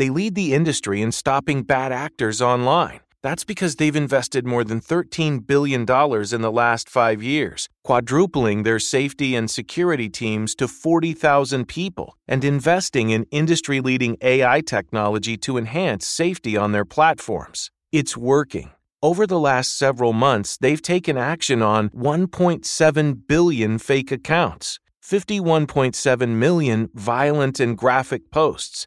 they 0.00 0.08
lead 0.08 0.34
the 0.34 0.54
industry 0.54 1.02
in 1.02 1.12
stopping 1.12 1.62
bad 1.62 1.92
actors 1.92 2.40
online. 2.40 3.00
That's 3.22 3.44
because 3.44 3.76
they've 3.76 3.94
invested 3.94 4.46
more 4.46 4.64
than 4.64 4.80
$13 4.80 5.46
billion 5.46 5.82
in 5.82 6.40
the 6.40 6.50
last 6.50 6.88
five 6.88 7.22
years, 7.22 7.68
quadrupling 7.84 8.62
their 8.62 8.78
safety 8.78 9.36
and 9.36 9.50
security 9.50 10.08
teams 10.08 10.54
to 10.54 10.66
40,000 10.66 11.68
people, 11.68 12.16
and 12.26 12.42
investing 12.42 13.10
in 13.10 13.26
industry 13.30 13.82
leading 13.82 14.16
AI 14.22 14.62
technology 14.62 15.36
to 15.36 15.58
enhance 15.58 16.06
safety 16.06 16.56
on 16.56 16.72
their 16.72 16.86
platforms. 16.86 17.70
It's 17.92 18.16
working. 18.16 18.70
Over 19.02 19.26
the 19.26 19.38
last 19.38 19.76
several 19.76 20.14
months, 20.14 20.56
they've 20.56 20.80
taken 20.80 21.18
action 21.18 21.60
on 21.60 21.90
1.7 21.90 23.26
billion 23.28 23.78
fake 23.78 24.12
accounts, 24.12 24.78
51.7 25.04 26.28
million 26.28 26.88
violent 26.94 27.60
and 27.60 27.76
graphic 27.76 28.30
posts, 28.30 28.86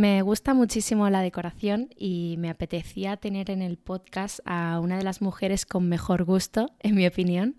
Me 0.00 0.22
gusta 0.22 0.54
muchísimo 0.54 1.10
la 1.10 1.20
decoración 1.20 1.90
y 1.94 2.36
me 2.38 2.48
apetecía 2.48 3.18
tener 3.18 3.50
en 3.50 3.60
el 3.60 3.76
podcast 3.76 4.40
a 4.46 4.80
una 4.80 4.96
de 4.96 5.04
las 5.04 5.20
mujeres 5.20 5.66
con 5.66 5.90
mejor 5.90 6.24
gusto, 6.24 6.70
en 6.80 6.94
mi 6.94 7.06
opinión. 7.06 7.54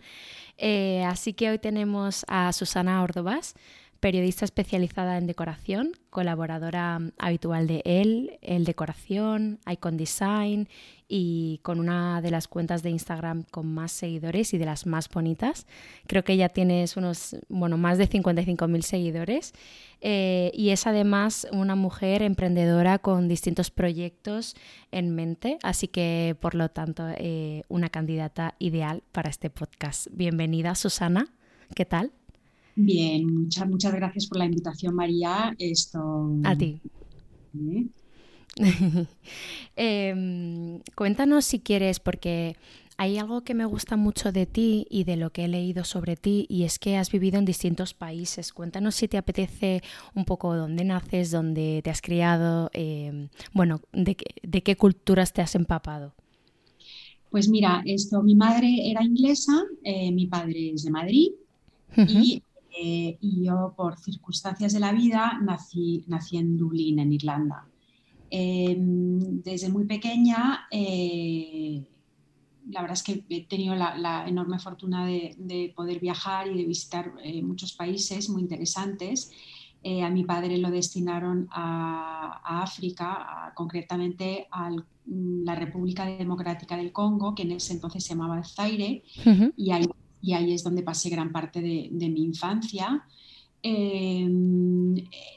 Eh, 0.58 1.04
así 1.06 1.34
que 1.34 1.52
hoy 1.52 1.60
tenemos 1.60 2.26
a 2.28 2.52
Susana 2.52 3.04
Ordovás, 3.04 3.54
periodista 4.00 4.44
especializada 4.44 5.20
en 5.20 5.28
decoración, 5.28 5.92
colaboradora 6.10 7.00
habitual 7.20 7.68
de 7.68 7.84
él, 7.86 8.40
El 8.42 8.66
Decoración, 8.66 9.60
Icon 9.72 9.98
Design 9.98 10.68
y 11.14 11.60
con 11.62 11.82
una 11.82 12.22
de 12.22 12.32
las 12.32 12.48
cuentas 12.48 12.84
de 12.84 12.90
Instagram 12.90 13.44
con 13.52 13.68
más 13.68 13.92
seguidores 13.92 14.54
y 14.54 14.58
de 14.58 14.64
las 14.64 14.86
más 14.86 15.10
bonitas. 15.10 15.68
Creo 16.08 16.24
que 16.24 16.38
ya 16.38 16.48
tienes 16.48 16.96
unos, 16.96 17.36
bueno, 17.50 17.78
más 17.78 17.98
de 17.98 18.08
55.000 18.08 18.82
seguidores 18.82 19.54
eh, 20.00 20.52
y 20.54 20.70
es 20.70 20.88
además 20.88 21.48
una 21.52 21.76
mujer 21.76 22.22
emprendedora 22.22 22.98
con 22.98 23.28
distintos 23.28 23.72
proyectos 23.72 24.56
en 24.92 25.14
mente, 25.14 25.58
así 25.64 25.90
que 25.90 26.38
por 26.40 26.56
lo 26.56 26.70
tanto 26.70 27.04
eh, 27.18 27.64
una 27.68 27.90
candidata 27.90 28.56
ideal 28.58 29.04
para 29.12 29.30
este 29.30 29.50
podcast. 29.50 30.08
Bienvenida 30.14 30.76
Susana, 30.76 31.28
¿qué 31.76 31.84
tal? 31.84 32.14
Bien, 32.78 33.28
muchas, 33.28 33.68
muchas 33.68 33.94
gracias 33.94 34.28
por 34.28 34.38
la 34.38 34.46
invitación 34.46 34.96
María. 34.96 35.54
Esto... 35.60 36.40
A 36.46 36.56
ti. 36.56 36.80
¿Eh? 37.54 37.86
Em, 39.78 40.82
cuéntanos 40.96 41.46
si 41.46 41.60
quieres, 41.60 42.00
porque 42.00 42.56
hay 42.98 43.18
algo 43.18 43.42
que 43.42 43.56
me 43.56 43.66
gusta 43.66 43.96
mucho 43.96 44.32
de 44.32 44.46
ti 44.46 44.86
y 44.90 45.06
de 45.06 45.16
lo 45.16 45.32
que 45.32 45.46
he 45.46 45.48
leído 45.48 45.84
sobre 45.86 46.16
ti 46.16 46.46
y 46.50 46.64
es 46.64 46.78
que 46.78 46.98
has 46.98 47.10
vivido 47.10 47.40
en 47.40 47.46
distintos 47.46 47.96
países. 47.96 48.54
Cuéntanos 48.54 48.94
si 48.94 49.08
te 49.08 49.18
apetece 49.18 49.82
un 50.14 50.26
poco 50.26 50.56
dónde 50.56 50.84
naces, 50.84 51.32
dónde 51.32 51.82
te 51.84 51.90
has 51.90 52.02
criado, 52.02 52.70
em, 52.74 53.30
bueno, 53.54 53.82
de, 53.92 54.16
qué 54.16 54.76
culturas 54.76 55.34
te 55.34 55.42
has 55.42 55.56
empapado. 55.56 56.14
Pues 57.32 57.50
mira, 57.50 57.82
esto, 57.86 58.22
mi 58.22 58.36
madre 58.36 58.92
era 58.92 59.04
inglesa, 59.04 59.64
eh, 59.84 60.12
mi 60.12 60.28
padre 60.28 60.74
es 60.74 60.84
de 60.84 60.92
Madrid 60.92 61.30
y, 61.98 62.44
eh, 62.78 63.18
y, 63.20 63.46
yo 63.46 63.74
por 63.76 63.98
circunstancias 63.98 64.74
de 64.74 64.80
la 64.80 64.92
vida 64.92 65.40
nací, 65.42 66.04
nací 66.08 66.38
en 66.38 66.58
Dublín, 66.58 67.00
en 67.00 67.14
Irlanda. 67.14 67.66
Em, 68.34 69.42
desde 69.44 69.68
muy 69.68 69.84
pequeña, 69.84 70.68
eh, 70.72 71.84
la 72.70 72.80
verdad 72.82 72.94
es 72.94 73.04
que 73.04 73.26
he 73.28 73.46
tenido 73.46 73.76
la, 73.76 74.26
enorme 74.26 74.58
fortuna 74.58 75.06
de, 75.06 75.74
poder 75.76 76.00
viajar 76.00 76.48
y 76.48 76.58
de 76.58 76.66
visitar 76.66 77.12
eh, 77.22 77.44
muchos 77.44 77.74
países 77.74 78.30
muy 78.30 78.42
interesantes. 78.42 79.32
a 79.84 80.10
mi 80.10 80.24
padre 80.24 80.58
lo 80.60 80.70
destinaron 80.72 81.50
a, 81.52 82.62
África, 82.64 83.52
concretamente 83.54 84.48
a 84.52 84.70
mm, 84.70 85.44
la 85.44 85.56
República 85.56 86.06
Democrática 86.06 86.78
del 86.78 86.94
Congo, 86.94 87.36
que 87.36 87.44
en 87.44 87.52
ese 87.52 87.74
entonces 87.74 88.04
se 88.06 88.14
llamaba 88.14 88.44
Zaire, 88.44 89.04
y, 89.58 89.72
ahí, 89.72 89.86
y, 90.22 90.34
ahí, 90.34 90.54
es 90.54 90.64
donde 90.64 90.84
pasé 90.84 91.10
gran 91.10 91.34
parte 91.34 91.60
de, 91.60 91.90
de 91.92 92.10
mi 92.10 92.24
infancia. 92.24 93.06
Em, 93.64 94.96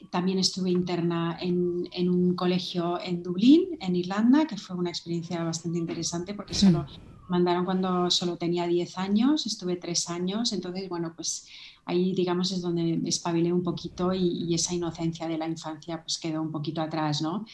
también 0.09 0.39
estuve 0.39 0.71
interna 0.71 1.37
en, 1.39 1.87
en, 1.91 2.09
un 2.09 2.35
colegio 2.35 2.99
en 2.99 3.21
Dublín, 3.21 3.77
en 3.79 3.95
Irlanda, 3.95 4.45
que 4.45 4.57
fue 4.57 4.75
una 4.75 4.89
experiencia 4.89 5.43
bastante 5.43 5.77
interesante 5.77 6.33
porque 6.33 6.53
solo 6.53 6.85
mandaron 7.27 7.65
cuando 7.65 8.09
solo 8.09 8.37
tenía 8.37 8.67
10 8.67 8.97
años, 8.97 9.45
estuve 9.45 9.75
3 9.75 10.09
años, 10.09 10.53
entonces, 10.53 10.89
bueno, 10.89 11.13
pues 11.15 11.47
ahí 11.85 12.13
digamos 12.13 12.51
es 12.51 12.61
donde 12.61 12.99
espabilé 13.05 13.53
un 13.53 13.63
poquito 13.63 14.13
y, 14.13 14.53
esa 14.53 14.73
inocencia 14.73 15.27
de 15.27 15.37
la 15.37 15.47
infancia 15.47 16.01
pues 16.01 16.17
quedó 16.17 16.41
un 16.41 16.51
poquito 16.51 16.81
atrás, 16.81 17.21
¿no? 17.21 17.45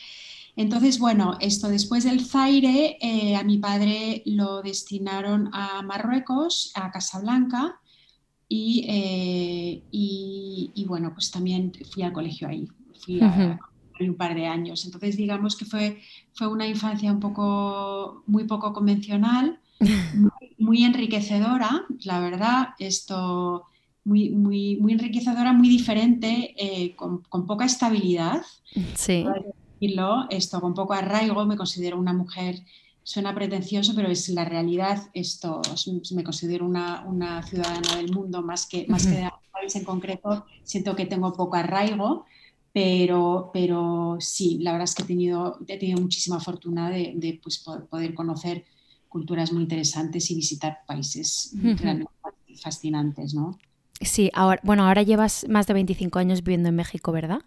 Entonces, 0.56 1.00
bueno, 1.00 1.38
esto 1.40 1.70
después 1.70 2.04
del 2.04 2.26
Zaire, 2.26 2.98
eh, 3.02 3.36
a 3.36 3.44
mi 3.44 3.58
padre 3.58 4.22
lo 4.26 4.62
destinaron 4.62 5.50
a 5.54 5.82
Marruecos, 5.82 6.72
a 6.76 6.92
Casablanca, 6.92 7.81
eh, 8.88 9.81
y, 9.92 10.71
y, 10.74 10.86
bueno, 10.86 11.13
pues 11.13 11.31
también 11.31 11.71
fui 11.89 12.03
al 12.03 12.12
colegio 12.12 12.48
ahí, 12.48 12.68
fui 13.03 13.21
a, 13.21 13.59
un 14.00 14.15
par 14.15 14.36
de 14.36 14.48
años. 14.48 14.83
Entonces, 14.83 15.15
digamos 15.15 15.56
que 15.56 15.65
fue, 15.65 16.01
fue 16.33 16.48
una 16.48 16.68
infancia 16.68 17.12
un 17.12 17.19
poco, 17.19 18.24
muy 18.27 18.45
poco 18.45 18.74
convencional, 18.74 19.59
muy, 20.57 20.83
enriquecedora, 20.83 21.86
la 22.03 22.19
verdad, 22.19 22.69
esto 22.80 23.65
muy, 24.03 24.31
muy, 24.31 24.77
muy 24.77 24.94
enriquecedora, 24.94 25.53
muy 25.53 25.69
diferente, 25.69 26.53
eh, 26.57 26.95
con, 26.95 27.21
con, 27.30 27.45
poca 27.45 27.65
estabilidad. 27.65 28.42
Sí. 28.95 29.25
Esto, 30.30 30.62
con 30.62 30.74
poco 30.74 30.94
arraigo, 30.94 31.45
me 31.45 31.57
considero 31.57 31.98
una 31.98 32.13
mujer 32.13 32.56
suena 33.03 33.33
pretencioso, 33.33 33.94
pero 33.95 34.09
es 34.09 34.30
la 34.30 34.45
realidad. 34.45 35.09
Esto 35.13 35.62
me 36.13 36.24
considero 36.24 36.65
una, 36.65 37.03
una 37.06 37.44
ciudadana 37.44 37.95
del 37.95 38.12
mundo 38.12 38.42
más 38.42 38.65
que, 38.68 38.86
más 38.88 39.06
que 39.06 39.15
de 39.15 39.30
país 39.51 39.75
en 39.75 39.83
concreto. 39.83 40.45
Siento 40.63 40.95
que 40.95 41.06
tengo 41.06 41.33
poco 41.33 41.56
arraigo, 41.56 42.25
pero, 42.74 43.50
pero 43.53 44.18
sí, 44.19 44.59
la 44.62 44.71
verdad 44.71 44.86
es 44.86 44.95
que 44.95 45.03
he 45.03 45.07
tenido, 45.07 45.59
he 45.68 45.77
tenido 45.77 46.01
muchísima 46.01 46.39
fortuna 46.39 46.89
de, 46.89 47.13
de 47.15 47.39
pues, 47.42 47.59
poder 47.59 48.13
conocer 48.13 48.65
culturas 49.09 49.51
muy 49.51 49.63
interesantes 49.63 50.31
y 50.31 50.36
visitar 50.36 50.80
países 50.88 51.53
realmente 51.53 52.12
fascinantes, 52.62 53.33
¿no? 53.33 53.59
Sí, 54.00 54.31
ahora, 54.33 54.62
bueno, 54.63 54.88
ahora 54.88 55.03
llevas 55.03 55.45
más 55.50 55.68
de 55.68 55.74
25 55.74 56.18
años 56.18 56.44
viviendo 56.44 56.69
en 56.69 56.75
México, 56.75 57.12
¿verdad? 57.12 57.42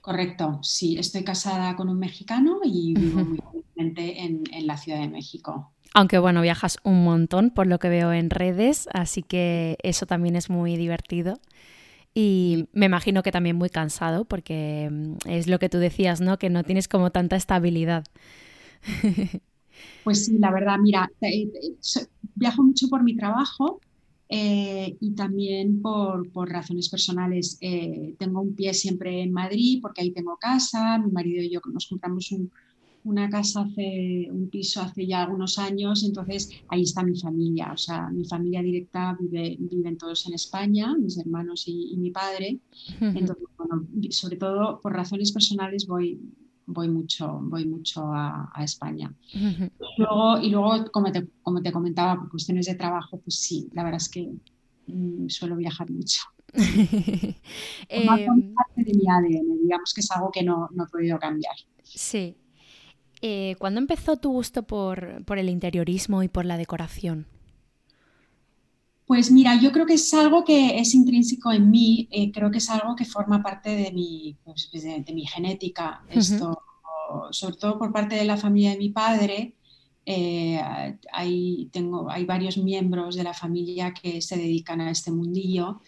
Correcto, 0.00 0.60
sí, 0.62 0.96
estoy 0.98 1.24
casada 1.24 1.76
con 1.76 1.88
un 1.88 1.98
mexicano 1.98 2.60
y 2.64 2.94
vivo 2.94 3.24
muy 3.24 3.38
felizmente 3.52 4.22
en, 4.22 4.66
la 4.66 4.76
Ciudad 4.76 5.00
de 5.00 5.08
México. 5.08 5.72
Aunque 5.92 6.18
bueno, 6.18 6.40
viajas 6.40 6.78
un 6.84 7.04
montón 7.04 7.50
por 7.50 7.66
lo 7.66 7.78
que 7.78 7.88
veo 7.88 8.12
en 8.12 8.30
redes, 8.30 8.88
así 8.92 9.22
que 9.22 9.76
eso 9.82 10.06
también 10.06 10.36
es 10.36 10.48
muy 10.48 10.76
divertido. 10.76 11.38
Y 12.14 12.68
me 12.72 12.86
imagino 12.86 13.22
que 13.22 13.30
también 13.30 13.56
muy 13.56 13.68
cansado, 13.68 14.24
porque 14.24 14.88
mm, 14.90 15.28
es 15.28 15.46
lo 15.46 15.58
que 15.58 15.68
tú 15.68 15.78
decías, 15.78 16.20
¿no? 16.20 16.38
Que 16.38 16.50
no 16.50 16.64
tienes 16.64 16.88
como 16.88 17.10
tanta 17.10 17.36
estabilidad. 17.36 18.04
Pues 20.04 20.26
sí, 20.26 20.38
la 20.38 20.50
verdad, 20.50 20.76
mira, 20.78 21.10
eh, 21.20 21.42
eh, 21.42 22.06
viajo 22.34 22.62
mucho 22.62 22.88
por 22.88 23.02
mi 23.02 23.16
trabajo, 23.16 23.80
eh, 24.32 24.96
y 25.00 25.10
también 25.16 25.82
por, 25.82 26.30
por 26.30 26.48
razones 26.48 26.88
personales. 26.88 27.58
Eh, 27.60 28.14
tengo 28.16 28.40
un 28.40 28.54
pie 28.54 28.72
siempre 28.74 29.22
en 29.22 29.32
Madrid 29.32 29.80
porque 29.82 30.02
ahí 30.02 30.12
tengo 30.12 30.36
casa, 30.36 30.98
mi 30.98 31.10
marido 31.10 31.42
y 31.42 31.50
yo 31.50 31.60
nos 31.72 31.88
compramos 31.88 32.30
un, 32.30 32.50
una 33.02 33.28
casa 33.28 33.62
hace 33.62 34.28
un 34.30 34.48
piso 34.48 34.82
hace 34.82 35.06
ya 35.06 35.22
algunos 35.22 35.58
años, 35.58 36.04
entonces 36.04 36.50
ahí 36.68 36.82
está 36.82 37.02
mi 37.02 37.18
familia, 37.18 37.72
o 37.72 37.76
sea, 37.76 38.08
mi 38.10 38.24
familia 38.24 38.62
directa 38.62 39.16
vive, 39.18 39.56
viven 39.58 39.96
todos 39.96 40.26
en 40.28 40.34
España, 40.34 40.94
mis 40.96 41.18
hermanos 41.18 41.64
y, 41.66 41.96
mi 41.96 42.10
padre. 42.10 42.60
Entonces, 43.00 43.44
bueno, 43.56 43.86
sobre 44.10 44.36
todo 44.36 44.80
por 44.80 44.92
razones 44.92 45.32
personales 45.32 45.86
voy, 45.86 46.20
voy 46.72 46.88
mucho, 46.88 47.38
voy 47.42 47.66
mucho 47.66 48.12
a, 48.12 48.52
España. 48.62 49.12
luego, 49.96 50.38
y 50.40 50.50
luego, 50.50 50.90
como 50.90 51.10
te, 51.10 51.26
como 51.42 51.60
te 51.60 51.72
comentaba, 51.72 52.16
por 52.16 52.30
cuestiones 52.30 52.66
de 52.66 52.74
trabajo, 52.74 53.18
pues 53.18 53.36
sí, 53.36 53.68
la 53.72 53.82
verdad 53.82 54.00
es 54.00 54.08
que 54.08 54.30
mm, 54.86 55.28
suelo 55.28 55.56
viajar 55.56 55.90
mucho. 55.90 56.20
eh, 57.88 58.06
parte 58.06 58.84
de 58.84 58.94
mi 58.94 59.08
ADN, 59.08 59.62
digamos 59.62 59.92
que 59.94 60.00
es 60.00 60.10
algo 60.10 60.30
que 60.30 60.42
no, 60.42 60.68
no 60.72 60.84
he 60.84 60.88
podido 60.88 61.18
cambiar. 61.18 61.54
Sí. 61.82 62.36
Eh, 63.22 63.54
¿Cuándo 63.58 63.80
empezó 63.80 64.16
tu 64.16 64.32
gusto 64.32 64.62
por, 64.62 65.24
por, 65.24 65.38
el 65.38 65.48
interiorismo 65.50 66.22
y 66.22 66.28
por 66.28 66.44
la 66.44 66.56
decoración? 66.56 67.26
Pues 69.10 69.32
mira, 69.32 69.60
yo 69.60 69.72
creo 69.72 69.86
que 69.86 69.94
es 69.94 70.14
algo 70.14 70.44
que 70.44 70.78
es 70.78 70.94
intrínseco 70.94 71.50
en 71.50 71.68
mí, 71.68 72.06
eh, 72.12 72.30
creo 72.30 72.48
que 72.48 72.58
es 72.58 72.70
algo 72.70 72.94
que 72.94 73.04
forma 73.04 73.42
parte 73.42 73.70
de 73.70 73.90
mi, 73.90 74.36
pues, 74.44 74.70
de, 74.70 75.04
mi 75.12 75.26
genética. 75.26 76.04
Esto, 76.08 76.56
sobre 77.32 77.56
todo 77.56 77.76
por 77.76 77.92
parte 77.92 78.14
de 78.14 78.24
la 78.24 78.36
familia 78.36 78.70
de 78.70 78.78
mi 78.78 78.90
padre, 78.90 79.56
eh, 80.06 80.62
hay, 81.12 81.68
tengo, 81.72 82.08
hay 82.08 82.24
varios 82.24 82.56
miembros 82.56 83.16
de 83.16 83.24
la 83.24 83.34
familia 83.34 83.92
que 83.92 84.22
se 84.22 84.36
dedican 84.36 84.80
a 84.80 84.92
este 84.92 85.10
mundillo. 85.10 85.80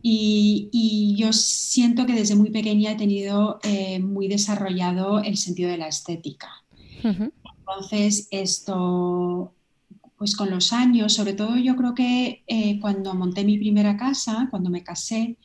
Y, 0.00 1.14
yo 1.18 1.34
siento 1.34 2.06
que 2.06 2.14
desde 2.14 2.36
muy 2.36 2.50
pequeña 2.50 2.92
he 2.92 2.96
tenido 2.96 3.58
eh, 3.64 3.98
muy 3.98 4.28
desarrollado 4.28 5.18
el 5.18 5.36
sentido 5.36 5.68
de 5.68 5.76
la 5.76 5.88
estética. 5.88 6.64
Entonces, 7.02 8.28
esto 8.30 9.55
pues 10.16 10.34
con 10.34 10.50
los 10.50 10.72
años, 10.72 11.12
sobre 11.12 11.34
todo 11.34 11.56
yo 11.56 11.76
creo 11.76 11.94
que 11.94 12.42
eh, 12.46 12.80
cuando 12.80 13.14
monté 13.14 13.44
mi 13.44 13.58
primera 13.58 13.96
casa, 13.96 14.48
cuando 14.50 14.70
me 14.70 14.82
casé, 14.82 15.36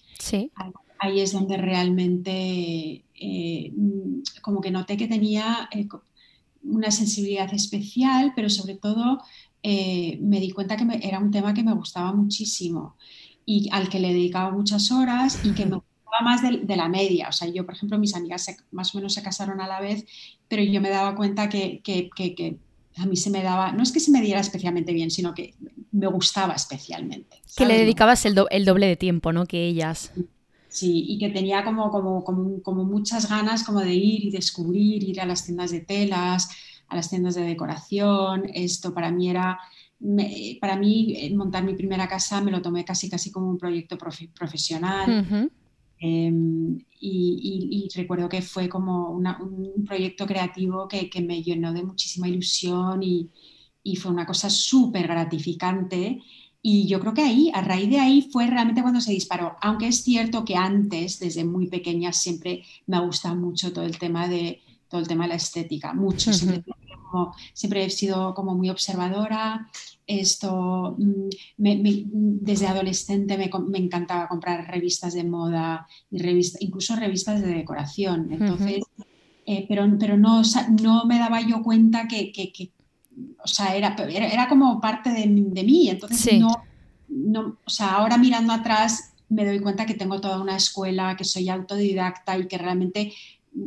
ahí, 1.00 1.20
es 1.20 1.34
donde 1.34 1.58
realmente 1.58 3.04
eh, 3.16 3.74
como 4.42 4.62
que 4.62 4.72
noté 4.72 4.96
que 4.96 5.08
tenía 5.08 5.68
eh, 5.72 5.88
una 6.64 6.92
sensibilidad 6.92 7.54
especial, 7.54 8.34
pero 8.36 8.50
sobre 8.50 8.76
todo 8.76 9.20
me 9.64 10.40
di 10.40 10.52
cuenta 10.52 10.76
que 10.76 10.86
era 11.08 11.20
un 11.20 11.30
tema 11.30 11.54
que 11.54 11.64
me 11.64 11.74
gustaba 11.74 12.14
muchísimo 12.14 12.96
y 13.46 13.70
al 13.72 13.90
que 13.90 14.00
le 14.00 14.08
dedicaba 14.08 14.50
muchas 14.50 14.92
horas 14.92 15.40
y 15.44 15.52
que 15.52 15.68
me 15.68 15.76
gustaba 15.76 16.22
más 16.24 16.42
de, 16.42 16.76
la 16.76 16.90
media. 16.90 17.30
O 17.30 17.32
sea, 17.32 17.48
yo, 17.48 17.64
por 17.64 17.76
ejemplo, 17.76 18.00
mis 18.00 18.16
amigas 18.16 18.48
más 18.72 18.96
o 18.96 18.98
menos 18.98 19.14
se 19.14 19.22
casaron 19.22 19.62
a 19.62 19.68
la 19.68 19.80
vez, 19.80 20.06
pero 20.48 20.64
yo 20.64 20.82
me 20.82 20.90
daba 20.90 21.16
cuenta 21.16 21.48
que, 21.48 21.82
que 21.84 22.60
a 22.98 23.06
mí 23.06 23.16
se 23.16 23.30
me 23.30 23.42
daba, 23.42 23.72
no 23.72 23.84
es 23.84 23.92
que 23.92 24.00
se 24.00 24.12
me 24.12 24.22
diera 24.22 24.40
especialmente 24.40 24.94
bien, 24.94 25.12
sino 25.12 25.34
que 25.34 25.54
me 25.92 26.08
gustaba 26.08 26.54
especialmente. 26.54 27.42
Que 27.56 27.66
le 27.66 27.78
dedicabas 27.78 28.26
el, 28.26 28.36
doble 28.36 28.88
de 28.88 28.96
tiempo, 28.96 29.32
¿no? 29.32 29.46
Que 29.46 29.66
ellas. 29.66 30.12
Sí, 30.68 31.06
y 31.08 31.20
que 31.20 31.30
tenía 31.30 31.64
como, 31.64 31.90
como, 31.90 32.24
como, 32.24 32.86
muchas 32.86 33.30
ganas 33.30 33.64
como 33.64 33.82
de 33.82 33.94
ir 33.94 34.26
y 34.26 34.32
descubrir, 34.32 35.04
ir 35.04 35.20
a 35.20 35.26
las 35.26 35.46
tiendas 35.46 35.72
de 35.72 35.82
telas, 35.82 36.50
a 36.88 36.96
las 36.96 37.10
tiendas 37.10 37.36
de 37.36 37.42
decoración. 37.42 38.44
Esto 38.54 38.94
para 38.94 39.12
mí 39.12 39.30
era, 39.30 39.60
para 40.62 40.78
mí 40.78 41.14
eh, 41.18 41.36
montar 41.36 41.64
mi 41.64 41.74
primera 41.74 42.08
casa 42.08 42.42
me 42.42 42.52
lo 42.52 42.62
tomé 42.62 42.86
casi 42.86 43.10
casi 43.10 43.32
como 43.32 43.50
un 43.50 43.58
proyecto 43.58 43.98
profesional. 43.98 45.50
Em, 46.04 46.80
y, 47.00 47.88
recuerdo 47.96 48.28
que 48.28 48.42
fue 48.42 48.68
como 48.68 49.12
un 49.12 49.86
proyecto 49.86 50.26
creativo 50.26 50.88
que, 50.88 51.10
me 51.22 51.44
llenó 51.44 51.72
de 51.74 51.84
muchísima 51.84 52.28
ilusión 52.28 53.04
y, 53.04 53.30
fue 53.98 54.12
una 54.12 54.26
cosa 54.26 54.50
súper 54.50 55.08
gratificante. 55.08 56.20
Y 56.64 56.88
yo 56.88 57.00
creo 57.00 57.14
que 57.14 57.22
ahí, 57.22 57.52
a 57.54 57.62
raíz 57.62 57.90
de 57.90 58.00
ahí, 58.00 58.30
fue 58.32 58.48
realmente 58.48 58.82
cuando 58.82 59.02
se 59.02 59.12
disparó. 59.12 59.56
Aunque 59.62 59.88
es 59.88 60.04
cierto 60.04 60.44
que 60.44 60.56
antes, 60.56 61.20
desde 61.20 61.44
muy 61.44 61.68
pequeña, 61.68 62.14
siempre 62.14 62.64
me 62.88 62.98
ha 62.98 63.02
gustado 63.02 63.36
mucho 63.36 63.72
todo 63.74 63.86
el 63.86 63.98
tema 64.00 64.28
de, 64.28 64.62
todo 64.88 65.02
el 65.02 65.08
tema 65.08 65.26
de 65.26 65.30
la 65.30 65.36
estética. 65.36 65.94
Mucho, 65.94 66.32
siempre 67.54 67.86
he 67.86 67.90
sido 67.90 68.34
como 68.34 68.56
muy 68.56 68.70
observadora 68.70 69.70
esto, 70.08 70.96
mm, 70.98 71.30
desde 71.58 72.68
adolescente 72.68 73.38
me, 73.38 73.50
encantaba 73.78 74.28
comprar 74.28 74.70
revistas 74.70 75.14
de 75.14 75.24
moda 75.24 75.88
y 76.10 76.20
revistas, 76.20 76.62
incluso 76.62 76.96
revistas 76.96 77.42
de 77.42 77.48
decoración. 77.48 78.32
Entonces, 78.32 78.84
eh, 79.46 79.66
pero, 79.68 79.86
pero 80.00 80.18
no, 80.18 80.42
no 80.82 81.06
me 81.06 81.20
daba 81.20 81.42
yo 81.42 81.62
cuenta 81.62 82.08
que, 82.08 82.32
o 83.44 83.48
sea, 83.48 83.76
era, 83.76 83.96
era, 84.10 84.48
como 84.48 84.80
parte 84.80 85.12
de, 85.12 85.28
mí. 85.28 85.90
Entonces, 85.90 86.40
no, 86.40 86.64
no, 87.08 87.58
o 87.66 87.70
sea, 87.70 87.94
ahora 87.94 88.18
mirando 88.18 88.54
atrás 88.54 89.12
me 89.30 89.46
doy 89.46 89.60
cuenta 89.60 89.86
que 89.86 89.94
tengo 89.94 90.20
toda 90.20 90.42
una 90.42 90.58
escuela, 90.58 91.16
que 91.16 91.24
soy 91.24 91.50
autodidacta 91.50 92.38
y 92.38 92.48
que 92.48 92.58
realmente 92.58 93.14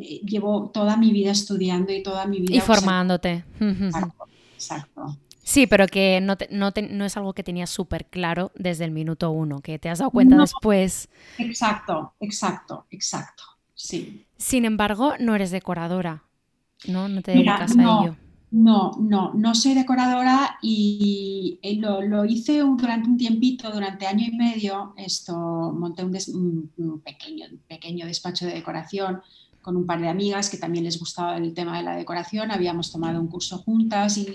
eh, 0.00 0.21
llevo 0.25 0.71
toda 0.73 0.97
mi 0.97 1.11
vida 1.11 1.31
estudiando 1.31 1.93
y 1.93 2.03
toda 2.03 2.26
mi 2.26 2.41
vida... 2.41 2.57
Y 2.57 2.61
formándote. 2.61 3.45
exacto. 4.55 5.17
Sí, 5.45 5.67
pero 5.67 5.87
que 5.87 6.21
no, 6.23 6.37
no, 6.51 7.05
es 7.05 7.17
algo 7.17 7.35
que 7.35 7.45
tenías 7.45 7.69
súper 7.69 8.07
claro 8.07 8.51
desde 8.55 8.85
el 8.85 8.91
minuto 8.91 9.31
uno, 9.31 9.61
que 9.61 9.79
te 9.79 9.91
has 9.91 9.99
dado 9.99 10.11
cuenta 10.11 10.37
después. 10.39 11.11
Exacto, 11.39 12.15
exacto, 12.19 12.87
exacto, 12.91 13.45
sí. 13.75 14.27
Sin 14.39 14.65
embargo, 14.65 15.13
no 15.21 15.35
eres 15.35 15.51
decoradora, 15.51 16.25
¿no? 16.89 17.09
No 17.09 17.21
te 17.21 17.33
dedicas 17.33 17.77
a 17.77 17.83
ello. 17.83 18.17
No, 18.51 18.93
no, 19.01 19.35
no 19.35 19.55
soy 19.55 19.75
decoradora 19.75 20.59
y 20.63 21.59
eh, 21.61 21.77
lo, 21.77 22.25
hice 22.25 22.61
durante 22.61 23.09
un 23.09 23.19
tiempito, 23.19 23.71
durante 23.71 24.07
año 24.07 24.27
y 24.31 24.37
medio. 24.37 24.95
Esto 24.97 25.35
monté 25.77 26.05
un, 26.05 27.03
pequeño, 27.05 27.47
pequeño 27.67 28.07
despacho 28.07 28.47
de 28.47 28.55
decoración 28.55 29.21
con 29.64 29.76
un 29.76 29.87
par 29.87 30.00
de 30.00 30.09
amigas 30.09 30.50
que 30.50 30.59
también 30.59 30.85
les 30.85 30.99
gustaba 30.99 31.38
el 31.38 31.54
tema 31.54 31.78
de 31.78 31.83
la 31.83 31.97
decoración. 31.97 32.50
Habíamos 32.50 32.92
tomado 32.92 33.18
un 33.18 33.28
curso 33.28 33.59
juntas 33.59 34.18
y 34.18 34.26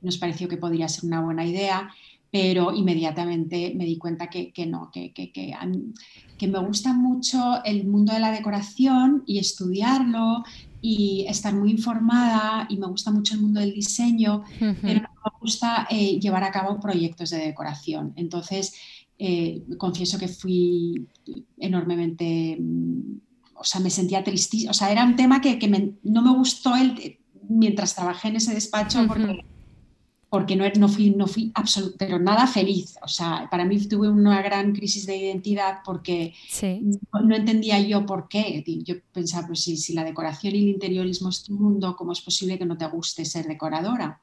nos 0.00 0.16
pareció 0.16 0.48
que 0.48 0.56
podría 0.56 0.88
ser 0.88 1.04
una 1.06 1.20
buena 1.20 1.44
idea, 1.44 1.90
pero 2.30 2.72
inmediatamente 2.72 3.74
me 3.76 3.84
di 3.84 3.98
cuenta 3.98 4.28
que, 4.28 4.52
no, 4.66 4.90
que, 4.92 5.12
que, 5.12 5.32
que, 5.32 6.48
me 6.48 6.58
gusta 6.60 6.92
mucho 6.92 7.62
el 7.64 7.84
mundo 7.86 8.12
de 8.12 8.20
la 8.20 8.30
decoración 8.30 9.24
y 9.26 9.38
estudiarlo 9.38 10.44
y 10.80 11.26
estar 11.28 11.52
muy 11.52 11.72
informada 11.72 12.66
y 12.68 12.76
me 12.76 12.86
gusta 12.86 13.10
mucho 13.10 13.34
el 13.34 13.40
mundo 13.40 13.58
del 13.60 13.72
diseño, 13.72 14.44
pero 14.58 15.00
no 15.00 15.08
me 15.24 15.40
gusta 15.40 15.88
eh, 15.90 16.20
llevar 16.20 16.44
a 16.44 16.52
cabo 16.52 16.78
proyectos 16.78 17.30
de 17.30 17.38
decoración. 17.38 18.12
Entonces, 18.16 18.74
eh, 19.18 19.62
confieso 19.78 20.18
que 20.18 20.28
fui 20.28 21.06
enormemente 21.58 22.56
mm, 22.60 23.23
o 23.56 23.64
sea, 23.64 23.80
me 23.80 23.90
sentía 23.90 24.24
tristísima, 24.24 24.70
o 24.70 24.74
sea, 24.74 24.90
era 24.90 25.04
un 25.04 25.16
tema 25.16 25.40
que, 25.40 25.58
no 26.02 26.22
me 26.22 26.30
gustó 26.30 26.74
el, 26.76 27.18
mientras 27.48 27.94
trabajé 27.94 28.28
en 28.28 28.36
ese 28.36 28.54
despacho 28.54 29.06
porque, 30.28 30.56
no, 30.56 30.64
no, 30.76 30.88
fui, 30.88 31.10
no 31.10 31.28
fui 31.28 31.52
pero 31.96 32.18
nada 32.18 32.48
feliz, 32.48 32.96
o 33.02 33.08
sea, 33.08 33.46
para 33.50 33.64
mí 33.64 33.78
tuve 33.86 34.08
una 34.08 34.42
gran 34.42 34.72
crisis 34.72 35.06
de 35.06 35.16
identidad 35.16 35.78
porque 35.84 36.34
no, 36.82 37.36
entendía 37.36 37.78
yo 37.80 38.04
por 38.04 38.26
qué, 38.26 38.64
yo 38.84 38.96
pensaba, 39.12 39.46
pues 39.46 39.62
si, 39.62 39.76
si 39.76 39.94
la 39.94 40.02
decoración 40.02 40.56
y 40.56 40.58
el 40.58 40.68
interiorismo 40.70 41.28
es 41.28 41.44
tu 41.44 41.52
mundo, 41.52 41.94
¿cómo 41.96 42.12
es 42.12 42.20
posible 42.20 42.58
que 42.58 42.66
no 42.66 42.76
te 42.76 42.86
guste 42.88 43.24
ser 43.24 43.46
decoradora? 43.46 44.20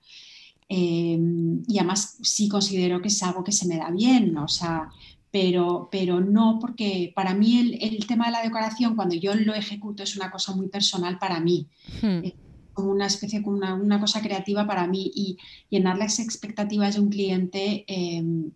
Em, 0.73 1.63
y 1.67 1.79
además 1.79 2.17
sí 2.21 2.47
considero 2.47 3.01
que 3.01 3.09
es 3.09 3.21
algo 3.23 3.43
que 3.43 3.51
se 3.51 3.67
me 3.67 3.75
da 3.75 3.91
bien, 3.91 4.37
o 4.37 4.47
sea, 4.47 4.89
pero, 5.31 5.87
pero 5.89 6.19
no 6.19 6.59
porque 6.59 7.13
para 7.15 7.33
mí 7.33 7.77
el, 7.81 8.05
tema 8.05 8.25
de 8.25 8.31
la 8.33 8.43
decoración, 8.43 8.95
cuando 8.95 9.15
yo 9.15 9.33
lo 9.33 9.53
ejecuto, 9.53 10.03
es 10.03 10.17
una 10.17 10.29
cosa 10.29 10.53
muy 10.53 10.67
personal 10.67 11.17
para 11.17 11.39
mí. 11.39 11.67
Hmm. 12.01 12.23
Es 12.23 12.33
como 12.73 12.91
una 12.91 13.07
especie, 13.07 13.41
como 13.41 13.57
una, 13.57 13.99
cosa 13.99 14.21
creativa 14.21 14.67
para 14.67 14.87
mí 14.87 15.11
y 15.15 15.37
llenar 15.69 15.97
las 15.97 16.19
expectativas 16.19 16.95
de 16.95 17.01
un 17.01 17.09
cliente, 17.09 17.85
em, 17.87 18.51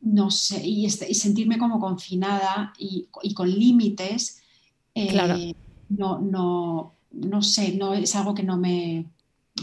no 0.00 0.30
sé, 0.30 0.66
y, 0.66 0.86
este, 0.86 1.08
y, 1.08 1.14
sentirme 1.14 1.56
como 1.56 1.78
confinada 1.78 2.72
y, 2.76 3.06
con 3.34 3.48
límites, 3.48 4.42
eh, 4.94 5.54
no, 5.88 6.18
no, 6.18 6.94
no 7.12 7.42
sé, 7.42 7.76
no, 7.76 7.94
es 7.94 8.14
algo 8.16 8.34
que 8.34 8.42
no 8.42 8.58
me, 8.58 9.06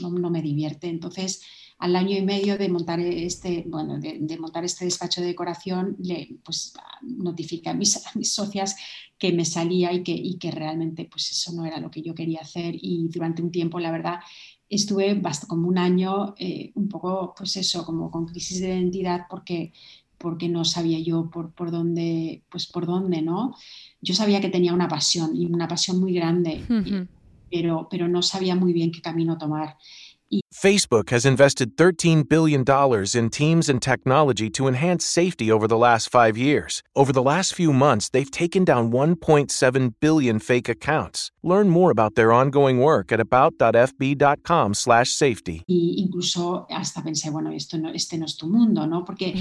no, 0.01 0.10
no 0.10 0.30
me 0.30 0.41
divierte. 0.41 0.88
Entonces, 0.88 1.41
al 1.82 1.96
año 1.96 2.16
y 2.16 2.22
medio 2.22 2.60
de 2.60 2.70
montar 2.70 3.00
este, 3.00 3.66
bueno, 3.68 4.00
de, 4.00 4.38
montar 4.40 4.64
este 4.64 4.86
despacho 4.86 5.20
de 5.20 5.28
decoración, 5.28 5.96
le 6.00 6.38
pues, 6.44 6.74
notifiqué 7.02 7.70
a 7.70 7.74
mis, 7.74 8.00
mis 8.16 8.34
socias 8.34 8.76
que 9.18 9.34
me 9.34 9.46
salía 9.46 9.92
y 9.92 10.04
que, 10.04 10.12
y 10.12 10.38
que 10.38 10.52
realmente 10.52 11.06
pues 11.06 11.32
eso 11.32 11.52
no 11.54 11.66
era 11.66 11.80
lo 11.80 11.90
que 11.90 12.04
yo 12.04 12.14
quería 12.14 12.42
hacer 12.42 12.76
y 12.80 13.08
durante 13.08 13.42
un 13.42 13.52
tiempo, 13.52 13.80
la 13.80 13.92
verdad, 13.92 14.20
estuve 14.70 15.20
como 15.48 15.68
un 15.68 15.80
año 15.80 16.36
eh, 16.38 16.72
un 16.76 16.88
poco, 16.88 17.34
pues 17.36 17.56
eso, 17.58 17.84
como 17.84 18.12
con 18.12 18.28
crisis 18.28 18.62
de 18.62 18.68
identidad 18.68 19.22
porque 19.28 19.74
porque 20.20 20.48
no 20.50 20.64
sabía 20.66 21.00
yo 21.00 21.32
por, 21.32 21.52
por 21.52 21.72
dónde, 21.72 22.44
pues 22.52 22.68
por 22.68 22.86
dónde, 22.86 23.24
¿no? 23.24 23.56
Yo 24.02 24.14
sabía 24.14 24.40
que 24.40 24.50
tenía 24.50 24.72
una 24.72 24.88
pasión 24.88 25.36
y 25.36 25.48
una 25.48 25.68
pasión 25.68 26.00
muy 26.00 26.14
grande, 26.14 26.62
pero, 27.50 27.88
pero 27.90 28.08
no 28.08 28.22
sabía 28.22 28.54
muy 28.54 28.72
bien 28.72 28.92
qué 28.92 29.02
camino 29.02 29.40
tomar. 29.40 29.78
Facebook 30.54 31.10
has 31.10 31.26
invested 31.26 31.76
$13 31.76 32.28
billion 32.30 32.64
in 33.16 33.30
teams 33.30 33.68
and 33.68 33.82
technology 33.82 34.50
to 34.52 34.68
enhance 34.68 35.06
safety 35.06 35.52
over 35.52 35.68
the 35.68 35.78
last 35.78 36.10
five 36.10 36.38
years. 36.38 36.84
Over 36.96 37.12
the 37.12 37.22
last 37.22 37.54
few 37.54 37.74
months, 37.74 38.10
they've 38.10 38.30
taken 38.30 38.64
down 38.64 38.92
1.7 38.92 39.94
billion 40.00 40.40
fake 40.40 40.70
accounts. 40.70 41.32
Learn 41.44 41.70
more 41.70 41.92
about 41.92 42.16
their 42.16 42.32
ongoing 42.32 42.80
work 42.80 43.12
at 43.12 43.20
about.fb.com 43.20 44.74
slash 44.74 45.10
safety. 45.12 45.64
Y 45.68 45.96
incluso 45.98 46.66
hasta 46.70 47.02
pensé, 47.04 47.30
bueno, 47.30 47.52
esto 47.52 47.78
no, 47.78 47.90
este 47.90 48.18
no 48.18 48.26
es 48.26 48.38
tu 48.38 48.48
mundo, 48.48 48.88
¿no? 48.88 49.04
Porque 49.04 49.34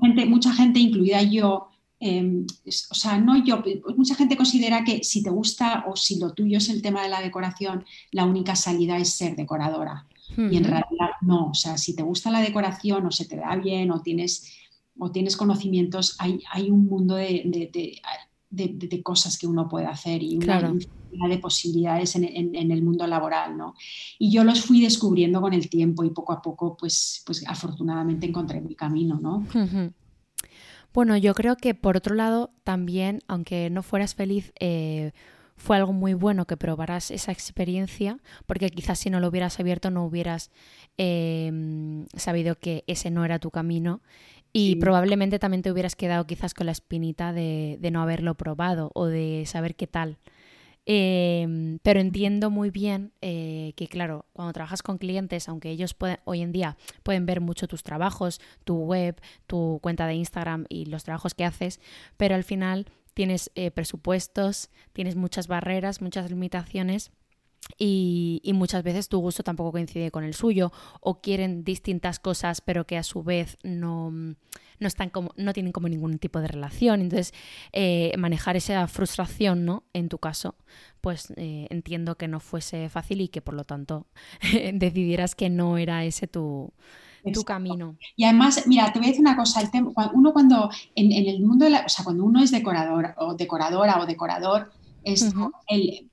gente, 0.00 0.26
mucha 0.26 0.52
gente, 0.52 0.78
incluida 0.78 1.22
yo, 1.22 1.68
eh, 1.98 2.44
o 2.90 2.94
sea, 2.94 3.18
no 3.18 3.42
yo, 3.44 3.62
mucha 3.96 4.14
gente 4.14 4.36
considera 4.36 4.84
que 4.84 5.04
si 5.04 5.22
te 5.22 5.30
gusta 5.30 5.84
o 5.86 5.96
si 5.96 6.18
lo 6.18 6.32
tuyo 6.32 6.58
es 6.58 6.68
el 6.68 6.82
tema 6.82 7.02
de 7.02 7.08
la 7.08 7.20
decoración, 7.20 7.84
la 8.10 8.24
única 8.24 8.56
salida 8.56 8.98
es 8.98 9.14
ser 9.14 9.36
decoradora. 9.36 10.06
Y 10.36 10.56
en 10.56 10.64
realidad 10.64 11.10
no, 11.20 11.48
o 11.50 11.54
sea, 11.54 11.76
si 11.76 11.94
te 11.94 12.02
gusta 12.02 12.30
la 12.30 12.40
decoración 12.40 13.06
o 13.06 13.10
se 13.10 13.26
te 13.26 13.36
da 13.36 13.56
bien 13.56 13.90
o 13.90 14.02
tienes, 14.02 14.50
o 14.98 15.10
tienes 15.10 15.36
conocimientos, 15.36 16.16
hay, 16.18 16.40
hay 16.50 16.70
un 16.70 16.86
mundo 16.86 17.16
de, 17.16 17.70
de, 18.50 19.02
cosas 19.02 19.38
que 19.38 19.46
uno 19.46 19.68
puede 19.68 19.86
hacer 19.86 20.22
y 20.22 20.36
una 20.36 20.60
infinidad 20.60 21.28
de 21.28 21.38
posibilidades 21.38 22.16
en, 22.16 22.24
en, 22.24 22.70
el 22.70 22.82
mundo 22.82 23.06
laboral, 23.06 23.56
¿no? 23.56 23.74
Y 24.18 24.30
yo 24.30 24.44
los 24.44 24.62
fui 24.62 24.80
descubriendo 24.80 25.40
con 25.40 25.52
el 25.52 25.68
tiempo 25.68 26.04
y 26.04 26.10
poco 26.10 26.32
a 26.32 26.42
poco, 26.42 26.76
pues, 26.76 27.22
pues 27.26 27.46
afortunadamente 27.46 28.26
encontré 28.26 28.60
mi 28.60 28.74
camino, 28.74 29.18
¿no? 29.20 29.46
Bueno, 30.92 31.16
yo 31.16 31.34
creo 31.34 31.56
que 31.56 31.74
por 31.74 31.96
otro 31.96 32.14
lado 32.14 32.50
también, 32.64 33.20
aunque 33.26 33.70
no 33.70 33.82
fueras 33.82 34.14
feliz, 34.14 34.52
eh, 34.60 35.12
fue 35.62 35.76
algo 35.76 35.92
muy 35.92 36.12
bueno 36.14 36.44
que 36.44 36.56
probaras 36.56 37.12
esa 37.12 37.30
experiencia, 37.30 38.18
porque 38.46 38.68
quizás 38.68 38.98
si 38.98 39.10
no 39.10 39.20
lo 39.20 39.28
hubieras 39.28 39.60
abierto 39.60 39.92
no 39.92 40.04
hubieras 40.04 40.50
em, 40.96 42.06
sabido 42.16 42.56
que 42.56 42.82
ese 42.88 43.12
no 43.12 43.24
era 43.24 43.38
tu 43.38 43.52
camino 43.52 44.02
y 44.52 44.74
probablemente 44.76 45.38
también 45.38 45.62
te 45.62 45.70
hubieras 45.70 45.94
quedado 45.94 46.26
quizás 46.26 46.52
con 46.52 46.66
la 46.66 46.72
espinita 46.72 47.32
de, 47.32 47.78
no 47.92 48.02
haberlo 48.02 48.34
probado 48.34 48.90
o 48.94 49.06
de 49.06 49.44
saber 49.46 49.76
qué 49.76 49.86
tal. 49.86 50.18
Em, 50.84 51.78
pero 51.84 52.00
entiendo 52.00 52.50
muy 52.50 52.70
bien 52.70 53.12
eh, 53.20 53.72
que, 53.76 53.86
claro, 53.86 54.26
cuando 54.32 54.52
trabajas 54.52 54.82
con 54.82 54.98
clientes, 54.98 55.48
aunque 55.48 55.70
ellos 55.70 55.94
pueden, 55.94 56.18
hoy 56.24 56.42
en 56.42 56.50
día 56.50 56.76
pueden 57.04 57.24
ver 57.24 57.40
mucho 57.40 57.68
tus 57.68 57.84
trabajos, 57.84 58.40
tu 58.64 58.78
web, 58.78 59.20
tu 59.46 59.78
cuenta 59.80 60.08
de 60.08 60.14
Instagram 60.14 60.66
y 60.68 60.86
los 60.86 61.04
trabajos 61.04 61.34
que 61.34 61.44
haces, 61.44 61.80
pero 62.16 62.34
al 62.34 62.42
final 62.42 62.86
tienes 63.14 63.50
eh, 63.54 63.70
presupuestos, 63.70 64.70
tienes 64.92 65.16
muchas 65.16 65.48
barreras, 65.48 66.00
muchas 66.00 66.30
limitaciones. 66.30 67.12
Y, 67.78 68.42
muchas 68.54 68.82
veces 68.82 69.08
tu 69.08 69.20
gusto 69.20 69.44
tampoco 69.44 69.72
coincide 69.72 70.10
con 70.10 70.24
el 70.24 70.34
suyo 70.34 70.72
o 71.00 71.20
quieren 71.20 71.62
distintas 71.62 72.18
cosas 72.18 72.60
pero 72.60 72.86
que 72.86 72.98
a 72.98 73.04
su 73.04 73.22
vez 73.22 73.56
no, 73.62 74.10
no, 74.10 74.86
están 74.86 75.10
como, 75.10 75.32
no 75.36 75.52
tienen 75.52 75.72
como 75.72 75.88
ningún 75.88 76.18
tipo 76.18 76.40
de 76.40 76.48
relación. 76.48 77.00
Entonces, 77.00 77.32
eh, 77.72 78.12
manejar 78.18 78.56
esa 78.56 78.86
frustración, 78.88 79.64
¿no? 79.64 79.84
En 79.92 80.08
tu 80.08 80.18
caso, 80.18 80.56
pues 81.00 81.32
eh, 81.36 81.68
entiendo 81.70 82.16
que 82.16 82.28
no 82.28 82.40
fuese 82.40 82.88
fácil 82.88 83.20
y 83.20 83.28
que 83.28 83.40
por 83.40 83.54
lo 83.54 83.64
tanto 83.64 84.06
decidieras 84.74 85.36
que 85.36 85.48
no 85.48 85.78
era 85.78 86.04
ese 86.04 86.26
tu, 86.26 86.72
tu 87.32 87.44
camino. 87.44 87.96
Y 88.16 88.24
además, 88.24 88.64
mira, 88.66 88.92
te 88.92 88.98
voy 88.98 89.06
a 89.06 89.10
decir 89.10 89.22
una 89.22 89.36
cosa, 89.36 89.60
el 89.60 89.68
uno 90.14 90.32
cuando 90.32 90.70
en, 90.94 91.12
el 91.12 91.42
mundo 91.42 91.64
de 91.64 91.70
la, 91.70 91.84
o 91.86 91.88
sea, 91.88 92.04
cuando 92.04 92.24
uno 92.24 92.42
es 92.42 92.50
decorador 92.50 93.14
o 93.18 93.34
decoradora 93.34 94.00
o 94.00 94.06
decorador, 94.06 94.72
es 95.04 95.32
el, 95.68 96.10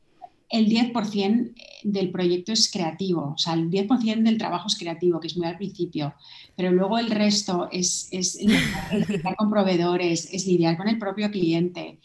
el 0.50 0.68
10% 0.68 1.54
del 1.84 2.12
proyecto 2.12 2.52
es 2.52 2.72
creativo, 2.72 3.34
o 3.36 3.38
sea, 3.38 3.54
el 3.54 3.70
10% 3.70 4.24
del 4.24 4.38
trabajo 4.38 4.68
es 4.68 4.78
creativo, 4.78 5.20
que 5.20 5.28
es 5.28 5.38
muy 5.38 5.48
al 5.48 5.58
principio, 5.58 6.16
pero 6.56 6.72
luego 6.72 6.98
el 6.98 7.10
resto 7.10 7.70
es, 7.72 8.10
es, 8.12 8.40
lidiar 8.42 9.36
con 9.36 9.50
proveedores, 9.50 10.28
es 10.34 10.46
lidiar 10.46 10.76
con 10.76 10.88
el 10.88 10.98
propio 10.98 11.30
cliente. 11.30 12.00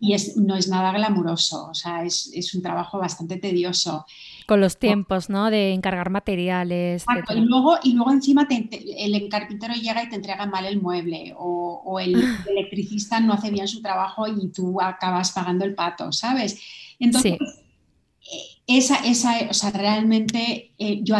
y 0.00 0.14
es, 0.14 0.36
no 0.36 0.56
es 0.56 0.68
nada 0.68 0.92
glamuroso, 0.92 1.68
o 1.70 1.74
sea, 1.74 2.04
es, 2.04 2.30
es 2.34 2.54
un 2.54 2.62
trabajo 2.62 2.98
bastante 2.98 3.36
tedioso. 3.36 4.06
Con 4.50 4.60
los 4.60 4.78
tiempos, 4.78 5.30
¿no? 5.30 5.48
De 5.48 5.72
encargar 5.72 6.10
materiales. 6.10 7.04
y, 7.36 7.40
luego, 7.42 7.78
y 7.84 7.92
luego 7.92 8.10
encima 8.10 8.48
el 8.50 9.28
carpintero 9.28 9.74
llega 9.74 10.02
y 10.02 10.08
te 10.08 10.16
entrega 10.16 10.44
mal 10.46 10.66
el 10.66 10.82
mueble 10.82 11.32
o, 11.38 12.00
el 12.00 12.16
electricista 12.50 13.20
no 13.20 13.34
hace 13.34 13.52
bien 13.52 13.68
su 13.68 13.80
trabajo 13.80 14.26
y 14.26 14.48
tú 14.48 14.80
acabas 14.80 15.30
pagando 15.30 15.64
el 15.64 15.76
pato, 15.76 16.10
¿sabes? 16.10 16.60
Entonces, 16.98 17.34
eh, 17.34 18.38
esa, 18.66 18.96
esa, 18.96 19.38
o 19.48 19.54
sea, 19.54 19.70
realmente 19.70 20.72
eh, 20.78 20.98
yo 21.04 21.14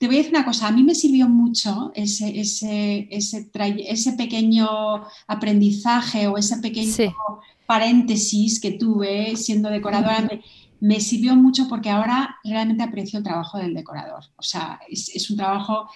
te 0.00 0.08
voy 0.08 0.16
a 0.16 0.18
decir 0.18 0.34
una 0.34 0.44
cosa, 0.44 0.66
a 0.66 0.72
mí 0.72 0.82
me 0.82 0.96
sirvió 0.96 1.28
mucho 1.28 1.92
ese, 1.94 2.40
ese, 2.40 3.06
ese, 3.12 3.48
ese 3.86 4.12
pequeño 4.14 4.66
aprendizaje 5.28 6.26
o 6.26 6.36
ese 6.36 6.56
pequeño 6.56 6.92
paréntesis 7.64 8.58
que 8.60 8.72
tuve 8.72 9.36
siendo 9.36 9.70
decoradora 9.70 10.22
me 10.22 10.42
sirvió 11.00 11.34
mucho 11.36 11.68
porque 11.68 11.90
ahora 11.90 12.36
realmente 12.44 12.82
aprecio 12.82 13.18
el 13.18 13.24
trabajo 13.24 13.58
del 13.58 13.74
decorador. 13.74 14.24
O 14.36 14.42
sea, 14.42 14.80
es, 14.88 15.30
un 15.30 15.36
trabajo 15.36 15.88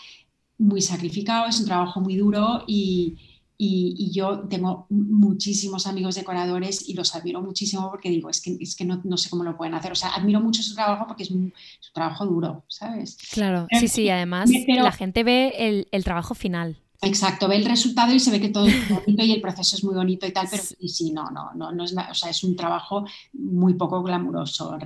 muy 0.59 0.81
sacrificado, 0.81 1.47
es 1.47 1.61
un 1.61 1.67
trabajo 1.67 2.01
muy 2.01 2.17
duro 2.17 2.65
y, 2.67 3.17
y, 3.57 4.11
yo 4.11 4.41
tengo 4.49 4.87
muchísimos 4.91 5.87
amigos 5.87 6.15
decoradores 6.15 6.89
y 6.89 6.95
los 6.95 7.15
admiro 7.15 7.43
muchísimo 7.43 7.91
porque 7.91 8.11
digo, 8.11 8.31
es 8.31 8.41
que, 8.41 8.57
es 8.61 8.75
que 8.75 8.85
no, 8.85 9.01
no, 9.05 9.17
sé 9.17 9.31
cómo 9.31 9.45
lo 9.45 9.57
pueden 9.57 9.75
hacer. 9.75 9.93
O 9.93 9.97
sea, 9.97 10.11
admiro 10.15 10.41
mucho 10.41 10.63
su 10.63 10.75
trabajo 10.75 11.07
porque 11.07 11.23
es 11.25 11.31
un, 11.31 11.53
trabajo 11.93 12.27
duro, 12.27 12.65
¿sabes? 12.69 13.17
Claro, 13.33 13.67
sí, 13.79 13.89
sí, 13.89 14.09
además 14.09 14.51
la 14.67 14.93
gente 14.93 15.25
ve 15.25 15.55
el, 15.57 15.89
el 15.93 16.05
trabajo 16.05 16.35
final. 16.35 16.79
Exacto, 17.03 17.49
ve 17.49 17.57
el 17.57 17.65
resultado 17.65 18.13
y 18.13 18.21
se 18.21 18.31
ve 18.31 18.41
que 18.41 18.51
todo 18.51 18.67
es 18.67 18.75
bonito 18.89 19.25
y 19.25 19.33
el 19.33 19.41
proceso 19.41 19.75
es 19.77 19.85
muy 19.85 19.95
bonito 19.95 20.27
y 20.27 20.33
tal, 20.33 20.49
pero 20.51 20.63
sí, 20.63 20.89
sí, 20.89 21.13
no, 21.13 21.31
no, 21.31 21.53
no, 21.55 21.73
no 21.73 21.85
es, 21.85 21.95
o 21.95 22.15
sea, 22.15 22.29
es 22.29 22.45
un 22.45 22.57
trabajo 22.57 23.07
muy 23.33 23.75
poco 23.75 24.03
glamuroso, 24.03 24.77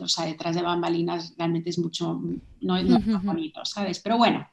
o 0.00 0.08
sea, 0.08 0.26
detrás 0.26 0.54
de 0.54 0.62
bambalinas 0.62 1.34
realmente 1.38 1.70
es 1.70 1.78
mucho, 1.78 2.20
no 2.60 2.76
es 2.76 2.84
muy 2.84 3.00
bonito, 3.22 3.64
¿sabes? 3.64 4.00
Pero 4.00 4.18
bueno, 4.18 4.46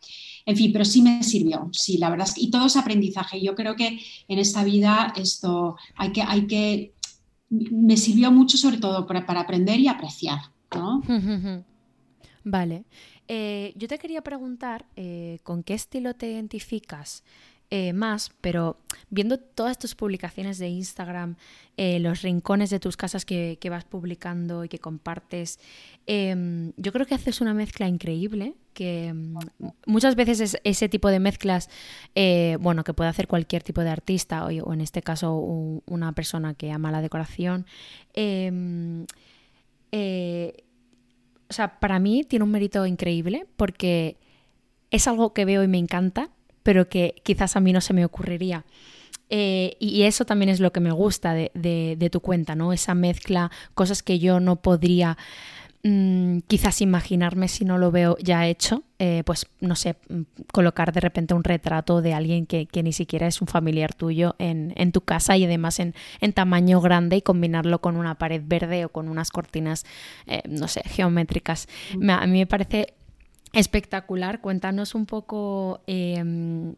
en 0.46 0.56
fin, 0.56 0.72
pero 0.72 0.86
sí 0.86 1.02
me 1.02 1.22
sirvió, 1.24 1.70
sí, 1.74 1.98
la 1.98 2.10
verdad 2.10 2.28
es 2.28 2.36
que, 2.36 2.42
y 2.42 2.52
todo 2.52 2.68
es 2.68 2.78
aprendizaje, 2.78 3.42
yo 3.42 3.54
creo 3.54 3.76
que 3.76 4.00
en 4.28 4.40
esta 4.40 4.64
vida 4.64 5.14
esto 5.18 5.76
hay 5.98 6.14
que, 6.14 6.22
hay 6.22 6.48
que, 6.48 6.94
me 7.50 7.98
sirvió 7.98 8.32
mucho 8.32 8.58
sobre 8.58 8.78
todo 8.78 9.06
para, 9.06 9.26
para 9.26 9.42
aprender 9.42 9.78
y 9.80 9.90
apreciar, 9.90 10.40
¿no? 10.74 11.02
Vale. 12.44 12.84
Eh, 13.28 13.74
yo 13.76 13.88
te 13.88 14.00
quería 14.00 14.22
preguntar 14.22 14.86
eh, 14.96 15.40
con 15.44 15.62
qué 15.62 15.76
estilo 15.76 16.16
te 16.16 16.32
identificas 16.32 17.24
eh, 17.70 17.94
más, 17.94 18.32
pero 18.42 18.78
viendo 19.12 19.38
todas 19.38 19.78
tus 19.78 19.94
publicaciones 19.94 20.58
de 20.58 20.70
Instagram, 20.70 21.36
los 21.78 22.24
rincones 22.24 22.72
de 22.72 22.80
tus 22.80 22.98
casas 22.98 23.24
que, 23.24 23.58
vas 23.70 23.86
publicando 23.86 24.66
y 24.66 24.70
que 24.70 24.80
compartes, 24.80 25.60
em, 26.08 26.74
yo 26.76 26.92
creo 26.92 27.06
que 27.06 27.16
haces 27.16 27.40
una 27.40 27.54
mezcla 27.54 27.88
increíble, 27.88 28.56
que 28.74 29.14
mm, 29.14 29.38
muchas 29.86 30.16
veces 30.16 30.42
es 30.42 30.58
ese 30.64 30.90
tipo 30.90 31.10
de 31.10 31.20
mezclas, 31.20 31.70
bueno, 32.60 32.84
que 32.84 32.94
puede 32.94 33.12
hacer 33.12 33.28
cualquier 33.28 33.62
tipo 33.64 33.82
de 33.82 33.92
artista 33.92 34.44
o, 34.46 34.48
o 34.48 34.74
en 34.74 34.82
este 34.82 35.04
caso 35.04 35.36
una 35.86 36.12
persona 36.14 36.56
que 36.56 36.72
ama 36.72 36.92
la 36.92 37.02
decoración 37.02 37.68
em, 38.14 39.06
o 41.50 41.53
sea, 41.53 41.79
para 41.79 42.00
mí 42.00 42.24
tiene 42.24 42.44
un 42.44 42.51
mérito 42.51 42.86
increíble 42.86 43.48
porque 43.58 44.18
es 44.91 45.08
algo 45.08 45.34
que 45.34 45.46
veo 45.46 45.63
y 45.63 45.68
me 45.68 45.77
encanta, 45.77 46.29
pero 46.63 46.89
que 46.89 47.15
quizás 47.24 47.56
a 47.56 47.60
mí 47.60 47.74
no 47.74 47.82
se 47.82 47.94
me 47.94 48.06
ocurriría. 48.06 48.65
Eh, 49.32 49.75
y 49.79 50.03
eso 50.03 50.25
también 50.25 50.50
es 50.50 50.60
lo 50.60 50.72
que 50.72 50.79
me 50.79 50.91
gusta 50.91 51.34
de, 51.34 52.10
tu 52.12 52.20
cuenta, 52.20 52.56
¿no? 52.56 52.74
Esa 52.74 52.96
mezcla, 52.96 53.51
cosas 53.75 54.01
que 54.01 54.18
yo 54.20 54.39
no 54.39 54.58
podría 54.58 55.18
Mm, 55.81 56.39
quizás 56.48 56.81
imaginarme 56.81 57.48
si 57.48 57.63
no 57.63 57.77
lo 57.77 57.89
veo 57.89 58.17
ya 58.21 58.45
hecho, 58.48 58.83
eh, 59.00 59.24
pues 59.25 59.48
no 59.62 59.77
sé, 59.77 59.95
mm, 60.09 60.24
colocar 60.51 60.91
de 60.91 61.00
repente 61.00 61.33
un 61.33 61.45
retrato 61.45 62.01
de 62.01 62.13
alguien 62.13 62.45
que, 62.45 62.67
ni 62.83 62.91
siquiera 62.91 63.27
es 63.27 63.39
un 63.41 63.48
familiar 63.48 63.93
tuyo 63.93 64.36
en, 64.39 64.91
tu 64.91 65.01
casa 65.01 65.38
y 65.38 65.45
además 65.45 65.79
en, 65.79 65.93
tamaño 66.33 66.81
grande 66.81 67.15
y 67.15 67.21
combinarlo 67.21 67.79
con 67.79 67.95
una 67.95 68.15
pared 68.15 68.41
verde 68.45 68.83
o 68.83 68.89
con 68.89 69.07
unas 69.07 69.31
cortinas, 69.31 69.86
eh, 70.27 70.41
no 70.50 70.67
sé, 70.67 70.81
geométricas. 70.86 71.67
Mm. 71.98 72.09
a 72.09 72.27
mí 72.27 72.39
me 72.39 72.48
parece 72.48 72.93
espectacular. 73.53 74.41
Cuéntanos 74.41 74.95
un 74.95 75.05
poco 75.05 75.81
em, 75.88 76.74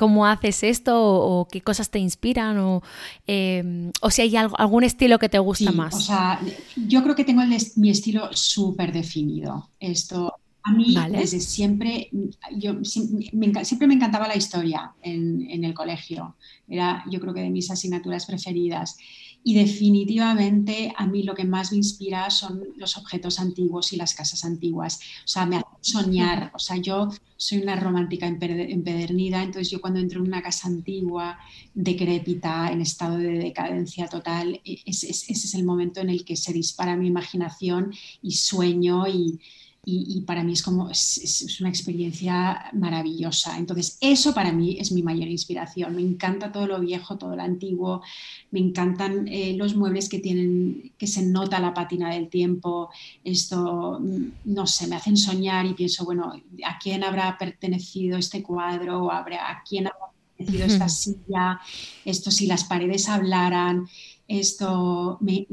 cómo 0.00 0.24
haces 0.24 0.62
esto 0.62 0.94
o, 0.98 1.46
qué 1.46 1.60
cosas 1.60 1.90
te 1.90 1.98
inspiran 1.98 2.56
o, 2.56 2.82
em, 3.26 3.92
si 4.08 4.22
hay 4.22 4.34
algún 4.34 4.82
estilo 4.82 5.18
que 5.18 5.28
te 5.28 5.38
gusta 5.38 5.72
más. 5.72 5.94
O 5.94 6.00
sea, 6.00 6.40
yo 6.88 7.02
creo 7.02 7.14
que 7.14 7.24
tengo 7.24 7.42
mi 7.76 7.90
estilo 7.90 8.30
súper 8.32 8.94
definido. 8.94 9.68
Esto, 9.78 10.36
a 10.62 10.72
mí 10.72 10.96
desde 11.10 11.40
siempre, 11.40 12.08
yo, 12.56 12.82
siempre 12.82 13.86
me 13.86 13.94
encantaba 13.94 14.26
la 14.26 14.36
historia 14.36 14.90
en, 15.02 15.46
en, 15.50 15.64
el 15.64 15.74
colegio. 15.74 16.34
Era 16.66 17.04
yo 17.10 17.20
creo 17.20 17.34
que 17.34 17.42
de 17.42 17.50
mis 17.50 17.70
asignaturas 17.70 18.24
preferidas. 18.24 18.96
Y 19.42 19.54
definitivamente 19.54 20.92
a 20.96 21.06
mí 21.06 21.22
lo 21.22 21.34
que 21.34 21.44
más 21.44 21.70
me 21.70 21.78
inspira 21.78 22.28
son 22.30 22.62
los 22.76 22.98
objetos 22.98 23.40
antiguos 23.40 23.92
y 23.92 23.96
las 23.96 24.14
casas 24.14 24.44
antiguas. 24.44 25.00
O 25.24 25.28
sea, 25.28 25.46
me 25.46 25.56
hace 25.56 25.66
soñar. 25.80 26.50
O 26.54 26.58
sea, 26.58 26.76
yo 26.76 27.08
soy 27.36 27.58
una 27.58 27.76
romántica 27.76 28.26
empedernida, 28.26 29.42
entonces 29.42 29.70
yo 29.70 29.80
cuando 29.80 29.98
entro 29.98 30.20
en 30.20 30.26
una 30.26 30.42
casa 30.42 30.68
antigua, 30.68 31.38
decrépita, 31.72 32.70
en 32.70 32.82
estado 32.82 33.16
de 33.16 33.38
decadencia 33.38 34.08
total, 34.08 34.60
e-, 34.62 34.80
ese 34.84 35.10
es 35.10 35.54
el 35.54 35.64
momento 35.64 36.00
en 36.00 36.10
el 36.10 36.24
que 36.24 36.36
se 36.36 36.52
dispara 36.52 36.96
mi 36.96 37.06
imaginación 37.06 37.94
y 38.20 38.32
sueño 38.32 39.08
y, 39.08 39.40
y, 39.82 40.20
para 40.22 40.44
mí 40.44 40.52
es 40.52 40.62
como, 40.62 40.90
es, 40.90 41.56
una 41.60 41.70
experiencia 41.70 42.70
maravillosa. 42.74 43.56
Entonces, 43.56 43.96
eso 44.00 44.34
para 44.34 44.52
mí 44.52 44.76
es 44.78 44.92
mi 44.92 45.02
mayor 45.02 45.28
inspiración. 45.28 45.96
Me 45.96 46.02
encanta 46.02 46.52
todo 46.52 46.66
lo 46.66 46.80
viejo, 46.80 47.16
todo 47.16 47.34
lo 47.34 47.42
antiguo, 47.42 48.02
me 48.50 48.60
encantan 48.60 49.26
eh, 49.26 49.54
los 49.56 49.74
muebles 49.74 50.08
que 50.10 50.18
tienen, 50.18 50.92
que 50.98 51.06
se 51.06 51.24
nota 51.24 51.60
la 51.60 51.72
pátina 51.72 52.12
del 52.12 52.28
tiempo. 52.28 52.90
Esto, 53.24 53.98
mm, 54.00 54.52
no 54.52 54.66
sé, 54.66 54.86
me 54.86 54.96
hacen 54.96 55.16
soñar 55.16 55.64
y 55.64 55.74
pienso, 55.74 56.04
bueno, 56.04 56.32
¿a 56.64 56.78
quién 56.78 57.02
habrá 57.02 57.38
pertenecido 57.38 58.18
este 58.18 58.42
cuadro? 58.42 59.04
¿O 59.04 59.10
¿A 59.10 59.24
quién 59.66 59.86
habrá 59.86 60.12
pertenecido 60.36 60.66
esta 60.66 60.88
silla? 60.90 61.58
Esto, 62.04 62.30
si 62.30 62.46
las 62.46 62.64
paredes 62.64 63.08
hablaran 63.08 63.88
esto 64.30 65.18
me, 65.20 65.46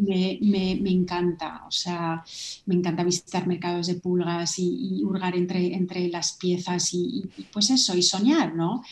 encanta, 0.85 1.63
o 1.67 1.71
sea, 1.71 2.23
me 2.67 2.75
encanta 2.75 3.03
visitar 3.03 3.47
mercados 3.47 3.87
de 3.87 3.95
pulgas 3.95 4.59
y, 4.59 5.03
hurgar 5.03 5.35
entre, 5.35 5.73
entre 5.73 6.07
las 6.09 6.33
piezas 6.33 6.93
y, 6.93 7.27
pues 7.51 7.71
eso, 7.71 7.97
y 7.97 8.03
soñar, 8.03 8.53
¿no? 8.53 8.83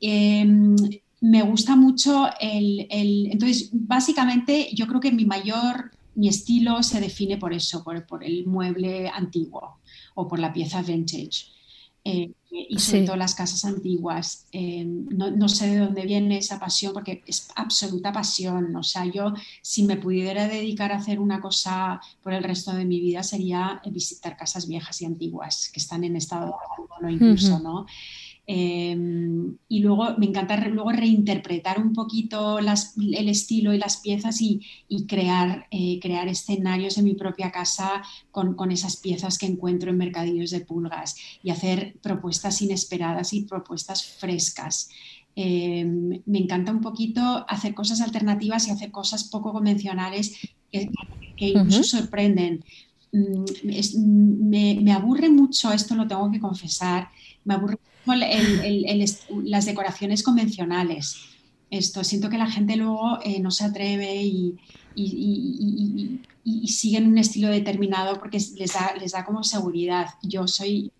Em, 0.00 0.74
me 1.20 1.42
gusta 1.42 1.76
mucho 1.76 2.26
el, 2.40 2.88
Entonces, 2.90 3.70
básicamente 3.72 4.70
yo 4.74 4.88
creo 4.88 5.00
que 5.00 5.12
mi 5.12 5.24
mayor, 5.24 5.92
mi 6.16 6.28
estilo 6.28 6.82
se 6.82 7.00
define 7.00 7.36
por 7.36 7.52
eso, 7.52 7.84
por, 7.84 8.04
por 8.06 8.24
el 8.24 8.44
mueble 8.44 9.08
antiguo 9.08 9.78
o 10.16 10.26
por 10.26 10.40
la 10.40 10.52
pieza 10.52 10.82
vintage. 10.82 11.46
Eh, 12.04 12.32
y 12.50 12.78
sobre 12.78 13.02
todo 13.04 13.16
las 13.16 13.34
casas 13.34 13.64
antiguas. 13.64 14.46
Eh, 14.52 14.84
no, 14.84 15.48
sé 15.48 15.68
de 15.68 15.78
dónde 15.78 16.06
viene 16.06 16.38
esa 16.38 16.58
pasión 16.58 16.92
porque 16.92 17.22
es 17.26 17.48
absoluta 17.54 18.12
pasión. 18.12 18.74
O 18.76 18.82
sea, 18.82 19.04
yo 19.04 19.34
si 19.62 19.82
me 19.82 19.96
pudiera 19.96 20.48
dedicar 20.48 20.92
a 20.92 20.96
hacer 20.96 21.20
una 21.20 21.40
cosa 21.40 22.00
por 22.22 22.32
el 22.32 22.42
resto 22.42 22.72
de 22.72 22.84
mi 22.84 23.00
vida 23.00 23.22
sería 23.22 23.80
visitar 23.90 24.36
casas 24.36 24.66
viejas 24.66 25.00
y 25.02 25.06
antiguas 25.06 25.70
que 25.72 25.80
están 25.80 26.04
en 26.04 26.16
estado 26.16 26.46
de 26.46 26.52
abandono 26.52 27.10
incluso, 27.10 27.58
¿no? 27.58 27.86
Em, 28.50 29.58
y 29.68 29.80
luego 29.80 30.16
me 30.16 30.24
encanta 30.24 30.56
luego 30.68 30.90
reinterpretar 30.90 31.78
un 31.78 31.92
poquito 31.92 32.58
el 32.58 33.28
estilo 33.28 33.74
y 33.74 33.78
las 33.78 33.98
piezas 33.98 34.40
y, 34.40 34.62
crear, 35.06 35.66
eh, 35.70 36.00
crear 36.00 36.28
escenarios 36.28 36.96
en 36.96 37.04
mi 37.04 37.12
propia 37.12 37.50
casa 37.50 38.02
con, 38.30 38.54
con, 38.54 38.72
esas 38.72 38.96
piezas 38.96 39.36
que 39.36 39.44
encuentro 39.44 39.90
en 39.90 39.98
mercadillos 39.98 40.50
de 40.50 40.60
pulgas 40.60 41.14
y 41.42 41.50
hacer 41.50 41.98
propuestas 42.02 42.62
inesperadas 42.62 43.34
y 43.34 43.42
propuestas 43.42 44.16
frescas. 44.18 44.88
Em, 45.36 46.22
me 46.24 46.38
encanta 46.38 46.72
un 46.72 46.80
poquito 46.80 47.44
hacer 47.48 47.74
cosas 47.74 48.00
alternativas 48.00 48.66
y 48.66 48.70
hacer 48.70 48.90
cosas 48.90 49.24
poco 49.24 49.52
convencionales 49.52 50.38
que, 50.72 50.88
incluso 51.36 51.84
sorprenden. 51.84 52.64
Mm, 53.12 53.44
me, 53.64 54.80
me 54.82 54.92
aburre 54.92 55.28
mucho, 55.28 55.70
esto 55.70 55.94
lo 55.94 56.08
tengo 56.08 56.30
que 56.30 56.40
confesar, 56.40 57.08
me 57.44 57.54
aburre 57.54 57.76
las 58.14 59.64
decoraciones 59.66 60.22
convencionales. 60.22 61.16
Esto, 61.70 62.02
siento 62.02 62.30
que 62.30 62.38
la 62.38 62.50
gente 62.50 62.76
luego 62.76 63.18
eh, 63.22 63.40
no 63.40 63.50
se 63.50 63.64
atreve 63.64 64.22
y, 64.22 64.56
y, 64.94 66.20
siguen 66.66 67.06
un 67.06 67.18
estilo 67.18 67.48
determinado 67.48 68.18
porque 68.18 68.38
les 68.56 68.72
da, 68.72 68.94
les 68.98 69.12
da 69.12 69.24
como 69.24 69.44
seguridad. 69.44 70.06
Yo 70.22 70.46
soy, 70.46 70.90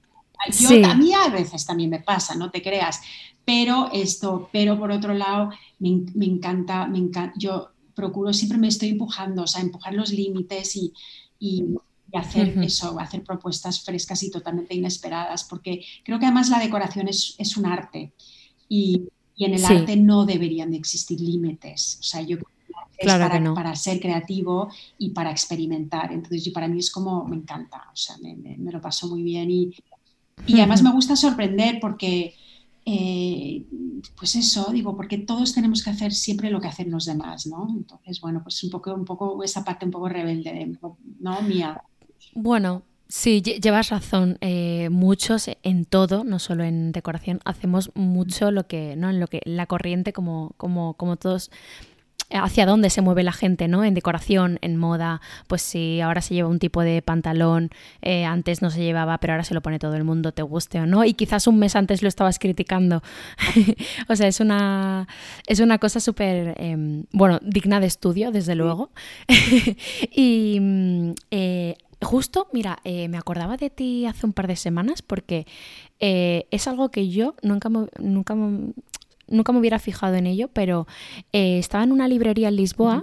yo, 0.51 0.87
a 0.87 0.95
mí 0.95 1.13
a 1.13 1.29
veces 1.29 1.65
también 1.65 1.91
me 1.91 2.01
pasa, 2.01 2.35
no 2.35 2.51
te 2.51 2.63
creas, 2.63 3.01
pero 3.45 3.91
esto, 3.93 4.49
pero 4.53 4.79
por 4.79 4.91
otro 4.91 5.15
lado, 5.15 5.51
me, 5.79 6.03
me 6.15 6.27
encanta, 6.27 6.87
me 6.87 6.99
encanta, 6.99 7.33
yo 7.39 7.71
procuro, 7.95 8.33
siempre 8.33 8.59
me 8.59 8.69
estoy 8.69 8.91
empujando, 8.91 9.43
o 9.43 9.47
sea, 9.47 9.63
empujar 9.63 9.95
los 9.95 10.13
límites 10.13 10.77
y, 10.77 10.93
y 11.39 11.65
hacer 12.15 12.59
eso, 12.63 12.99
hacer 12.99 13.23
propuestas 13.23 13.83
frescas 13.83 14.23
y 14.23 14.31
totalmente 14.31 14.75
inesperadas, 14.75 15.45
porque 15.45 15.85
creo 16.05 16.19
que 16.19 16.27
además 16.27 16.49
la 16.49 16.59
decoración 16.59 17.09
es, 17.09 17.35
es 17.39 17.57
un 17.57 17.67
arte 17.67 18.13
y, 18.69 19.03
y 19.37 19.45
en 19.45 19.55
el 19.55 19.65
arte 19.65 19.97
no 19.97 20.25
deberían 20.25 20.71
de 20.71 20.79
existir 20.79 21.21
límites. 21.21 21.99
O 22.01 22.03
sea, 22.03 22.23
yo 22.23 22.39
es 22.97 23.07
para, 23.07 23.55
para, 23.55 23.77
ser 23.77 24.01
creativo 24.01 24.69
y 24.99 25.11
para 25.11 25.31
experimentar. 25.31 26.13
Entonces, 26.13 26.45
yo, 26.45 26.53
para 26.53 26.67
mí 26.67 26.79
es 26.79 26.91
como, 26.91 27.25
me 27.25 27.37
encanta, 27.37 27.85
o 27.93 27.97
sea, 27.97 28.17
me, 28.19 28.35
me, 28.35 28.73
lo 28.73 28.81
paso 28.81 29.07
muy 29.09 29.23
bien 29.23 29.51
y, 29.51 29.71
y 30.47 30.55
además 30.59 30.83
me 30.83 30.91
gusta 30.91 31.15
sorprender 31.15 31.79
porque 31.81 32.35
eh, 32.91 33.67
pues 34.17 34.35
eso, 34.35 34.71
digo, 34.73 34.97
porque 34.97 35.19
todos 35.19 35.53
tenemos 35.53 35.85
que 35.85 35.91
hacer 35.91 36.13
siempre 36.13 36.51
lo 36.51 36.59
que 36.59 36.69
hacen 36.69 36.91
los 36.91 37.05
demás, 37.05 37.47
¿no? 37.47 37.69
Entonces, 37.69 38.19
bueno, 38.21 38.43
pues 38.43 38.65
un 38.65 38.71
poco, 38.71 38.95
un 38.95 39.05
poco 39.05 39.45
esa 39.45 39.63
parte 39.63 39.85
un 39.85 39.91
poco 39.91 40.09
rebelde, 40.09 40.79
¿no? 41.21 41.43
Mía. 41.43 41.83
Bueno, 42.35 42.83
Sí, 43.11 43.41
llevas 43.41 43.89
razón. 43.89 44.37
Eh, 44.43 44.91
muchos 44.91 45.49
en 45.63 45.87
todo, 45.87 46.25
no 46.25 46.39
solo 46.39 46.63
en 46.63 46.93
decoración, 46.93 47.41
hacemos 47.47 47.91
mucho 47.95 48.51
lo 48.51 48.67
que, 48.67 48.97
¿no? 48.97 49.09
En 49.09 49.19
lo 49.19 49.29
que, 49.29 49.41
la 49.47 49.65
corriente, 49.65 50.13
como, 50.13 50.53
como, 50.59 50.93
como 50.93 51.17
todos 51.17 51.51
hacia 52.31 52.67
dónde 52.67 52.91
se 52.91 53.01
mueve 53.01 53.23
la 53.23 53.33
gente, 53.33 53.69
¿no? 53.69 53.85
En 53.85 53.95
decoración, 53.95 54.59
en 54.61 54.77
moda, 54.77 55.21
pues 55.47 55.63
si 55.63 56.01
ahora 56.01 56.21
se 56.21 56.35
lleva 56.35 56.49
un 56.49 56.59
tipo 56.59 56.83
de 56.83 57.01
pantalón, 57.01 57.71
eh, 58.03 58.25
antes 58.25 58.61
no 58.61 58.71
se 58.71 58.83
llevaba, 58.83 59.19
pero 59.19 59.33
ahora 59.33 59.45
se 59.45 59.55
lo 59.55 59.63
pone 59.63 59.79
todo 59.79 59.95
el 59.95 60.05
mundo, 60.05 60.33
te 60.33 60.43
guste 60.43 60.79
o 60.81 60.87
no, 60.87 61.05
y 61.05 61.15
quizás 61.15 61.47
un 61.47 61.59
mes 61.59 61.77
antes 61.77 62.03
lo 62.03 62.09
estabas 62.09 62.39
criticando. 62.39 63.03
o 64.09 64.17
sea, 64.17 64.29
es 64.29 64.41
una, 64.41 65.09
es 65.47 65.61
una 65.61 65.79
cosa 65.79 66.01
súper, 66.01 66.55
em, 66.59 67.05
bueno, 67.13 67.41
digna 67.43 67.81
de 67.81 67.87
estudio, 67.87 68.31
desde 68.31 68.55
luego. 68.55 68.91
y 70.15 70.59
mm, 70.61 71.13
eh, 71.31 71.77
Justo, 72.01 72.49
mira, 72.53 72.79
eh, 72.85 73.09
me 73.09 73.19
acordaba 73.19 73.57
de 73.57 73.71
ti 73.71 74.07
hace 74.07 74.25
un 74.27 74.33
par 74.33 74.47
de 74.47 74.57
semanas 74.57 75.03
porque 75.03 75.47
es 76.01 76.69
algo 76.69 76.91
que 76.91 77.09
yo 77.09 77.35
nunca, 77.43 77.71
nunca 77.99 78.37
nunca 79.29 79.53
me 79.53 79.59
hubiera 79.59 79.79
fijado 79.79 80.15
en 80.17 80.27
ello, 80.27 80.49
pero 80.53 80.87
eh, 81.33 81.59
estaba 81.59 81.85
en 81.85 81.93
una 81.93 82.09
librería 82.09 82.49
en 82.49 82.57
Lisboa 82.57 83.03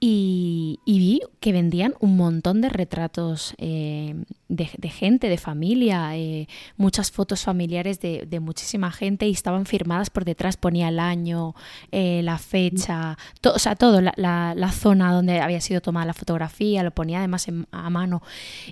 y, 0.00 0.78
vi 0.86 1.20
que 1.40 1.52
vendían 1.52 1.94
un 2.00 2.16
montón 2.16 2.60
de 2.60 2.68
retratos 2.68 3.54
eh, 3.58 4.14
de, 4.48 4.88
gente, 4.88 5.28
de 5.28 5.38
familia, 5.38 6.16
eh, 6.16 6.48
muchas 6.76 7.10
fotos 7.10 7.42
familiares 7.42 8.00
de, 8.00 8.40
muchísima 8.40 8.90
gente 8.90 9.26
y 9.26 9.30
estaban 9.30 9.66
firmadas 9.66 10.10
por 10.10 10.24
detrás, 10.24 10.56
ponía 10.56 10.88
el 10.88 10.98
año, 10.98 11.54
la 11.90 12.38
fecha, 12.38 13.16
o 13.44 13.58
sea, 13.58 13.76
todo, 13.76 14.00
la, 14.00 14.12
la, 14.16 14.72
zona 14.72 15.12
donde 15.12 15.40
había 15.40 15.60
sido 15.60 15.80
tomada 15.80 16.06
la 16.06 16.14
fotografía, 16.14 16.82
lo 16.82 16.90
ponía 16.90 17.18
además 17.18 17.46
a 17.70 17.90
mano. 17.90 18.22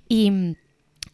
Y 0.08 0.56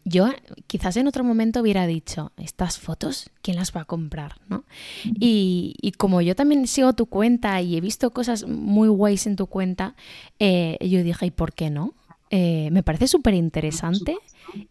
yo 0.07 0.31
quizás 0.69 0.97
en 0.97 1.09
otro 1.09 1.25
momento 1.25 1.61
hubiera 1.61 1.85
dicho, 1.85 2.31
estas 2.37 2.79
fotos, 2.79 3.29
¿quién 3.43 3.57
las 3.57 3.75
va 3.75 3.81
a 3.81 3.85
comprar? 3.85 4.37
¿no? 4.49 4.65
Y, 5.05 5.93
como 5.99 6.21
yo 6.21 6.37
también 6.37 6.69
sigo 6.69 6.93
tu 6.93 7.07
cuenta 7.07 7.61
y 7.61 7.77
he 7.77 7.81
visto 7.81 8.13
cosas 8.13 8.47
muy 8.47 8.89
guays 8.89 9.27
en 9.27 9.35
tu 9.35 9.49
cuenta, 9.49 9.97
eh, 10.39 10.79
yo 10.81 11.03
dije, 11.03 11.27
¿y 11.27 11.31
por 11.33 11.55
qué 11.55 11.71
no? 11.71 11.93
Eh, 12.31 12.69
me 12.71 12.85
parece 12.85 13.09
súper 13.09 13.35
interesante 13.35 14.17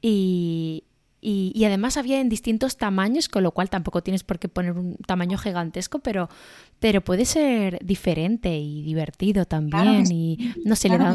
y, 0.01 0.83
además 1.65 1.97
había 1.97 2.21
en 2.21 2.29
distintos 2.29 2.77
tamaños, 2.77 3.27
con 3.27 3.43
lo 3.43 3.51
cual 3.51 3.69
tampoco 3.69 4.01
tienes 4.01 4.23
por 4.23 4.39
qué 4.39 4.47
poner 4.47 4.71
un 4.71 4.95
tamaño 5.05 5.37
gigantesco, 5.37 5.99
pero, 5.99 6.29
pero 6.79 7.01
puede 7.01 7.25
ser 7.25 7.83
diferente 7.83 8.57
y 8.57 8.83
divertido 8.83 9.43
también. 9.43 10.09
y 10.09 10.53
no 10.63 10.77
sé, 10.77 10.87
le 10.87 10.97
da... 10.97 11.13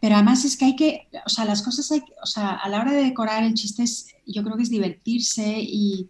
Pero 0.00 0.14
además 0.14 0.44
es 0.44 0.56
que 0.56 0.64
hay 0.64 0.76
que, 0.76 1.08
o 1.26 1.28
sea, 1.28 1.44
las 1.44 1.62
cosas 1.62 1.90
hay, 1.92 2.02
o 2.22 2.26
sea, 2.26 2.52
a 2.52 2.68
la 2.68 2.80
hora 2.80 2.92
de 2.92 3.04
decorar 3.04 3.44
el 3.44 3.54
chiste 3.54 3.82
es, 3.82 4.08
yo 4.26 4.42
creo 4.42 4.56
que 4.56 4.62
es 4.62 4.70
divertirse 4.70 5.60
y, 5.60 6.08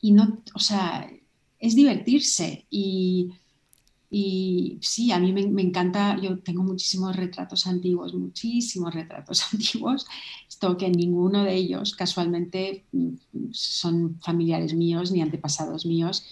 y 0.00 0.12
no, 0.12 0.42
o 0.54 0.60
sea, 0.60 1.10
es 1.58 1.74
divertirse 1.74 2.66
y, 2.70 3.32
y 4.10 4.78
sí, 4.80 5.10
a 5.10 5.18
mí 5.18 5.32
me, 5.32 5.46
me, 5.48 5.62
encanta, 5.62 6.20
yo 6.20 6.38
tengo 6.38 6.62
muchísimos 6.62 7.16
retratos 7.16 7.66
antiguos, 7.66 8.14
muchísimos 8.14 8.94
retratos 8.94 9.42
antiguos, 9.52 10.06
esto 10.48 10.76
que 10.76 10.88
ninguno 10.88 11.42
de 11.42 11.54
ellos 11.54 11.96
casualmente 11.96 12.84
mm, 12.92 13.14
son 13.50 14.20
familiares 14.20 14.74
míos 14.74 15.10
ni 15.10 15.20
antepasados 15.20 15.84
míos, 15.84 16.24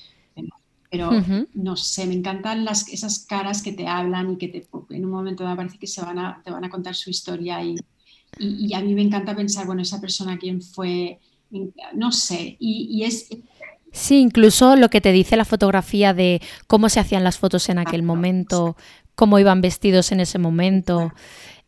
pero 0.94 1.10
no 1.54 1.74
sé, 1.74 2.06
me 2.06 2.14
encantan 2.14 2.64
las, 2.64 2.88
esas 2.88 3.18
caras 3.18 3.62
que 3.62 3.72
te 3.72 3.88
hablan 3.88 4.30
y 4.32 4.36
que 4.36 4.46
te, 4.46 4.64
en 4.90 5.04
un 5.04 5.10
momento 5.10 5.42
dado 5.42 5.56
parece 5.56 5.76
que 5.76 5.88
se 5.88 6.00
van 6.00 6.20
a, 6.20 6.40
te 6.44 6.52
van 6.52 6.64
a 6.64 6.70
contar 6.70 6.94
su 6.94 7.10
historia 7.10 7.60
y, 7.64 7.74
y, 8.38 8.72
a 8.74 8.80
mí 8.80 8.94
me 8.94 9.02
encanta 9.02 9.34
pensar, 9.34 9.66
bueno, 9.66 9.82
esa 9.82 10.00
persona 10.00 10.38
quién 10.38 10.62
fue, 10.62 11.18
no 11.94 12.12
sé, 12.12 12.56
y, 12.60 13.02
es... 13.02 13.28
Sí, 13.90 14.20
incluso 14.20 14.76
lo 14.76 14.88
que 14.88 15.00
te 15.00 15.10
dice 15.10 15.36
la 15.36 15.44
fotografía 15.44 16.14
de 16.14 16.40
cómo 16.68 16.88
se 16.88 17.00
hacían 17.00 17.24
las 17.24 17.38
fotos 17.38 17.68
en 17.68 17.78
aquel 17.78 18.04
momento, 18.04 18.76
cómo 19.16 19.40
iban 19.40 19.60
vestidos 19.60 20.12
en 20.12 20.20
ese 20.20 20.38
momento. 20.38 21.12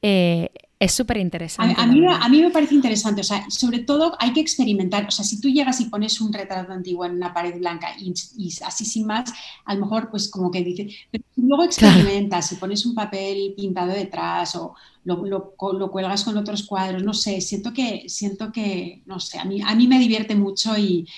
Eh, 0.02 0.50
es 0.78 0.92
súper 0.92 1.16
interesante. 1.16 1.74
A, 1.78 1.86
mí, 1.86 2.04
a, 2.06 2.28
mí, 2.28 2.42
me 2.42 2.50
parece 2.50 2.74
interesante, 2.74 3.22
o 3.22 3.24
sea, 3.24 3.48
sobre 3.48 3.78
todo 3.78 4.14
hay 4.18 4.34
que 4.34 4.40
experimentar, 4.40 5.06
o 5.06 5.10
sea, 5.10 5.24
si 5.24 5.40
tú 5.40 5.48
llegas 5.48 5.80
y 5.80 5.86
pones 5.86 6.20
un 6.20 6.32
retrato 6.32 6.70
antiguo 6.70 7.06
en 7.06 7.12
una 7.12 7.32
pared 7.32 7.58
blanca 7.58 7.94
y, 7.98 8.12
así 8.62 8.84
sin 8.84 9.06
más, 9.06 9.32
a 9.64 9.74
lo 9.74 9.80
mejor 9.80 10.10
pues 10.10 10.30
como 10.30 10.50
que 10.50 10.62
dices, 10.62 10.94
pero 11.10 11.24
luego 11.36 11.64
experimentas, 11.64 12.48
si 12.48 12.56
pones 12.56 12.84
un 12.84 12.94
papel 12.94 13.54
pintado 13.56 13.92
detrás 13.92 14.54
o 14.56 14.74
lo, 15.04 15.24
lo, 15.24 15.54
lo, 15.72 15.90
cuelgas 15.90 16.24
con 16.24 16.36
otros 16.36 16.64
cuadros, 16.64 17.02
no 17.02 17.14
sé, 17.14 17.40
siento 17.40 17.72
que, 17.72 18.08
siento 18.08 18.52
que, 18.52 19.02
no 19.06 19.18
sé, 19.18 19.38
a 19.38 19.44
mí, 19.46 19.62
a 19.64 19.74
mí 19.74 19.88
me 19.88 19.98
divierte 19.98 20.34
mucho 20.34 20.76
y, 20.76 21.08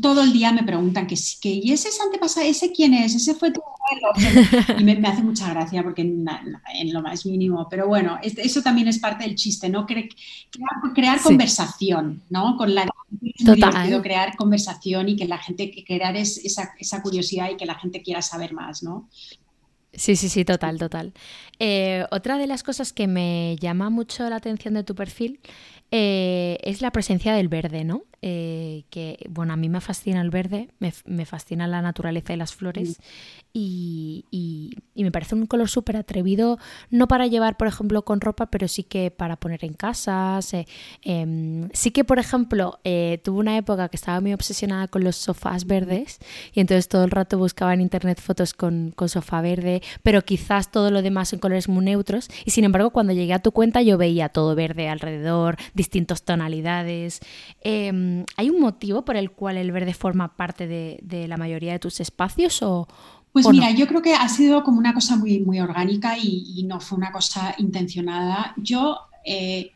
todo 0.00 0.22
el 0.22 0.32
día 0.32 0.52
me 0.52 0.64
preguntan 0.64 1.06
que, 1.06 1.16
que 1.40 1.48
¿y 1.48 1.72
ese 1.72 1.88
es 1.88 2.00
antepasado? 2.00 2.46
¿Ese 2.46 2.72
quién 2.72 2.92
es? 2.94 3.14
¿Ese 3.14 3.34
fue 3.34 3.50
tu 3.50 3.60
abuelo? 3.60 4.78
Y 4.78 4.84
me, 4.84 4.92
hace 5.08 5.22
mucha 5.22 5.48
gracia 5.50 5.82
porque 5.82 6.02
en, 6.02 6.92
lo 6.92 7.02
más 7.02 7.24
mínimo, 7.24 7.66
pero 7.70 7.88
bueno, 7.88 8.18
eso 8.22 8.62
también 8.62 8.88
es 8.88 8.98
parte 8.98 9.24
del 9.24 9.34
chiste, 9.34 9.68
¿no? 9.68 9.86
crear, 9.86 10.08
crear 10.94 11.20
conversación, 11.20 12.22
¿no? 12.28 12.56
Con 12.56 12.74
la 12.74 12.86
Total. 13.44 14.02
crear 14.02 14.36
conversación 14.36 15.08
y 15.08 15.16
que 15.16 15.26
la 15.26 15.38
gente, 15.38 15.70
que 15.70 15.84
crear 15.84 16.16
es 16.16 16.38
esa, 16.38 16.72
esa 16.78 17.02
curiosidad 17.02 17.50
y 17.50 17.56
que 17.56 17.66
la 17.66 17.74
gente 17.74 18.02
quiera 18.02 18.22
saber 18.22 18.54
más, 18.54 18.82
¿no? 18.82 19.08
Sí, 19.92 20.16
sí, 20.16 20.28
sí, 20.28 20.44
total, 20.44 20.78
total. 20.78 21.12
Eh, 21.58 22.06
otra 22.10 22.38
de 22.38 22.46
las 22.46 22.62
cosas 22.62 22.92
que 22.92 23.06
me 23.06 23.56
llama 23.60 23.90
mucho 23.90 24.28
la 24.30 24.36
atención 24.36 24.74
de 24.74 24.84
tu 24.84 24.94
perfil 24.94 25.40
eh, 25.90 26.58
es 26.62 26.80
la 26.80 26.90
presencia 26.90 27.34
del 27.34 27.48
verde, 27.48 27.84
¿no? 27.84 28.04
Eh, 28.24 28.84
que, 28.90 29.26
bueno, 29.28 29.52
a 29.52 29.56
mí 29.56 29.68
me 29.68 29.80
fascina 29.80 30.20
el 30.20 30.30
verde, 30.30 30.68
me, 30.78 31.26
fascina 31.26 31.66
la 31.66 31.82
naturaleza 31.82 32.32
y 32.32 32.36
las 32.36 32.54
flores 32.54 33.00
y, 33.52 34.24
me 34.94 35.10
parece 35.10 35.34
un 35.34 35.46
color 35.46 35.68
súper 35.68 35.96
atrevido, 35.96 36.58
no 36.88 37.08
para 37.08 37.26
llevar, 37.26 37.56
por 37.56 37.66
ejemplo, 37.66 38.04
con 38.04 38.20
ropa, 38.20 38.46
pero 38.46 38.68
sí 38.68 38.84
que 38.84 39.10
para 39.10 39.34
poner 39.34 39.64
en 39.64 39.74
casas. 39.74 40.54
Em, 41.02 41.68
sí 41.72 41.90
que, 41.90 42.04
por 42.04 42.20
ejemplo, 42.20 42.78
tuve 42.84 43.38
una 43.40 43.56
época 43.56 43.88
que 43.88 43.96
estaba 43.96 44.20
muy 44.20 44.32
obsesionada 44.32 44.86
con 44.86 45.02
los 45.02 45.16
sofás 45.16 45.66
verdes 45.66 46.20
y 46.52 46.60
entonces 46.60 46.88
todo 46.88 47.02
el 47.04 47.10
rato 47.10 47.38
buscaba 47.38 47.74
en 47.74 47.80
internet 47.80 48.20
fotos 48.20 48.54
con, 48.54 48.92
con 48.92 49.08
sofá 49.08 49.40
verde, 49.40 49.82
pero 50.04 50.22
quizás 50.22 50.70
todo 50.70 50.92
lo 50.92 51.02
demás 51.02 51.32
en 51.32 51.40
colores 51.40 51.68
muy 51.68 51.84
neutros 51.84 52.28
y 52.44 52.52
sin 52.52 52.62
embargo 52.64 52.90
cuando 52.90 53.12
llegué 53.12 53.34
a 53.34 53.40
tu 53.40 53.50
cuenta 53.50 53.82
yo 53.82 53.98
veía 53.98 54.28
todo 54.28 54.54
verde 54.54 54.88
alrededor, 54.88 55.56
distintas 55.74 56.22
tonalidades. 56.22 57.20
Em, 57.62 58.11
¿Hay 58.36 58.50
un 58.50 58.60
motivo 58.60 59.04
por 59.04 59.16
el 59.16 59.30
cual 59.30 59.56
el 59.56 59.72
verde 59.72 59.94
forma 59.94 60.36
parte 60.36 60.66
de, 60.66 61.28
la 61.28 61.36
mayoría 61.36 61.72
de 61.72 61.78
tus 61.78 62.00
espacios 62.00 62.62
o, 62.62 62.88
pues 63.32 63.48
mira, 63.48 63.70
yo 63.70 63.86
creo 63.86 64.02
que 64.02 64.14
ha 64.14 64.28
sido 64.28 64.62
como 64.62 64.78
una 64.78 64.92
cosa 64.92 65.16
muy, 65.16 65.40
muy 65.40 65.58
orgánica 65.58 66.18
y, 66.18 66.64
no 66.68 66.80
fue 66.80 66.98
una 66.98 67.10
cosa 67.10 67.54
intencionada. 67.58 68.52
Yo, 68.58 68.98
eh, 69.24 69.70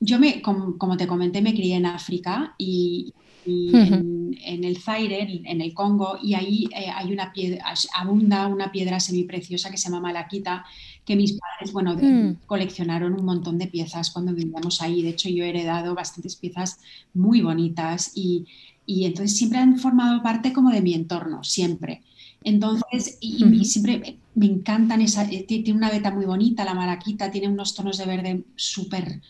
yo 0.00 0.18
me, 0.18 0.40
como, 0.40 0.96
te 0.96 1.06
comenté, 1.06 1.42
me 1.42 1.52
crié 1.52 1.76
en 1.76 1.86
África 1.86 2.54
y, 2.56 3.12
en, 3.44 4.64
el 4.64 4.78
Zaire, 4.78 5.42
en, 5.44 5.60
el 5.60 5.74
Congo, 5.74 6.18
y 6.22 6.34
ahí 6.34 6.68
eh, 6.74 6.86
hay 6.94 7.12
una 7.12 7.32
piedra, 7.32 7.74
abunda 7.94 8.46
una 8.46 8.72
piedra 8.72 9.00
semipreciosa 9.00 9.70
que 9.70 9.76
se 9.76 9.90
llama 9.90 10.00
malaquita, 10.00 10.64
que 11.04 11.16
mis 11.16 11.32
padres, 11.32 11.72
bueno, 11.72 11.96
mm. 11.96 12.46
coleccionaron 12.46 13.14
un 13.14 13.24
montón 13.24 13.58
de 13.58 13.66
piezas 13.66 14.10
cuando 14.10 14.32
vivíamos 14.32 14.80
ahí. 14.82 15.02
De 15.02 15.10
hecho, 15.10 15.28
yo 15.28 15.44
he 15.44 15.48
heredado 15.48 15.94
bastantes 15.94 16.36
piezas 16.36 16.78
muy 17.12 17.40
bonitas 17.40 18.12
y, 18.14 18.46
y 18.86 19.04
entonces 19.04 19.36
siempre 19.36 19.58
han 19.58 19.78
formado 19.78 20.22
parte 20.22 20.52
como 20.52 20.70
de 20.70 20.82
mi 20.82 20.94
entorno, 20.94 21.42
siempre. 21.42 22.02
Entonces, 22.44 23.18
y, 23.20 23.64
siempre 23.64 24.18
me 24.34 24.46
encantan 24.46 25.00
esa, 25.00 25.24
eh, 25.30 25.44
tiene 25.46 25.72
una 25.72 25.90
veta 25.90 26.10
muy 26.10 26.24
bonita, 26.24 26.64
la 26.64 26.74
maraquita, 26.74 27.30
tiene 27.30 27.48
unos 27.48 27.74
tonos 27.74 27.98
de 27.98 28.06
verde 28.06 28.44
súper, 28.56 29.20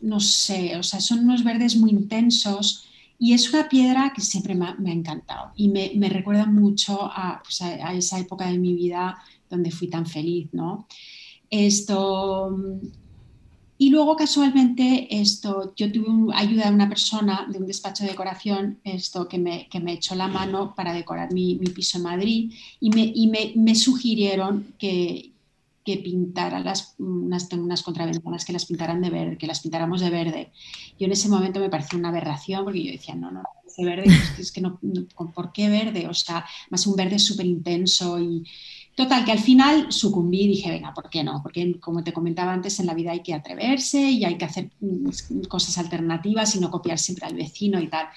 no 0.00 0.20
sé, 0.20 0.76
o 0.76 0.82
sea, 0.82 1.00
son 1.00 1.20
unos 1.20 1.42
verdes 1.44 1.76
muy 1.76 1.90
intensos 1.90 2.84
y 3.18 3.32
es 3.32 3.52
una 3.52 3.68
piedra 3.68 4.12
que 4.14 4.20
siempre 4.20 4.54
me 4.54 4.66
ha, 4.66 4.76
encantado 4.92 5.52
y 5.56 5.68
me, 5.68 5.92
me, 5.96 6.08
recuerda 6.08 6.46
mucho 6.46 7.10
pues 7.42 7.62
a, 7.62 7.88
a, 7.88 7.94
esa 7.94 8.18
época 8.18 8.46
de 8.46 8.58
mi 8.58 8.74
vida 8.74 9.18
donde 9.50 9.70
fui 9.70 9.88
tan 9.88 10.06
feliz, 10.06 10.48
¿no? 10.52 10.86
Esto, 11.50 12.56
y 13.78 13.90
luego 13.90 14.16
casualmente 14.16 15.06
esto, 15.10 15.72
yo 15.76 15.90
tuve 15.90 16.34
ayuda 16.34 16.66
de 16.66 16.74
una 16.74 16.88
persona 16.88 17.46
de 17.50 17.58
un 17.58 17.66
despacho 17.66 18.04
de 18.04 18.10
decoración 18.10 18.78
esto, 18.84 19.28
que, 19.28 19.38
me, 19.38 19.68
que 19.68 19.80
me 19.80 19.92
echó 19.92 20.14
la 20.14 20.28
mano 20.28 20.74
para 20.74 20.92
decorar 20.92 21.32
mi, 21.32 21.54
mi 21.54 21.68
piso 21.68 21.98
en 21.98 22.04
Madrid 22.04 22.52
y 22.80 22.90
me, 22.90 23.12
y 23.14 23.28
me, 23.28 23.52
me 23.56 23.74
sugirieron 23.74 24.74
que, 24.78 25.30
que 25.88 25.96
pintara 25.96 26.60
las, 26.60 26.96
unas, 26.98 27.50
unas 27.52 27.82
contraventanas 27.82 28.44
que 28.44 28.52
las 28.52 28.66
pintaran 28.66 29.00
de 29.00 29.08
verde, 29.08 29.38
que 29.38 29.46
las 29.46 29.60
pintáramos 29.60 30.02
de 30.02 30.10
verde. 30.10 30.52
Yo 30.98 31.06
en 31.06 31.12
ese 31.12 31.30
momento 31.30 31.60
me 31.60 31.70
pareció 31.70 31.98
una 31.98 32.10
aberración 32.10 32.64
porque 32.64 32.84
yo 32.84 32.92
decía, 32.92 33.14
no, 33.14 33.30
no, 33.30 33.42
este 33.66 33.86
verde, 33.86 34.04
es 34.38 34.52
que 34.52 34.60
no, 34.60 34.78
¿por 35.34 35.50
qué 35.50 35.70
verde? 35.70 36.06
O 36.06 36.12
sea, 36.12 36.44
más 36.68 36.86
un 36.86 36.94
verde 36.94 37.18
súper 37.18 37.46
intenso 37.46 38.20
y 38.20 38.44
total, 38.98 39.24
que 39.24 39.30
al 39.30 39.38
final 39.38 39.92
sucumbí 39.92 40.40
y 40.40 40.48
dije, 40.48 40.70
venga, 40.72 40.92
¿por 40.92 41.08
qué 41.08 41.22
no? 41.22 41.40
Porque 41.40 41.78
como 41.78 42.02
te 42.02 42.12
comentaba 42.12 42.52
antes, 42.52 42.80
en 42.80 42.86
la 42.86 42.94
vida 42.94 43.12
hay 43.12 43.22
que 43.22 43.32
atreverse 43.32 44.10
y 44.10 44.24
hay 44.24 44.36
que 44.36 44.44
hacer 44.44 44.72
mm, 44.80 45.42
cosas 45.46 45.78
alternativas 45.78 46.56
y 46.56 46.58
no 46.58 46.68
copiar 46.68 46.98
siempre 46.98 47.24
al 47.24 47.36
vecino 47.36 47.80
y 47.80 47.86
tal. 47.86 48.08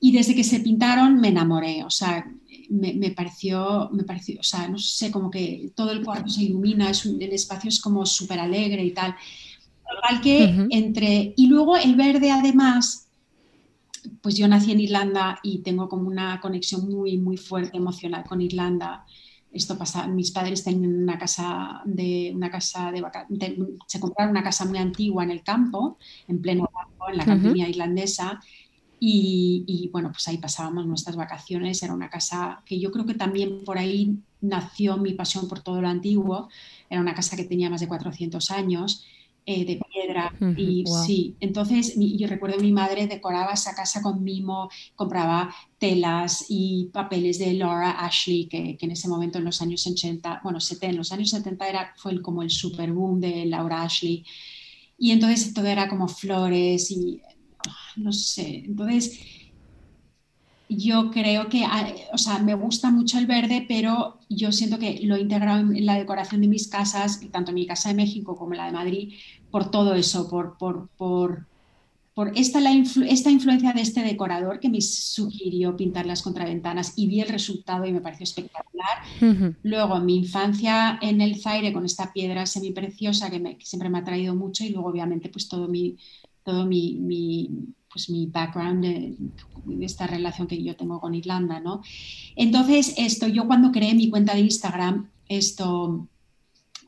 Y 0.00 0.10
desde 0.10 0.34
que 0.34 0.42
se 0.42 0.58
pintaron 0.58 1.20
me 1.20 1.28
enamoré, 1.28 1.84
o 1.84 1.90
sea, 1.90 2.28
me, 2.70 3.12
pareció, 3.12 3.88
me 3.92 4.02
pareció, 4.02 4.40
o 4.40 4.42
sea, 4.42 4.66
no 4.66 4.78
sé, 4.78 5.12
como 5.12 5.30
que 5.30 5.70
todo 5.76 5.92
el 5.92 6.04
cuarto 6.04 6.28
se 6.28 6.42
ilumina, 6.42 6.90
es 6.90 7.06
el 7.06 7.22
espacio 7.22 7.68
es 7.68 7.80
como 7.80 8.04
súper 8.04 8.40
alegre 8.40 8.84
y 8.84 8.90
tal. 8.90 9.14
Total 9.88 10.20
que 10.20 10.66
entre, 10.70 11.34
y 11.36 11.46
luego 11.46 11.76
el 11.76 11.94
verde 11.94 12.32
además, 12.32 13.06
pues 14.20 14.34
yo 14.34 14.48
nací 14.48 14.72
en 14.72 14.80
Irlanda 14.80 15.38
y 15.44 15.58
tengo 15.58 15.88
como 15.88 16.08
una 16.08 16.40
conexión 16.40 16.90
muy, 16.90 17.16
muy 17.16 17.36
fuerte 17.36 17.76
emocional 17.76 18.24
con 18.24 18.40
Irlanda. 18.40 19.06
Esto 19.56 19.78
pasa, 19.78 20.06
mis 20.06 20.30
padres 20.30 20.62
tenían 20.62 21.02
una 21.02 21.18
casa 21.18 21.80
de, 21.84 22.32
una 22.34 22.50
casa 22.50 22.92
de, 22.92 23.02
se 23.86 23.98
compraron 23.98 24.30
una 24.30 24.42
casa 24.42 24.64
muy 24.66 24.78
antigua 24.78 25.24
en 25.24 25.30
el 25.30 25.42
campo, 25.42 25.98
en 26.28 26.40
pleno 26.40 26.66
campo, 26.66 27.08
en 27.08 27.16
la 27.16 27.24
campiña 27.24 27.68
irlandesa, 27.68 28.40
y, 28.98 29.90
bueno, 29.92 30.10
pues 30.10 30.26
ahí 30.28 30.38
pasábamos 30.38 30.86
nuestras 30.86 31.16
vacaciones. 31.16 31.82
Era 31.82 31.92
una 31.92 32.08
casa 32.08 32.62
que 32.64 32.80
yo 32.80 32.90
creo 32.90 33.04
que 33.04 33.14
también 33.14 33.62
por 33.64 33.78
ahí 33.78 34.18
nació 34.40 34.96
mi 34.96 35.12
pasión 35.12 35.48
por 35.48 35.60
todo 35.60 35.80
lo 35.80 35.88
antiguo. 35.88 36.48
Era 36.88 37.00
una 37.00 37.14
casa 37.14 37.36
que 37.36 37.44
tenía 37.44 37.68
más 37.68 37.80
de 37.80 37.88
400 37.88 38.50
años, 38.50 39.04
eh, 39.48 39.64
de 39.64 39.80
piedra. 39.92 40.34
y 40.56 40.82
sí, 41.06 41.36
entonces 41.38 41.94
yo 41.96 42.26
recuerdo 42.26 42.58
mi 42.58 42.72
madre 42.72 43.06
decoraba 43.06 43.52
esa 43.52 43.76
casa 43.76 44.02
con 44.02 44.24
mimo, 44.24 44.68
compraba 44.96 45.54
telas 45.78 46.46
y 46.48 46.90
papeles 46.92 47.38
de 47.38 47.54
Laura 47.54 48.04
Ashley, 48.04 48.46
que, 48.46 48.76
en 48.80 48.90
ese 48.90 49.06
momento 49.06 49.38
en 49.38 49.44
los 49.44 49.62
años 49.62 49.86
80, 49.86 50.40
bueno, 50.42 50.58
70, 50.58 50.86
en 50.90 50.96
los 50.96 51.12
años 51.12 51.30
70 51.30 51.68
era, 51.68 51.94
fue 51.96 52.20
como 52.20 52.42
el 52.42 52.50
super 52.50 52.92
boom 52.92 53.20
de 53.20 53.46
Laura 53.46 53.82
Ashley. 53.82 54.24
Y 54.98 55.12
entonces 55.12 55.54
todo 55.54 55.66
era 55.66 55.88
como 55.88 56.08
flores 56.08 56.90
y 56.90 57.20
no 57.96 58.12
sé. 58.12 58.64
Entonces, 58.66 59.20
yo 60.68 61.10
creo 61.10 61.48
que, 61.48 61.64
ah, 61.64 61.88
o 62.12 62.18
sea, 62.18 62.38
me 62.40 62.54
gusta 62.54 62.90
mucho 62.90 63.18
el 63.18 63.26
verde, 63.26 63.64
pero 63.68 64.18
yo 64.28 64.50
siento 64.50 64.78
que 64.78 65.00
lo 65.02 65.14
he 65.14 65.20
integrado 65.20 65.60
en 65.60 65.86
la 65.86 65.94
decoración 65.94 66.40
de 66.40 66.48
mis 66.48 66.66
casas, 66.68 67.20
tanto 67.30 67.50
en 67.50 67.56
mi 67.56 67.66
casa 67.66 67.90
de 67.90 67.94
México 67.94 68.36
como 68.36 68.52
en 68.52 68.58
la 68.58 68.66
de 68.66 68.72
Madrid, 68.72 69.14
por 69.50 69.70
todo 69.70 69.94
eso, 69.94 70.28
por, 70.28 70.56
por, 70.58 70.88
por, 70.96 71.46
por 72.14 72.32
esta, 72.34 72.60
la 72.60 72.72
esta 72.72 73.30
influencia 73.30 73.72
de 73.72 73.82
este 73.82 74.02
decorador 74.02 74.58
que 74.58 74.68
me 74.68 74.80
sugirió 74.80 75.76
pintar 75.76 76.06
las 76.06 76.22
contraventanas 76.22 76.94
y 76.96 77.06
vi 77.06 77.20
el 77.20 77.28
resultado 77.28 77.84
y 77.84 77.92
me 77.92 78.00
pareció 78.00 78.24
espectacular. 78.24 79.54
Luego, 79.62 79.98
mi 80.00 80.16
infancia 80.16 80.98
en 81.02 81.20
el 81.20 81.40
Zaire 81.40 81.72
con 81.72 81.84
esta 81.84 82.12
piedra 82.12 82.46
semipreciosa 82.46 83.30
que, 83.30 83.38
me, 83.38 83.58
que 83.58 83.66
siempre 83.66 83.90
me 83.90 83.98
ha 83.98 84.04
traído 84.04 84.34
mucho 84.34 84.64
y 84.64 84.70
luego, 84.70 84.88
obviamente, 84.88 85.28
pues 85.28 85.46
todo 85.48 85.68
mi, 85.68 85.98
todo 86.42 86.64
mi, 86.64 87.50
pues 87.92 88.08
mi 88.08 88.26
background 88.26 88.82
de, 88.82 89.16
esta 89.80 90.06
relación 90.06 90.46
que 90.46 90.62
yo 90.62 90.76
tengo 90.76 91.00
con 91.00 91.14
Irlanda, 91.14 91.60
¿no? 91.60 91.82
Entonces, 92.36 92.94
esto, 92.96 93.26
yo 93.26 93.46
cuando 93.46 93.72
creé 93.72 93.94
mi 93.94 94.08
cuenta 94.08 94.34
de 94.34 94.40
Instagram, 94.40 95.10
esto 95.28 96.08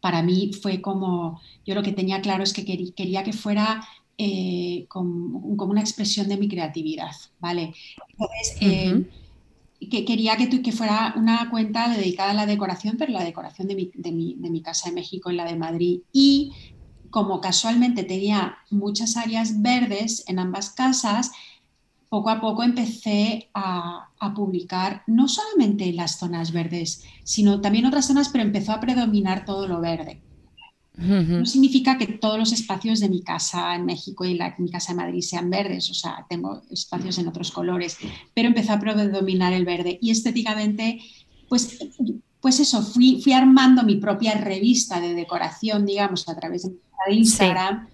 para 0.01 0.23
mí 0.23 0.53
fue 0.53 0.81
como, 0.81 1.41
yo 1.65 1.75
lo 1.75 1.83
que 1.83 1.93
tenía 1.93 2.21
claro 2.21 2.43
es 2.43 2.53
que 2.53 2.65
quería, 2.65 3.23
que 3.25 3.33
fuera 3.33 3.87
eh, 4.17 4.87
como, 4.89 5.39
una 5.39 5.81
expresión 5.81 6.29
de 6.29 6.37
mi 6.37 6.49
creatividad, 6.49 7.13
¿vale? 7.41 7.75
Entonces, 8.11 8.57
eh, 8.61 9.09
que 9.91 10.05
quería 10.05 10.37
que, 10.37 10.63
que 10.63 10.73
fuera 10.73 11.15
una 11.17 11.51
cuenta 11.51 11.89
dedicada 11.89 12.31
a 12.31 12.35
la 12.35 12.47
decoración, 12.47 12.97
pero 12.99 13.13
la 13.13 13.25
decoración 13.25 13.69
de 13.69 13.75
mi, 13.75 13.91
de 13.95 14.13
mi, 14.13 14.35
de 14.39 14.51
mi 14.51 14.63
casa 14.63 14.89
de 14.89 14.95
México 14.95 15.31
y 15.31 15.37
la 15.37 15.45
de 15.45 15.57
Madrid, 15.57 16.01
y 16.13 16.53
como 17.11 17.41
casualmente 17.41 18.05
tenía 18.05 18.59
muchas 18.71 19.17
áreas 19.17 19.63
verdes 19.63 20.25
en 20.27 20.39
ambas 20.39 20.71
casas, 20.71 21.33
poco 22.09 22.31
a 22.31 22.41
poco 22.41 22.63
empecé 22.63 23.51
a, 23.55 24.05
publicar 24.35 25.03
no 25.07 25.29
solamente 25.29 25.93
las 25.93 26.19
zonas 26.19 26.53
verdes, 26.53 27.05
sino 27.25 27.61
también 27.61 27.87
otras 27.87 28.07
zonas, 28.07 28.29
pero 28.29 28.45
empezó 28.45 28.73
a 28.73 28.81
predominar 28.81 29.45
todo 29.45 29.69
lo 29.69 29.81
verde. 29.81 30.23
No 30.97 31.47
significa 31.47 31.97
que 31.97 32.09
todos 32.09 32.39
los 32.39 32.53
espacios 32.53 32.99
de 32.99 33.09
mi 33.09 33.23
casa 33.23 33.77
en 33.77 33.85
México 33.85 34.25
y 34.25 34.35
la, 34.35 34.57
mi 34.59 34.69
casa 34.69 34.91
en 34.91 34.97
Madrid 34.99 35.21
sean 35.21 35.49
verdes, 35.49 35.89
o 35.91 35.95
sea, 35.95 36.27
tengo 36.29 36.63
espacios 36.71 37.19
en 37.19 37.29
otros 37.29 37.53
colores, 37.53 37.97
pero 38.35 38.49
empezó 38.49 38.73
a 38.73 38.81
predominar 38.81 39.53
el 39.53 39.65
verde. 39.65 39.99
Y 40.03 40.11
estéticamente, 40.11 41.01
pues, 41.49 41.79
pues 42.41 42.59
eso, 42.59 42.83
fui, 42.83 43.21
fui 43.23 43.33
armando 43.33 43.85
mi 43.85 43.97
propia 43.97 44.35
revista 44.35 45.01
de 45.01 45.15
decoración, 45.15 45.87
digamos, 45.87 46.29
a 46.29 46.35
través 46.35 46.65
de 46.65 46.73
de 47.07 47.15
Instagram 47.15 47.89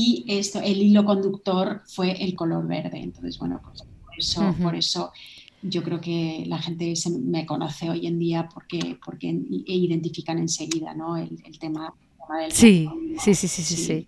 y 0.00 0.24
esto, 0.28 0.60
el 0.60 0.80
hilo 0.80 1.04
conductor 1.04 1.82
fue 1.84 2.12
el 2.22 2.36
color 2.36 2.68
verde. 2.68 3.00
Entonces, 3.00 3.36
bueno, 3.36 3.60
pues 3.64 3.82
por 3.82 4.16
eso, 4.16 4.54
por 4.62 4.76
eso 4.76 5.12
yo 5.60 5.82
creo 5.82 6.00
que 6.00 6.44
la 6.46 6.58
gente 6.58 6.94
me 7.20 7.44
conoce 7.44 7.90
hoy 7.90 8.06
en 8.06 8.16
día 8.20 8.48
porque, 8.54 8.96
porque 9.04 9.28
e 9.30 9.74
identifican 9.74 10.38
enseguida 10.38 10.94
¿no? 10.94 11.16
el, 11.16 11.58
tema, 11.58 11.92
del 12.40 12.52
sí, 12.52 12.88
sí, 13.18 13.34
sí, 13.34 13.48
sí, 13.48 13.62
sí, 13.64 13.76
sí. 13.76 14.06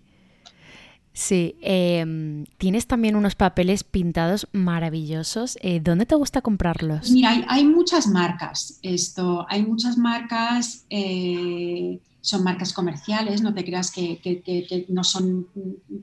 Sí, 1.11 1.55
em, 1.59 2.45
tienes 2.57 2.87
también 2.87 3.17
unos 3.17 3.35
papeles 3.35 3.83
pintados 3.83 4.47
maravillosos. 4.53 5.57
Eh, 5.59 5.81
¿Dónde 5.83 6.05
te 6.05 6.15
gusta 6.15 6.41
comprarlos? 6.41 7.11
Mira, 7.11 7.43
hay, 7.49 7.65
muchas 7.65 8.07
marcas. 8.07 8.79
Esto, 8.81 9.45
hay 9.49 9.65
muchas 9.65 9.97
marcas. 9.97 10.85
Eh, 10.89 11.99
son 12.21 12.43
marcas 12.43 12.71
comerciales, 12.71 13.41
no 13.41 13.53
te 13.53 13.65
creas 13.65 13.91
que, 13.91 14.85
no 14.89 15.03
son 15.03 15.47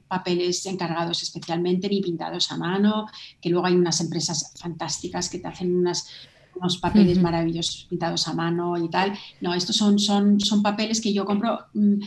papeles 0.08 0.66
encargados 0.66 1.22
especialmente 1.22 1.88
ni 1.88 2.00
pintados 2.00 2.50
a 2.50 2.56
mano, 2.56 3.06
que 3.40 3.50
luego 3.50 3.66
hay 3.66 3.74
unas 3.74 4.00
empresas 4.00 4.52
fantásticas 4.58 5.28
que 5.28 5.38
te 5.38 5.46
hacen 5.46 5.74
unas, 5.76 6.08
unos 6.56 6.78
papeles 6.78 7.22
maravillosos 7.22 7.86
pintados 7.88 8.26
a 8.26 8.34
mano 8.34 8.76
y 8.76 8.90
tal. 8.90 9.16
No, 9.40 9.54
estos 9.54 9.76
son, 9.76 9.98
son, 10.00 10.40
son 10.40 10.60
papeles 10.62 11.00
que 11.00 11.12
yo 11.12 11.24
compro. 11.24 11.60
Mm, 11.74 12.02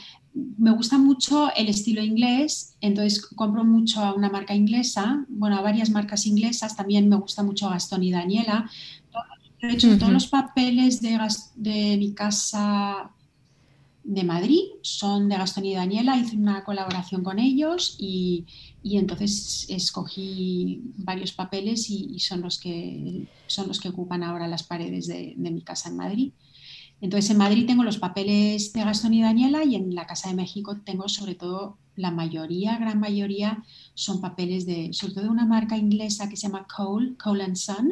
me 0.57 0.71
gusta 0.71 0.97
mucho 0.97 1.53
el 1.55 1.69
estilo 1.69 2.01
inglés, 2.01 2.75
entonces 2.81 3.25
compro 3.25 3.63
mucho 3.63 4.01
a 4.01 4.13
una 4.13 4.29
marca 4.29 4.53
inglesa, 4.53 5.25
bueno, 5.29 5.57
a 5.57 5.61
varias 5.61 5.89
marcas 5.89 6.25
inglesas, 6.25 6.75
también 6.75 7.09
me 7.09 7.17
gusta 7.17 7.43
mucho 7.43 7.69
Gastón 7.69 8.03
y 8.03 8.11
Daniela. 8.11 8.69
De 9.61 9.73
hecho, 9.73 9.97
todos 9.97 10.11
los 10.11 10.27
papeles 10.27 11.01
de, 11.01 11.19
de 11.55 11.97
mi 11.97 12.13
casa 12.13 13.11
de 14.03 14.23
Madrid, 14.23 14.61
son 14.81 15.29
de 15.29 15.37
Gastón 15.37 15.65
y 15.65 15.75
Daniela, 15.75 16.17
hice 16.17 16.35
una 16.35 16.63
colaboración 16.63 17.23
con 17.23 17.39
ellos 17.39 17.95
y, 17.99 18.45
entonces 18.83 19.67
escogí 19.69 20.81
varios 20.97 21.31
papeles 21.31 21.89
y, 21.89 22.19
son, 22.19 22.41
los 22.41 22.59
que, 22.59 23.27
son 23.47 23.67
los 23.67 23.79
que 23.79 23.89
ocupan 23.89 24.23
ahora 24.23 24.47
las 24.47 24.63
paredes 24.63 25.07
de, 25.07 25.35
mi 25.37 25.61
casa 25.61 25.89
en 25.89 25.97
Madrid. 25.97 26.31
Entonces 26.99 27.31
en 27.31 27.37
Madrid 27.37 27.65
tengo 27.65 27.83
los 27.83 27.97
papeles 27.97 28.73
de 28.73 28.83
Gastón 28.83 29.13
y 29.13 29.21
Daniela 29.21 29.63
y 29.63 29.75
en 29.75 29.95
la 29.95 30.05
Casa 30.05 30.29
de 30.29 30.35
México 30.35 30.77
tengo 30.85 31.09
sobre 31.09 31.35
todo 31.35 31.77
la 31.95 32.11
mayoría, 32.11 32.77
gran 32.77 32.99
mayoría, 32.99 33.63
son 33.95 34.21
papeles 34.21 34.65
de, 34.65 34.93
sobre 34.93 35.13
todo 35.13 35.23
de 35.25 35.29
una 35.29 35.45
marca 35.45 35.77
inglesa 35.77 36.29
que 36.29 36.37
se 36.37 36.47
llama 36.47 36.67
Cole, 36.75 37.15
Cole 37.17 37.43
and 37.43 37.55
Son, 37.55 37.91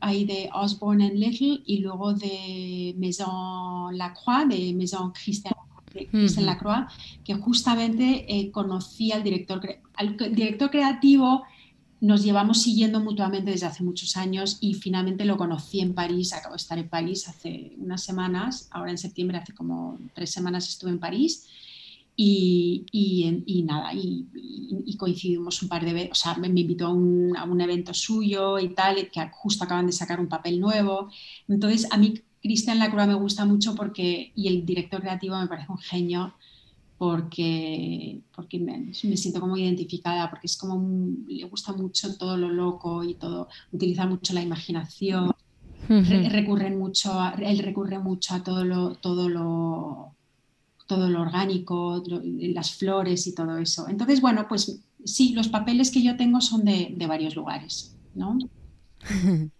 hay, 0.00 0.24
de 0.24 0.50
Osborne 0.52 1.06
and 1.06 1.14
Little 1.14 1.62
y 1.64 1.78
luego 1.78 2.12
de 2.12 2.94
Maison 2.98 3.96
Lacroix, 3.96 4.46
de 4.48 4.74
Maison 4.74 5.12
Christian, 5.12 5.54
Lacroix, 6.44 6.86
que 7.24 7.34
justamente 7.34 8.26
eh, 8.28 8.50
conocí 8.50 9.12
al 9.12 9.22
director, 9.22 9.60
al 9.94 10.16
director 10.16 10.70
creativo. 10.70 11.44
Nos 12.00 12.22
llevamos 12.22 12.60
siguiendo 12.60 13.00
mutuamente 13.00 13.50
desde 13.50 13.66
hace 13.66 13.82
muchos 13.82 14.18
años 14.18 14.58
y 14.60 14.74
finalmente 14.74 15.24
lo 15.24 15.38
conocí 15.38 15.80
en 15.80 15.94
París. 15.94 16.34
Acabo 16.34 16.52
de 16.54 16.58
estar 16.58 16.78
en 16.78 16.88
París 16.88 17.26
hace 17.28 17.72
unas 17.78 18.04
semanas. 18.04 18.68
Ahora 18.70 18.90
en 18.90 18.98
septiembre, 18.98 19.38
hace 19.38 19.54
como 19.54 19.98
tres 20.14 20.30
semanas 20.30 20.68
estuve 20.68 20.90
en 20.90 20.98
París 20.98 21.48
y, 22.16 22.86
y, 22.90 23.62
nada, 23.62 23.92
y, 23.92 24.26
coincidimos 24.96 25.62
un 25.62 25.68
par 25.68 25.84
de 25.84 25.92
veces, 25.92 26.10
o 26.12 26.14
sea, 26.14 26.34
me, 26.36 26.48
invitó 26.48 26.86
a 26.86 26.92
un, 26.92 27.36
a 27.36 27.44
un, 27.44 27.60
evento 27.60 27.92
suyo 27.92 28.58
y 28.58 28.70
tal, 28.70 29.10
que 29.10 29.28
justo 29.30 29.64
acaban 29.64 29.86
de 29.86 29.92
sacar 29.92 30.18
un 30.18 30.28
papel 30.28 30.58
nuevo. 30.58 31.10
Entonces, 31.46 31.86
a 31.92 31.98
mí 31.98 32.14
Cristian 32.40 32.78
Lacroix 32.78 33.06
me 33.06 33.14
gusta 33.14 33.44
mucho 33.44 33.74
porque, 33.74 34.32
y 34.34 34.48
el 34.48 34.64
director 34.64 35.02
creativo 35.02 35.38
me 35.38 35.46
parece 35.46 35.70
un 35.70 35.78
genio, 35.78 36.34
porque, 36.96 38.22
porque 38.34 38.58
me, 38.58 38.94
siento 38.94 39.40
como 39.40 39.58
identificada, 39.58 40.30
porque 40.30 40.46
es 40.46 40.56
como, 40.56 40.82
le 41.28 41.44
gusta 41.44 41.74
mucho 41.74 42.16
todo 42.16 42.38
lo 42.38 42.48
loco 42.48 43.04
y 43.04 43.14
todo, 43.14 43.48
utiliza 43.72 44.06
mucho 44.06 44.32
la 44.32 44.42
imaginación, 44.42 45.32
recurre 45.88 46.70
mucho, 46.70 47.12
él 47.38 47.58
recurre 47.58 47.98
mucho 47.98 48.34
a 48.34 48.42
todo 48.42 48.64
lo, 48.64 48.94
todo 48.94 49.28
lo 49.28 50.15
todo 50.86 51.10
lo 51.10 51.22
orgánico, 51.22 52.02
las 52.24 52.74
flores 52.74 53.26
y 53.26 53.34
todo 53.34 53.58
eso. 53.58 53.88
Entonces, 53.88 54.20
bueno, 54.20 54.46
pues 54.48 54.80
sí, 55.04 55.32
los 55.32 55.48
papeles 55.48 55.90
que 55.90 56.02
yo 56.02 56.16
tengo 56.16 56.40
son 56.40 56.64
de, 56.64 56.94
varios 57.08 57.36
lugares, 57.36 57.94
¿no? 58.14 58.38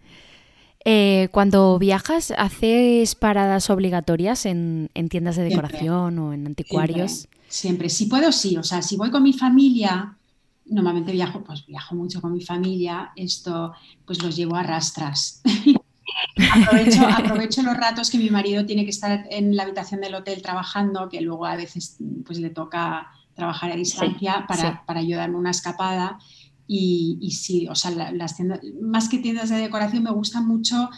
Eh, 0.88 1.30
cuando 1.32 1.80
viajas, 1.80 2.32
¿haces 2.38 3.16
paradas 3.16 3.70
obligatorias 3.70 4.46
en, 4.46 4.88
tiendas 5.10 5.34
de 5.34 5.42
decoración 5.42 6.16
o 6.20 6.32
en 6.32 6.46
anticuarios? 6.46 7.26
Siempre, 7.48 7.88
si 7.88 8.06
puedo, 8.06 8.30
sí. 8.30 8.56
O 8.56 8.62
sea, 8.62 8.82
si 8.82 8.96
voy 8.96 9.10
con 9.10 9.24
mi 9.24 9.32
familia, 9.32 10.16
normalmente 10.64 11.10
viajo, 11.10 11.42
pues 11.42 11.66
viajo 11.66 11.96
mucho 11.96 12.20
con 12.20 12.32
mi 12.32 12.40
familia, 12.40 13.10
esto 13.16 13.72
pues 14.04 14.22
los 14.22 14.36
llevo 14.36 14.54
a 14.54 14.62
rastras. 14.62 15.42
aprovecho, 17.16 17.62
los 17.62 17.76
ratos 17.76 18.10
que 18.10 18.18
mi 18.18 18.30
marido 18.30 18.66
tiene 18.66 18.84
que 18.84 18.90
estar 18.90 19.26
en 19.30 19.56
la 19.56 19.62
habitación 19.62 20.00
del 20.00 20.14
hotel 20.14 20.42
trabajando, 20.42 21.08
que 21.08 21.20
luego 21.20 21.46
a 21.46 21.56
veces 21.56 21.96
pues 22.24 22.38
le 22.38 22.50
toca 22.50 23.10
trabajar 23.34 23.72
a 23.72 23.76
distancia 23.76 24.44
para, 24.46 24.84
para 24.86 25.00
ayudarme 25.00 25.36
una 25.36 25.50
escapada. 25.50 26.18
Y, 26.68 27.30
sí, 27.30 27.68
o 27.68 27.76
sea, 27.76 27.92
las 28.12 28.34
tiendas, 28.34 28.60
más 28.80 29.08
que 29.08 29.18
tiendas 29.18 29.50
de 29.50 29.56
decoración, 29.56 30.02
me 30.02 30.10
gusta 30.10 30.40
mucho, 30.40 30.90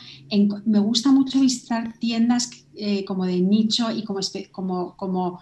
me 0.65 0.79
gusta 0.79 1.13
mucho 1.13 1.41
visitar 1.41 1.93
tiendas 1.99 2.51
eh, 2.75 3.05
como 3.05 3.27
de 3.27 3.41
nicho 3.41 3.91
y 3.91 4.03
como, 4.03 4.21
como, 4.51 4.97
como 4.97 5.41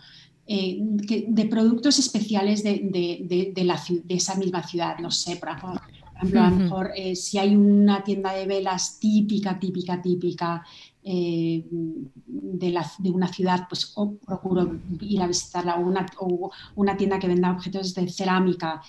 eh, 0.49 0.79
de 0.81 1.45
productos 1.47 1.99
especiales 2.01 2.65
de, 2.65 2.81
de, 2.91 3.53
de, 3.55 3.65
la, 3.65 3.81
de, 3.89 4.15
esa 4.15 4.35
misma 4.35 4.67
ciudad. 4.67 4.99
No 4.99 5.13
sé, 5.13 5.37
por 5.37 5.51
ejemplo, 5.51 5.81
a 6.19 6.25
lo 6.25 6.57
mejor 6.57 6.91
eh, 6.97 7.15
si 7.15 7.39
hay 7.39 7.55
una 7.55 8.03
tienda 8.03 8.33
de 8.33 8.47
velas 8.47 8.99
típica, 8.99 9.59
típica, 9.59 10.01
típica 10.01 10.65
eh, 11.09 11.65
de, 11.71 13.11
una 13.13 13.29
ciudad, 13.29 13.69
pues 13.69 13.95
procuro 14.27 14.77
ir 15.01 15.23
a 15.23 15.29
visitarla 15.29 15.77
o 15.77 15.87
una, 15.87 16.05
o 16.19 16.51
una, 16.75 16.97
tienda 16.97 17.21
que 17.21 17.29
venda 17.29 17.53
objetos 17.53 17.95
de 17.95 18.09
cerámica 18.09 18.83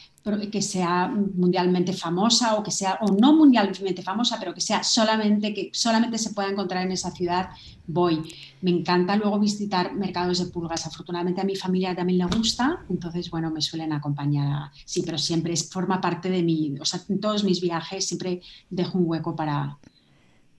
que 0.51 0.61
sea 0.63 1.07
mundialmente 1.07 1.93
famosa 1.93 2.55
o 2.55 2.63
que 2.63 2.71
sea, 2.71 2.97
o 3.01 3.11
no 3.11 3.33
mundialmente 3.33 4.01
famosa, 4.01 4.37
pero 4.39 4.53
que 4.53 4.61
sea 4.61 4.83
solamente, 4.83 5.53
que 5.53 5.69
solamente 5.71 6.17
se 6.17 6.31
pueda 6.31 6.49
encontrar 6.49 6.83
en 6.83 6.91
esa 6.91 7.11
ciudad, 7.11 7.49
voy. 7.85 8.23
Me 8.61 8.71
encanta 8.71 9.15
luego 9.15 9.39
visitar 9.39 9.93
mercados 9.93 10.39
de 10.39 10.47
pulgas. 10.47 10.87
Afortunadamente 10.87 11.39
a 11.39 11.45
mi 11.45 11.55
familia 11.55 11.95
también 11.95 12.17
le 12.17 12.25
gusta, 12.25 12.83
entonces, 12.89 13.29
bueno, 13.29 13.51
me 13.51 13.61
suelen 13.61 13.93
acompañar. 13.93 14.71
sí, 14.85 15.03
pero 15.05 15.19
siempre 15.19 15.55
forma 15.55 16.01
parte 16.01 16.29
de 16.29 16.41
mi, 16.41 16.75
o 16.79 16.85
sea, 16.85 16.99
en 17.07 17.19
todos 17.19 17.43
mis 17.43 17.61
viajes 17.61 18.07
siempre 18.07 18.41
dejo 18.71 18.97
un 18.97 19.05
hueco 19.07 19.35
para, 19.35 19.77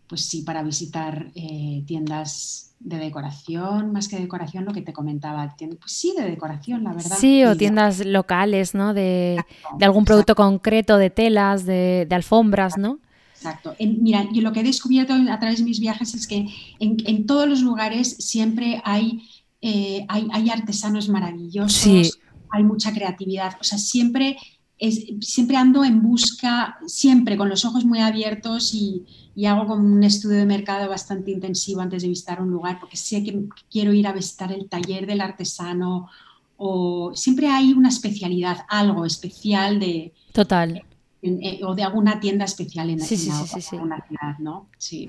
pues 0.09 0.25
sí, 0.25 0.43
para 0.43 0.63
visitar 0.63 1.31
eh, 1.35 1.83
tiendas 1.87 2.69
de 2.81 2.97
decoración, 2.97 3.93
más 3.93 4.09
que 4.09 4.19
decoración, 4.19 4.65
lo 4.65 4.73
que 4.73 4.83
te 4.83 4.93
comentaba, 4.93 5.55
pues 5.59 5.93
sí, 5.93 6.15
de 6.17 6.25
decoración, 6.25 6.85
la 6.85 6.93
verdad. 6.93 7.17
Sí, 7.19 7.45
o 7.45 7.57
tiendas 7.57 8.05
locales, 8.05 8.75
¿no? 8.75 8.95
De, 8.95 9.43
algún 9.81 10.05
producto 10.05 10.35
concreto, 10.35 10.97
de 10.97 11.11
telas, 11.11 11.67
de, 11.67 12.07
alfombras, 12.11 12.79
¿no? 12.79 13.01
Exacto. 13.35 13.75
mira, 13.79 14.27
yo 14.33 14.43
lo 14.43 14.53
que 14.53 14.61
he 14.61 14.65
descubierto 14.65 15.15
a 15.15 15.39
través 15.39 15.59
de 15.59 15.65
mis 15.65 15.81
viajes 15.81 16.15
es 16.15 16.27
que 16.27 16.49
en, 16.81 17.27
todos 17.27 17.49
los 17.49 17.61
lugares 17.61 18.17
siempre 18.19 18.81
hay, 18.85 19.29
eh, 19.61 20.05
hay, 20.09 20.51
artesanos 20.51 21.09
maravillosos, 21.09 22.19
hay 22.51 22.65
mucha 22.65 22.93
creatividad, 22.93 23.57
o 23.61 23.65
sea, 23.65 23.79
siempre, 23.79 24.39
es, 24.79 25.05
siempre 25.21 25.57
ando 25.57 25.85
en 25.85 26.03
busca, 26.03 26.79
siempre 26.87 27.37
con 27.37 27.49
los 27.49 27.65
ojos 27.65 27.85
muy 27.85 28.01
abiertos 28.01 28.73
y, 28.75 29.05
y 29.39 29.47
hago 29.47 29.69
como 29.69 29.85
un 29.85 30.03
estudio 30.03 30.39
de 30.39 30.47
mercado 30.47 30.89
bastante 30.89 31.31
intensivo 31.31 31.81
antes 31.81 32.03
de 32.03 32.09
visitar 32.09 32.43
un 32.43 32.51
lugar, 32.51 32.81
porque 32.81 32.97
sé 32.97 33.23
que 33.23 33.45
quiero 33.71 33.93
ir 33.93 34.09
a 34.09 34.13
visitar 34.13 34.51
el 34.51 34.69
taller 34.69 35.07
del 35.07 35.21
artesano 35.21 36.09
o 36.57 37.13
siempre 37.15 37.47
hay 37.47 37.73
una 37.73 37.89
especialidad, 37.89 38.67
algo 38.69 39.05
especial 39.05 39.79
de... 39.79 40.13
Total. 40.33 40.83
Eh, 41.23 41.61
o 41.63 41.77
de 41.77 41.85
alguna 41.85 42.19
tienda 42.19 42.47
especial 42.47 42.91
en, 42.91 42.99
sí, 42.99 43.17
sí, 43.17 43.31
ciudad, 43.61 43.99
¿no? 44.41 44.67
Sí. 44.77 45.09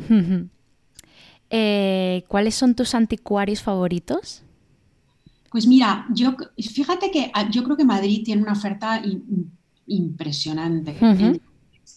Eh, 1.50 2.24
¿Cuáles 2.28 2.54
son 2.54 2.76
tus 2.76 2.94
anticuarios 2.94 3.63
favoritos? 3.63 4.44
Pues 5.50 5.65
mira, 5.65 6.06
yo 6.13 6.38
fíjate 6.56 7.10
que 7.10 7.32
ah, 7.34 7.50
yo 7.50 7.63
creo 7.63 7.76
que 7.76 7.84
Madrid 7.84 8.22
tiene 8.24 8.44
una 8.44 8.54
oferta 8.54 9.02
impresionante. 9.88 10.96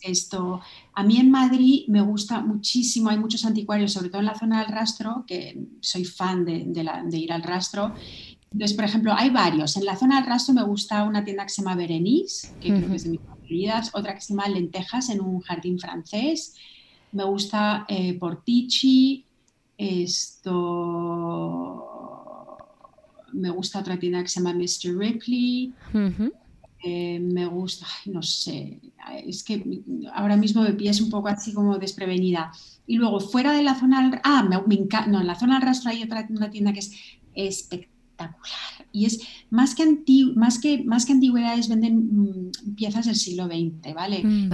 Esto, 0.01 0.61
a 0.95 1.03
mí 1.05 1.17
en 1.19 1.31
Madrid 1.31 1.85
me 1.89 2.03
gusta 2.03 2.41
muchísimo, 2.41 3.09
hay 3.09 3.19
muchos 3.19 3.45
anticuarios, 3.45 3.93
sobre 3.93 4.11
todo 4.11 4.21
en 4.21 4.27
la 4.27 4.39
zona 4.39 4.63
del 4.63 4.73
rastro, 4.73 5.25
que 5.27 5.59
soy 5.81 6.05
fan 6.05 6.45
de, 6.45 7.19
ir 7.19 7.33
al 7.33 7.43
rastro. 7.43 7.95
Entonces, 8.53 8.77
por 8.77 8.85
ejemplo, 8.85 9.15
hay 9.17 9.31
varios. 9.31 9.77
En 9.79 9.87
la 9.87 9.97
zona 9.97 10.17
del 10.17 10.27
rastro 10.27 10.53
me 10.53 10.63
gusta 10.63 11.05
una 11.05 11.25
tienda 11.25 11.45
que 11.45 11.49
se 11.49 11.63
llama 11.63 11.77
Berenice, 11.77 12.53
que 12.61 12.69
creo 12.69 12.89
que 12.89 12.97
es 12.97 13.05
de 13.05 13.11
mis 13.11 13.21
preferidas, 13.21 13.91
otra 13.95 14.15
que 14.15 14.21
se 14.21 14.35
llama 14.35 14.49
Lentejas 14.49 15.09
en 15.09 15.23
un 15.23 15.41
jardín 15.41 15.79
francés. 15.79 16.57
Me 17.13 17.25
gusta 17.25 17.87
eh, 17.89 18.19
Portici, 18.19 19.25
esto... 19.79 21.09
Me 23.33 23.49
gusta 23.49 23.79
otra 23.79 23.99
tienda 23.99 24.23
que 24.23 24.29
se 24.29 24.41
llama 24.41 24.53
Mr. 24.53 24.95
Ripley. 24.95 25.73
Eh, 26.85 27.21
me 27.21 27.47
gusta, 27.47 27.87
no 28.07 28.23
sé, 28.23 28.81
es 29.25 29.45
que 29.45 29.83
ahora 30.15 30.37
mismo 30.37 30.63
me 30.63 30.73
pillas 30.73 31.01
un 31.01 31.11
poco 31.11 31.29
así 31.29 31.53
como 31.53 31.79
desprevenida. 31.79 32.51
Y 32.87 32.97
luego 32.97 33.21
fuera 33.21 33.53
de 33.53 33.63
la 33.63 33.75
zona, 33.75 34.21
ah, 34.25 34.43
me, 34.43 34.57
no, 35.09 35.21
en 35.21 35.27
la 35.27 35.39
zona 35.39 35.55
del 35.55 35.67
rastro 35.67 35.91
hay 35.91 36.03
otra 36.03 36.27
una 36.29 36.51
tienda 36.51 36.73
que 36.73 36.81
es 36.81 36.93
espectacular 37.35 37.93
y 38.93 39.07
es 39.07 39.21
más 39.51 39.75
que, 39.75 39.85
más 40.37 40.59
que, 40.59 40.85
más 40.85 41.07
que 41.07 41.13
antigüedades 41.13 41.69
venden 41.69 41.97
mm, 41.97 42.75
piezas 42.77 43.07
del 43.07 43.17
siglo 43.17 43.47
XX, 43.47 43.95
¿vale? 43.95 44.23
Mm, 44.23 44.51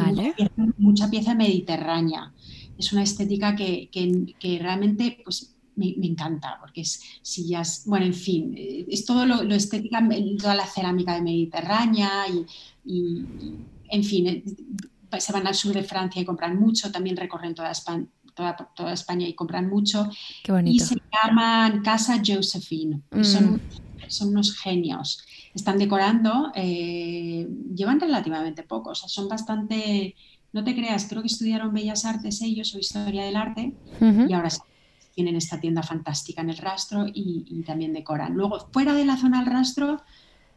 mucha, 0.79 1.11
pieza, 1.11 1.35
mediterránea. 1.35 2.33
Es 2.79 2.93
una 2.93 3.03
estética 3.03 3.57
que, 3.57 3.89
que, 3.91 4.35
que 4.39 4.59
realmente 4.61 5.19
pues, 5.25 5.57
me, 5.79 6.07
encanta, 6.07 6.59
porque 6.61 6.83
es 6.83 7.01
sillas, 7.23 7.85
bueno, 7.87 8.07
en 8.07 8.15
fin, 8.15 8.55
eh, 8.57 8.87
es 8.89 9.05
todo 9.05 9.25
lo, 9.25 9.43
estética, 9.55 10.07
toda 10.39 10.55
la 10.55 10.67
cerámica 10.67 11.15
de 11.15 11.23
Mediterránea 11.23 12.25
y, 12.85 13.25
en 13.91 14.05
fin, 14.05 14.27
eh, 14.27 14.45
se 15.19 15.33
van 15.33 15.47
al 15.47 15.55
sur 15.55 15.73
de 15.73 15.85
Francia 15.85 16.21
y 16.21 16.25
compran 16.25 16.59
mucho, 16.59 16.91
también 16.91 17.17
recorren 17.17 17.55
toda 17.55 17.71
España, 17.71 18.07
toda, 18.75 18.93
España 18.93 19.27
y 19.27 19.35
compran 19.35 19.69
mucho. 19.69 20.09
Y 20.65 20.81
se 20.81 20.97
llaman 21.13 21.83
Casa 21.83 22.23
Josephine. 22.25 23.03
Mm. 23.11 23.25
Son, 23.25 23.61
son, 24.07 24.29
unos 24.29 24.57
genios. 24.57 25.25
Están 25.55 25.79
decorando, 25.79 26.53
eh, 26.55 27.49
llevan 27.75 28.01
relativamente 28.01 28.63
poco, 28.63 28.91
o 28.91 28.95
sea, 28.95 29.09
son 29.09 29.29
bastante, 29.29 30.15
no 30.53 30.63
te 30.63 30.75
creas, 30.75 31.07
creo 31.09 31.23
que 31.23 31.29
estudiaron 31.29 31.75
Bellas 31.75 32.05
Artes 32.05 32.43
ellos 32.43 32.75
o 32.75 32.79
Historia 32.79 33.25
del 33.25 33.37
Arte 33.37 33.73
y 34.01 34.33
ahora 34.33 34.51
tienen 35.19 35.35
esta 35.35 35.59
tienda 35.59 35.83
fantástica 35.83 36.43
en 36.43 36.51
el 36.51 36.59
rastro 36.59 37.05
y, 37.13 37.65
también 37.67 37.93
decoran. 37.93 38.35
Luego, 38.35 38.69
fuera 38.73 38.95
de 38.95 39.05
la 39.05 39.17
zona 39.17 39.41
del 39.41 39.53
rastro, 39.53 40.01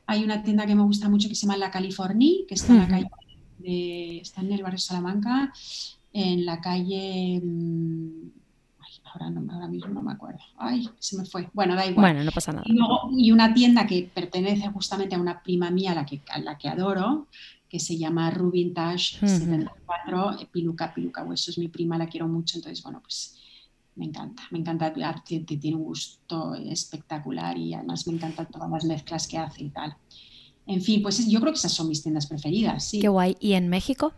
hay 0.05 0.23
una 0.23 0.43
tienda 0.43 0.67
que 0.67 0.75
me 0.75 0.83
gusta 0.83 1.09
mucho 1.09 1.27
que 1.27 1.33
se 1.33 1.47
llama 1.47 1.57
La 1.57 1.71
California, 1.71 2.45
que 2.47 2.53
está 2.53 2.73
en 2.73 2.79
la 2.79 2.87
calle 2.87 3.09
está 4.21 4.41
en 4.41 4.51
el 4.51 4.61
barrio 4.61 4.77
Salamanca, 4.77 5.51
en 6.13 6.45
la 6.45 6.61
calle 6.61 7.41
mm, 7.43 8.29
ahora, 9.05 9.31
no, 9.31 9.51
ahora 9.51 9.67
mismo 9.67 9.87
no 9.95 10.03
me 10.03 10.11
acuerdo. 10.11 10.41
Ay, 10.59 10.87
se 10.99 11.17
me 11.17 11.25
fue. 11.25 11.49
Bueno, 11.53 11.73
da 11.73 11.87
igual. 11.87 12.13
Bueno, 12.13 12.23
no 12.23 12.31
pasa 12.31 12.51
nada. 12.51 12.65
Y, 13.17 13.31
una 13.31 13.51
tienda 13.55 13.87
que 13.87 14.11
pertenece 14.13 14.67
justamente 14.69 15.15
a 15.15 15.19
una 15.19 15.41
prima 15.41 15.71
mía, 15.71 15.93
a 15.93 15.95
la 15.95 16.05
que, 16.05 16.21
a 16.29 16.37
la 16.37 16.55
que 16.59 16.69
adoro, 16.69 17.27
que 17.67 17.79
se 17.79 17.97
llama 17.97 18.29
Rubintage 18.29 19.17
74, 19.27 20.37
Piluca, 20.51 20.93
Piluca 20.93 21.23
Hueso, 21.23 21.49
es 21.49 21.57
mi 21.57 21.67
prima, 21.67 21.97
la 21.97 22.05
quiero 22.05 22.27
mucho, 22.27 22.59
entonces, 22.59 22.83
bueno, 22.83 23.01
pues 23.01 23.40
me 23.95 24.05
encanta, 24.05 24.43
me 24.51 24.59
encanta, 24.59 24.93
tiene 24.93 25.75
un 25.75 25.83
gusto 25.83 26.55
espectacular 26.55 27.57
y 27.57 27.73
además 27.73 28.07
me 28.07 28.13
encantan 28.13 28.47
todas 28.49 28.69
las 28.69 28.85
mezclas 28.85 29.27
que 29.27 29.37
hace 29.37 29.63
y 29.63 29.69
tal. 29.69 29.95
En 30.65 30.81
fin, 30.81 31.01
pues 31.01 31.27
yo 31.27 31.39
creo 31.39 31.51
que 31.51 31.57
esas 31.57 31.73
son 31.73 31.89
mis 31.89 32.01
tiendas 32.01 32.27
preferidas. 32.27 32.85
Sí. 32.85 32.99
Qué 32.99 33.09
guay. 33.09 33.35
¿Y 33.39 33.53
en 33.53 33.67
México? 33.67 34.13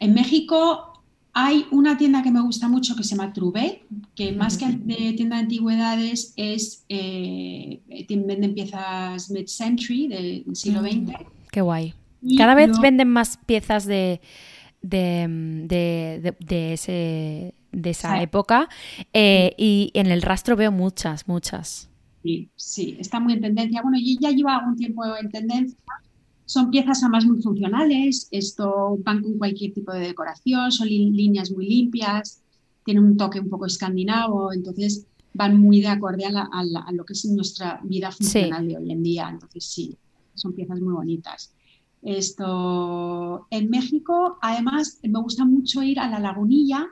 En 0.00 0.14
México 0.14 1.02
hay 1.32 1.66
una 1.70 1.96
tienda 1.96 2.22
que 2.22 2.30
me 2.30 2.40
gusta 2.40 2.68
mucho 2.68 2.96
que 2.96 3.04
se 3.04 3.16
llama 3.16 3.32
Trubet, 3.32 3.82
que 4.14 4.32
más 4.32 4.56
que 4.56 4.66
de 4.66 5.12
tienda 5.12 5.36
de 5.36 5.42
antigüedades 5.42 6.32
es, 6.36 6.84
eh, 6.88 7.80
venden 8.08 8.54
piezas 8.54 9.30
mid-century 9.30 10.08
del 10.08 10.44
siglo 10.54 10.80
XX. 10.80 10.92
Mm, 10.92 11.12
qué 11.50 11.60
guay. 11.60 11.94
Cada 12.36 12.54
vez 12.54 12.78
venden 12.80 13.08
más 13.08 13.36
piezas 13.36 13.84
de, 13.84 14.20
de, 14.80 16.34
de 16.40 16.72
ese 16.72 17.54
de 17.74 17.90
esa 17.90 18.22
época 18.22 18.68
eh, 19.12 19.54
y 19.58 19.90
en 19.94 20.06
el 20.06 20.22
rastro 20.22 20.56
veo 20.56 20.72
muchas, 20.72 21.28
muchas. 21.28 21.88
Sí, 22.22 22.48
sí, 22.56 22.96
está 22.98 23.20
muy 23.20 23.34
en 23.34 23.40
tendencia. 23.42 23.82
Bueno, 23.82 23.98
yo 23.98 24.16
ya 24.20 24.30
lleva 24.30 24.56
algún 24.56 24.76
tiempo 24.76 25.04
en 25.16 25.30
tendencia. 25.30 25.78
Son 26.46 26.70
piezas 26.70 27.02
además 27.02 27.24
muy 27.26 27.42
funcionales, 27.42 28.28
esto 28.30 28.98
van 29.02 29.22
con 29.22 29.38
cualquier 29.38 29.72
tipo 29.72 29.92
de 29.92 30.00
decoración, 30.00 30.70
son 30.70 30.88
líneas 30.88 31.50
muy 31.50 31.66
limpias, 31.66 32.42
tienen 32.84 33.04
un 33.04 33.16
toque 33.16 33.40
un 33.40 33.48
poco 33.48 33.64
escandinavo, 33.64 34.52
entonces 34.52 35.06
van 35.32 35.58
muy 35.58 35.80
de 35.80 35.88
acorde 35.88 36.26
a, 36.26 36.92
lo 36.92 37.04
que 37.04 37.14
es 37.14 37.24
nuestra 37.26 37.80
vida 37.82 38.10
funcional 38.12 38.68
de 38.68 38.76
hoy 38.76 38.92
en 38.92 39.02
día. 39.02 39.28
Entonces 39.30 39.64
sí, 39.64 39.96
son 40.34 40.52
piezas 40.52 40.80
muy 40.80 40.92
bonitas. 40.92 41.54
Esto, 42.02 43.46
en 43.50 43.70
México, 43.70 44.38
además, 44.42 45.00
me 45.02 45.20
gusta 45.20 45.46
mucho 45.46 45.82
ir 45.82 45.98
a 45.98 46.08
la 46.08 46.20
lagunilla, 46.20 46.86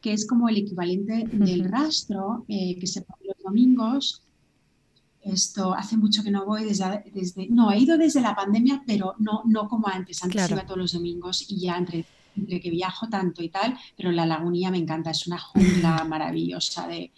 que 0.00 0.12
es 0.12 0.26
como 0.26 0.48
el 0.48 0.58
equivalente 0.58 1.24
del 1.30 1.64
rastro, 1.64 2.44
eh, 2.48 2.76
que 2.78 2.86
se 2.86 3.02
pone 3.02 3.26
los 3.26 3.42
domingos. 3.42 4.22
Esto 5.22 5.74
hace 5.74 5.96
mucho 5.96 6.22
que 6.22 6.30
no 6.30 6.46
voy 6.46 6.64
desde, 6.64 7.04
desde, 7.12 7.48
no, 7.48 7.70
he 7.70 7.78
ido 7.78 7.98
desde 7.98 8.22
la 8.22 8.34
pandemia, 8.34 8.82
pero 8.86 9.14
no, 9.18 9.42
no 9.44 9.68
como 9.68 9.88
antes. 9.88 10.22
Antes 10.24 10.50
iba 10.50 10.64
todos 10.64 10.78
los 10.78 10.92
domingos 10.92 11.44
y 11.50 11.60
ya 11.60 11.76
entre, 11.76 12.06
entre 12.36 12.60
que 12.60 12.70
viajo 12.70 13.08
tanto 13.08 13.42
y 13.42 13.50
tal, 13.50 13.76
pero 13.96 14.10
la 14.10 14.24
lagunilla 14.24 14.70
me 14.70 14.78
encanta, 14.78 15.10
es 15.10 15.26
una 15.26 15.38
jungla 15.38 16.04
maravillosa 16.08 16.86
de, 16.88 17.12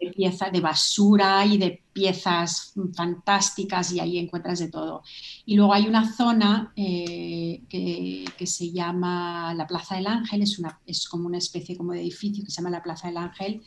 de 0.00 0.10
piezas 0.12 0.52
de 0.52 0.60
basura 0.60 1.44
y 1.44 1.58
de 1.58 1.82
piezas 1.92 2.72
fantásticas 2.94 3.92
y 3.92 4.00
ahí 4.00 4.18
encuentras 4.18 4.58
de 4.60 4.68
todo. 4.68 5.02
Y 5.44 5.56
luego 5.56 5.74
hay 5.74 5.86
una 5.86 6.12
zona 6.12 6.72
eh, 6.76 7.62
que, 7.68 8.46
se 8.46 8.70
llama 8.70 9.52
la 9.54 9.66
Plaza 9.66 9.96
del 9.96 10.06
Ángel, 10.06 10.42
es, 10.42 10.58
una, 10.58 10.78
es 10.86 11.08
como 11.08 11.26
una 11.26 11.38
especie 11.38 11.76
como 11.76 11.92
de 11.92 12.00
edificio 12.00 12.44
que 12.44 12.50
se 12.50 12.62
llama 12.62 12.70
la 12.70 12.82
Plaza 12.82 13.08
del 13.08 13.16
Ángel, 13.16 13.62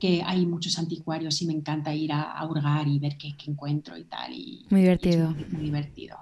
que 0.00 0.22
hay 0.24 0.46
muchos 0.46 0.78
anticuarios 0.78 1.40
y 1.42 1.46
me 1.46 1.52
encanta 1.52 1.94
ir 1.94 2.12
a, 2.12 2.44
hurgar 2.48 2.88
y 2.88 2.98
ver 2.98 3.16
qué, 3.16 3.34
encuentro 3.46 3.96
y 3.96 4.04
tal. 4.04 4.32
Y, 4.32 4.66
muy 4.70 4.80
divertido. 4.80 5.30
muy, 5.30 5.64
divertido. 5.64 6.16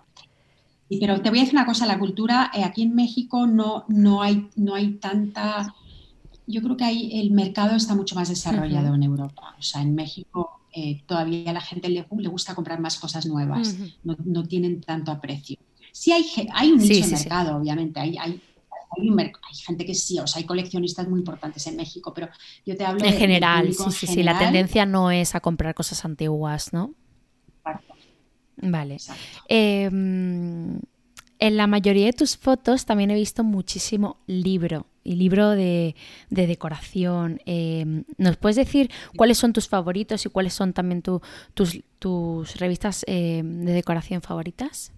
pero 1.00 1.20
te 1.20 1.30
voy 1.30 1.38
a 1.38 1.42
decir 1.42 1.54
una 1.54 1.66
cosa, 1.66 1.86
la 1.86 1.98
cultura 1.98 2.50
eh, 2.54 2.64
aquí 2.64 2.82
en 2.82 2.94
México 2.94 3.46
no, 3.46 3.84
no, 3.88 4.22
hay, 4.22 4.48
no 4.56 4.74
hay 4.74 4.94
tanta 4.94 5.74
yo 6.46 6.62
creo 6.62 6.76
que 6.76 6.84
ahí 6.84 7.20
el 7.20 7.30
mercado 7.30 7.76
está 7.76 7.94
mucho 7.94 8.14
más 8.14 8.28
desarrollado 8.28 8.94
en 8.94 9.02
Europa. 9.02 9.54
O 9.58 9.62
sea, 9.62 9.82
en 9.82 9.94
México 9.94 10.60
eh, 10.72 11.02
todavía 11.06 11.50
a 11.50 11.54
la 11.54 11.60
gente 11.60 11.88
le, 11.88 12.06
le, 12.18 12.28
gusta 12.28 12.54
comprar 12.54 12.80
más 12.80 12.98
cosas 12.98 13.26
nuevas, 13.26 13.76
no, 14.02 14.16
no, 14.24 14.42
tienen 14.44 14.80
tanto 14.80 15.12
aprecio. 15.12 15.56
Sí 15.92 16.10
hay, 16.12 16.24
hay 16.52 16.72
un 16.72 16.78
nicho 16.78 17.06
de 17.06 17.12
mercado, 17.12 17.56
obviamente, 17.56 18.00
hay, 18.00 18.16
hay, 18.18 18.42
hay, 18.96 19.56
gente 19.64 19.86
que 19.86 19.94
sí, 19.94 20.18
o 20.18 20.26
sea, 20.26 20.40
hay 20.40 20.46
coleccionistas 20.46 21.08
muy 21.08 21.20
importantes 21.20 21.64
en 21.68 21.76
México, 21.76 22.12
pero 22.12 22.28
yo 22.66 22.76
te 22.76 22.84
hablo 22.84 23.04
en 23.04 23.14
general, 23.14 23.72
sí, 23.72 23.84
sí, 23.90 24.06
sí, 24.08 24.22
la 24.24 24.36
tendencia 24.36 24.84
no 24.84 25.12
es 25.12 25.36
a 25.36 25.40
comprar 25.40 25.74
cosas 25.74 26.04
antiguas, 26.04 26.72
¿no? 26.72 26.92
Vale. 28.56 28.96
Eh, 29.48 29.90
en 31.38 31.56
la 31.56 31.66
mayoría 31.66 32.06
de 32.06 32.12
tus 32.12 32.36
fotos 32.36 32.86
también 32.86 33.10
he 33.10 33.14
visto 33.14 33.44
muchísimo 33.44 34.18
libro 34.26 34.86
y 35.04 35.16
libro 35.16 35.50
de, 35.50 35.94
decoración. 36.30 37.40
Em, 37.44 38.04
¿Nos 38.16 38.36
puedes 38.36 38.56
decir 38.56 38.90
cuáles 39.16 39.38
son 39.38 39.52
tus 39.52 39.68
favoritos 39.68 40.24
y 40.24 40.30
cuáles 40.30 40.54
son 40.54 40.72
también 40.72 41.02
tus, 41.02 41.20
tus, 41.98 42.56
revistas 42.56 43.04
em, 43.06 43.64
de 43.64 43.72
decoración 43.72 44.22
favoritas? 44.22 44.92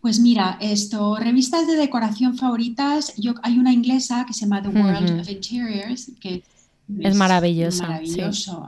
Pues 0.00 0.20
mira, 0.20 0.56
esto, 0.60 1.16
revistas 1.16 1.66
de 1.66 1.74
decoración 1.74 2.36
favoritas, 2.36 3.12
yo, 3.16 3.34
hay 3.42 3.58
una 3.58 3.72
inglesa 3.72 4.24
que 4.24 4.32
se 4.32 4.42
llama 4.42 4.62
The 4.62 4.68
World 4.68 5.20
of 5.20 5.28
Interiors, 5.28 6.12
que 6.20 6.44
es, 7.00 7.16
maravillosa. 7.16 7.88
Maravilloso. 7.88 8.64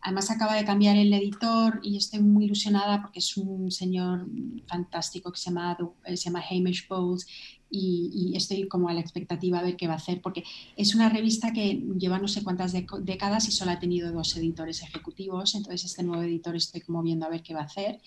Además 0.00 0.30
acaba 0.30 0.54
de 0.54 0.64
cambiar 0.64 0.96
el 0.96 1.12
editor 1.12 1.80
y 1.82 1.96
estoy 1.96 2.20
muy 2.20 2.44
ilusionada 2.44 3.00
porque 3.02 3.20
es 3.20 3.36
un 3.36 3.70
señor 3.70 4.26
fantástico 4.66 5.32
que 5.32 5.38
se 5.38 5.50
llama, 5.50 5.76
se 6.04 6.16
llama 6.16 6.42
Hamish 6.48 6.88
Bowles 6.88 7.26
y, 7.74 8.32
estoy 8.36 8.68
como 8.68 8.88
a 8.88 8.94
la 8.94 9.00
expectativa 9.00 9.58
a 9.58 9.62
ver 9.62 9.76
qué 9.76 9.86
va 9.86 9.94
a 9.94 9.96
hacer 9.96 10.20
porque 10.20 10.44
es 10.76 10.94
una 10.94 11.08
revista 11.08 11.52
que 11.52 11.82
lleva 11.98 12.18
no 12.18 12.28
sé 12.28 12.42
cuántas 12.44 12.72
décadas 12.72 13.48
y 13.48 13.52
solo 13.52 13.70
ha 13.70 13.78
tenido 13.78 14.12
dos 14.12 14.36
editores 14.36 14.82
ejecutivos, 14.82 15.54
entonces 15.54 15.84
este 15.84 16.02
nuevo 16.02 16.22
editor 16.22 16.54
estoy 16.54 16.82
como 16.82 17.02
viendo 17.02 17.26
a 17.26 17.30
ver 17.30 17.42
qué 17.42 17.54
va 17.54 17.60
a 17.60 17.64
hacer. 17.64 18.00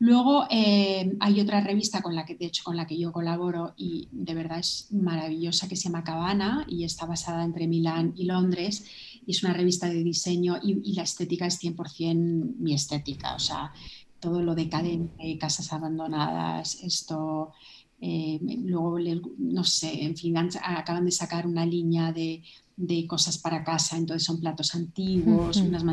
Luego 0.00 0.46
eh, 0.48 1.16
hay 1.18 1.40
otra 1.40 1.60
revista 1.60 2.02
con 2.02 2.14
la 2.14 2.24
que, 2.24 2.36
de 2.36 2.46
hecho, 2.46 2.62
con 2.62 2.76
la 2.76 2.86
que 2.86 2.96
yo 2.96 3.10
colaboro 3.10 3.74
y 3.76 4.08
de 4.12 4.34
verdad 4.34 4.60
es 4.60 4.88
maravillosa 4.92 5.68
que 5.68 5.74
se 5.74 5.84
llama 5.84 6.04
Cabana 6.04 6.64
y 6.68 6.84
está 6.84 7.04
basada 7.04 7.42
entre 7.42 7.66
Milán 7.66 8.12
y 8.16 8.24
Londres 8.24 8.84
y 9.28 9.32
es 9.32 9.42
una 9.42 9.52
revista 9.52 9.86
de 9.90 10.02
diseño 10.02 10.58
y, 10.62 10.94
la 10.94 11.02
estética 11.02 11.46
es 11.46 11.62
100% 11.62 12.56
mi 12.58 12.72
estética, 12.72 13.34
o 13.34 13.38
sea, 13.38 13.70
todo 14.18 14.40
lo 14.40 14.54
decadente, 14.54 15.36
casas 15.36 15.70
abandonadas, 15.70 16.82
esto, 16.82 17.52
eh, 18.00 18.40
luego, 18.40 18.98
no 19.36 19.64
sé, 19.64 20.02
en 20.02 20.16
fin, 20.16 20.34
acaban 20.38 21.04
de 21.04 21.10
sacar 21.10 21.46
una 21.46 21.66
línea 21.66 22.10
de, 22.10 22.42
de, 22.74 23.06
cosas 23.06 23.36
para 23.36 23.62
casa, 23.62 23.98
entonces 23.98 24.24
son 24.24 24.40
platos 24.40 24.74
antiguos, 24.74 25.58
una 25.58 25.84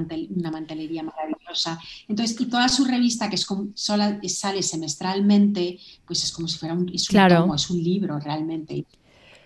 mantelería 0.49 1.03
maravillosa. 1.03 1.77
Entonces, 2.07 2.39
y 2.39 2.45
toda 2.45 2.69
su 2.69 2.86
revista, 2.86 3.29
que 3.29 3.36
es 3.36 3.45
como, 3.45 3.67
sola, 3.73 4.17
sale 4.29 4.63
semestralmente, 4.63 5.77
pues 6.07 6.23
es 6.23 6.31
como 6.31 6.47
si 6.47 6.57
fuera 6.57 6.73
un, 6.73 6.88
es 6.88 7.09
un, 7.09 7.53
es 7.53 7.69
un 7.69 7.83
libro 7.83 8.17
realmente 8.17 8.86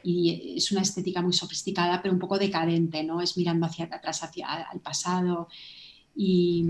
y 0.04 0.56
es 0.58 0.72
una 0.72 0.82
estética 0.82 1.22
muy 1.22 1.34
sofisticada, 1.34 2.02
pero 2.02 2.14
un 2.14 2.20
poco 2.20 2.38
decadente, 2.38 3.04
¿no? 3.04 3.22
Es 3.22 3.38
mirando 3.38 3.66
hacia 3.66 3.86
atrás, 3.86 4.24
hacia 4.24 4.48
al 4.48 4.80
pasado. 4.80 5.48
Y, 6.16 6.66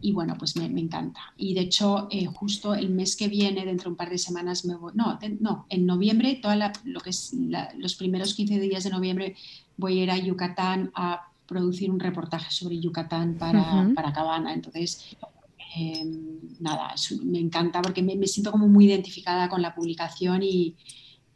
y 0.00 0.12
bueno, 0.12 0.36
pues 0.38 0.56
me, 0.56 0.68
me, 0.68 0.80
encanta. 0.80 1.20
Y 1.36 1.54
de 1.54 1.62
hecho, 1.62 2.06
eh, 2.10 2.26
justo 2.26 2.74
el 2.74 2.90
mes 2.90 3.16
que 3.16 3.26
viene, 3.26 3.64
dentro 3.64 3.84
de 3.84 3.90
un 3.90 3.96
par 3.96 4.10
de 4.10 4.18
semanas, 4.18 4.64
me 4.64 4.76
voy, 4.76 4.92
no, 4.94 5.18
no, 5.40 5.66
en 5.68 5.86
noviembre, 5.86 6.38
toda 6.40 6.72
lo 6.84 7.00
que 7.00 7.10
es 7.10 7.34
los 7.78 7.96
primeros 7.96 8.34
15 8.34 8.60
días 8.60 8.84
de 8.84 8.90
noviembre, 8.90 9.34
voy 9.76 9.98
a 9.98 10.02
ir 10.04 10.10
a 10.10 10.18
Yucatán 10.18 10.92
a 10.94 11.32
producir 11.46 11.90
un 11.90 11.98
reportaje 11.98 12.50
sobre 12.50 12.78
Yucatán 12.78 13.34
para, 13.38 13.90
para 13.94 14.12
Cabana. 14.12 14.52
Entonces, 14.52 15.16
em, 15.74 16.38
nada, 16.60 16.94
me 17.24 17.40
encanta 17.40 17.82
porque 17.82 18.02
me, 18.02 18.14
me, 18.14 18.26
siento 18.26 18.52
como 18.52 18.68
muy 18.68 18.86
identificada 18.86 19.48
con 19.48 19.62
la 19.62 19.74
publicación 19.74 20.42
y, 20.42 20.76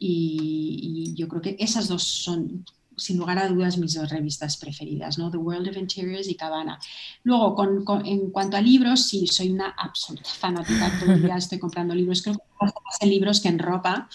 y, 0.03 1.13
yo 1.15 1.27
creo 1.27 1.41
que 1.41 1.55
esas 1.59 1.87
dos 1.87 2.01
son, 2.03 2.65
sin 2.97 3.17
lugar 3.17 3.37
a 3.37 3.47
dudas, 3.47 3.77
mis 3.77 3.93
dos 3.93 4.09
revistas 4.09 4.57
preferidas, 4.57 5.19
¿no? 5.19 5.29
The 5.29 5.37
World 5.37 5.69
of 5.69 5.77
Interiors 5.77 6.27
y 6.27 6.33
Cabana. 6.33 6.79
Luego, 7.23 7.53
con, 7.53 8.05
en 8.05 8.31
cuanto 8.31 8.57
a 8.57 8.61
libros, 8.61 9.07
sí, 9.07 9.27
soy 9.27 9.51
una 9.51 9.75
absoluta 9.77 10.29
fanática. 10.29 10.91
Todo 10.99 11.13
el 11.13 11.21
día 11.21 11.37
estoy 11.37 11.59
comprando 11.59 11.93
libros, 11.93 12.23
creo 12.23 12.33
que 12.33 12.41
más 12.59 12.73
en 12.99 13.09
libros 13.09 13.39
que 13.41 13.49
en 13.49 13.59
ropa. 13.59 14.09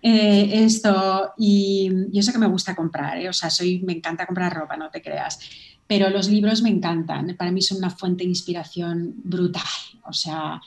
Eh, 0.00 0.64
esto, 0.64 1.32
y, 1.36 1.90
y, 2.10 2.18
eso 2.18 2.32
que 2.32 2.38
me 2.38 2.48
gusta 2.48 2.74
comprar, 2.74 3.18
¿eh? 3.18 3.28
o 3.28 3.34
sea, 3.34 3.50
soy, 3.50 3.80
me 3.80 3.92
encanta 3.92 4.24
comprar 4.24 4.54
ropa, 4.54 4.78
no 4.78 4.90
te 4.90 5.02
creas. 5.02 5.40
Pero 5.86 6.08
los 6.08 6.28
libros 6.28 6.62
me 6.62 6.70
encantan, 6.70 7.34
para 7.36 7.52
mí 7.52 7.60
son 7.60 7.78
una 7.78 7.90
fuente 7.90 8.24
de 8.24 8.30
inspiración 8.30 9.14
brutal. 9.24 9.62
O 10.04 10.12
sea, 10.14 10.60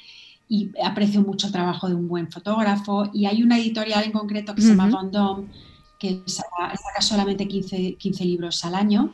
y 0.52 0.70
aprecio 0.84 1.22
mucho 1.22 1.48
el 1.48 1.54
trabajo 1.54 1.88
de 1.88 1.96
un 1.96 2.10
buen 2.10 2.30
fotógrafo. 2.30 3.10
Y 3.14 3.26
hay 3.26 3.42
una 3.42 3.58
editorial 3.58 4.04
en 4.04 4.12
concreto 4.12 4.54
que 4.54 4.62
se 4.62 4.76
llama 4.76 4.90
Vendôme, 5.02 5.48
que 5.98 6.24
saca, 6.26 6.76
solamente 7.00 7.48
15, 7.48 7.96
15, 7.96 8.26
libros 8.26 8.66
al 8.66 8.76
año. 8.76 9.14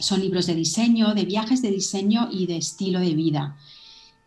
Son 0.00 0.20
libros 0.20 0.46
de 0.46 0.56
diseño, 0.56 1.14
de 1.14 1.24
viajes 1.24 1.62
de 1.62 1.70
diseño 1.70 2.28
y 2.32 2.46
de 2.46 2.56
estilo 2.56 2.98
de 2.98 3.14
vida. 3.14 3.56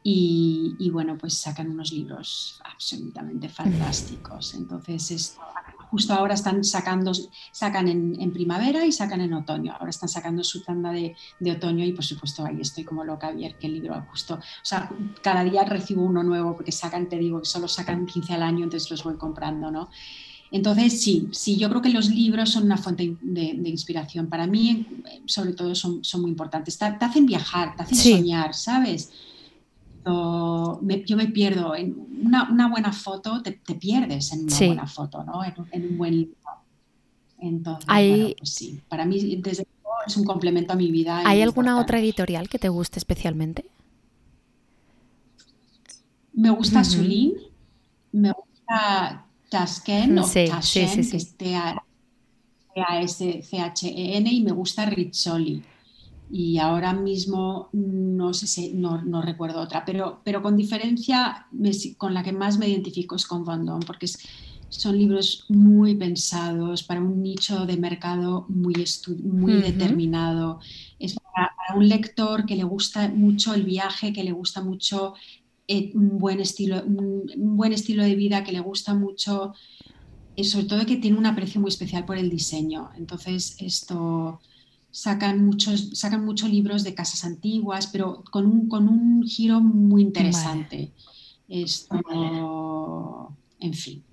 Y, 0.02 0.78
y 0.80 0.90
bueno, 0.92 1.18
pues 1.18 1.34
sacan 1.34 1.70
unos 1.70 1.92
libros 1.92 2.62
absolutamente 2.64 3.50
fantásticos. 3.50 4.54
Entonces, 4.54 5.12
esto 5.12 5.42
justo 5.94 6.12
ahora 6.12 6.34
están 6.34 6.64
sacando, 6.64 7.12
sacan 7.52 7.88
en, 7.88 8.34
primavera 8.34 8.84
y 8.84 8.92
sacan 8.92 9.22
en 9.22 9.32
otoño. 9.32 9.74
Ahora 9.74 9.92
están 9.92 10.10
sacando 10.10 10.44
su 10.44 10.64
tanda 10.64 10.92
de, 10.92 11.16
otoño 11.52 11.86
y 11.86 11.92
por 11.92 12.04
supuesto 12.04 12.44
ahí 12.44 12.62
estoy 12.62 12.84
como 12.84 13.04
loca 13.04 13.28
a 13.28 13.32
ver 13.32 13.60
qué 13.60 13.70
libro 13.70 14.04
justo. 14.10 14.34
O 14.34 14.66
sea, 14.66 14.90
cada 15.22 15.44
día 15.44 15.64
recibo 15.66 16.02
uno 16.02 16.24
nuevo 16.24 16.56
porque 16.56 16.72
sacan, 16.72 17.10
te 17.10 17.20
digo, 17.20 17.42
que 17.42 17.46
solo 17.46 17.68
sacan 17.68 18.08
15 18.08 18.34
al 18.34 18.42
año, 18.42 18.64
entonces 18.64 18.90
los 18.90 19.04
voy 19.04 19.18
comprando, 19.18 19.70
¿no? 19.70 19.92
Entonces, 20.50 21.00
sí, 21.00 21.28
sí, 21.32 21.58
yo 21.58 21.70
creo 21.70 21.84
que 21.84 21.90
los 21.90 22.10
libros 22.10 22.50
son 22.50 22.64
una 22.64 22.78
fuente 22.78 23.16
de, 23.22 23.70
inspiración. 23.70 24.30
Para 24.30 24.48
mí, 24.48 24.88
sobre 25.28 25.54
todo, 25.54 25.76
son, 25.76 26.04
son 26.04 26.22
muy 26.22 26.32
importantes. 26.32 26.76
Te, 26.76 26.86
hacen 26.86 27.28
viajar, 27.28 27.76
te 27.76 27.84
hacen 27.84 27.98
soñar, 27.98 28.56
¿sabes? 28.56 29.12
Yo 30.06 31.18
me 31.18 31.28
pierdo 31.28 31.76
en 31.76 31.96
una, 32.24 32.70
buena 32.70 32.92
foto, 32.92 33.42
te, 33.42 33.54
pierdes 33.76 34.32
en 34.34 34.44
una 34.44 34.58
buena 34.58 34.88
foto, 34.88 35.24
¿no? 35.24 35.42
En, 35.44 35.92
un 35.92 35.98
buen 35.98 36.16
libro. 36.16 36.38
Entonces, 37.40 38.36
pues 38.38 38.50
sí, 38.54 38.82
para 38.88 39.06
mí 39.06 39.36
desde 39.38 39.68
luego 39.84 39.98
es 40.08 40.16
un 40.18 40.24
complemento 40.24 40.74
a 40.74 40.76
mi 40.76 40.92
vida. 40.92 41.22
¿Hay 41.26 41.42
alguna 41.42 41.80
otra 41.80 42.00
editorial 42.00 42.48
que 42.48 42.60
te 42.60 42.70
guste 42.70 43.00
especialmente? 43.00 43.66
Me 46.34 46.50
gusta 46.50 46.82
uh 46.82 47.54
me 48.16 48.32
gusta 48.32 49.26
Tasken 49.50 50.20
o 50.20 50.24
sí, 50.28 50.46
Tashen, 50.48 51.10
que 51.10 51.18
es 51.18 51.36
T-A-S-C-H-E-N, 51.36 51.82
y 54.32 54.42
me 54.44 54.52
gusta 54.52 54.86
Rizzoli 54.86 55.64
y 56.32 56.58
ahora 56.58 56.94
mismo 56.94 57.70
no 57.74 58.34
sé 58.34 58.72
no, 58.74 59.02
no, 59.04 59.22
recuerdo 59.22 59.62
otra, 59.62 59.86
pero, 59.86 60.22
pero 60.24 60.42
con 60.42 60.58
diferencia 60.58 61.48
con 61.98 62.14
la 62.14 62.24
que 62.24 62.32
más 62.32 62.58
me 62.58 62.68
identifico 62.68 63.16
es 63.16 63.26
con 63.26 63.46
Van 63.46 63.66
porque 63.86 64.08
son 64.74 64.98
libros 64.98 65.46
muy 65.50 65.96
pensados 65.96 66.84
para 66.84 67.00
un 67.00 67.22
nicho 67.22 67.66
de 67.66 67.78
mercado 67.78 68.46
muy, 68.50 68.74
muy 69.24 69.54
determinado. 69.54 70.60
Es 70.98 71.14
para, 71.14 71.54
un 71.76 71.88
lector 71.88 72.46
que 72.46 72.56
le 72.56 72.64
gusta 72.64 73.10
mucho 73.10 73.54
el 73.54 73.64
viaje, 73.64 74.14
que 74.14 74.24
le 74.24 74.32
gusta 74.32 74.64
mucho 74.64 75.14
eh, 75.68 75.92
un, 75.94 76.18
buen 76.18 76.40
estilo, 76.40 76.84
un, 76.86 77.56
buen 77.56 77.72
estilo 77.72 78.04
de 78.04 78.16
vida 78.16 78.44
que 78.44 78.52
le 78.52 78.60
gusta 78.60 78.94
mucho, 78.94 79.54
y 80.36 80.44
sobre 80.44 80.66
todo 80.66 80.86
que 80.86 80.98
tiene 80.98 81.18
un 81.18 81.26
aprecio 81.26 81.62
muy 81.62 81.70
especial 81.70 82.06
por 82.06 82.18
el 82.18 82.30
diseño. 82.30 82.90
Entonces, 82.98 83.56
esto 83.60 84.40
sacan 84.94 85.44
muchos, 85.44 85.90
sacan 85.94 86.24
muchos 86.24 86.52
libros 86.52 86.84
de 86.84 86.94
casas 86.94 87.26
antiguas, 87.26 87.88
pero 87.88 88.24
con 88.30 88.46
un, 88.46 88.70
con 88.70 88.88
un 88.88 89.24
giro 89.24 89.60
muy 89.60 90.04
interesante. 90.04 90.92
Esto, 91.50 92.00
en 93.60 93.74
fin. 93.74 94.04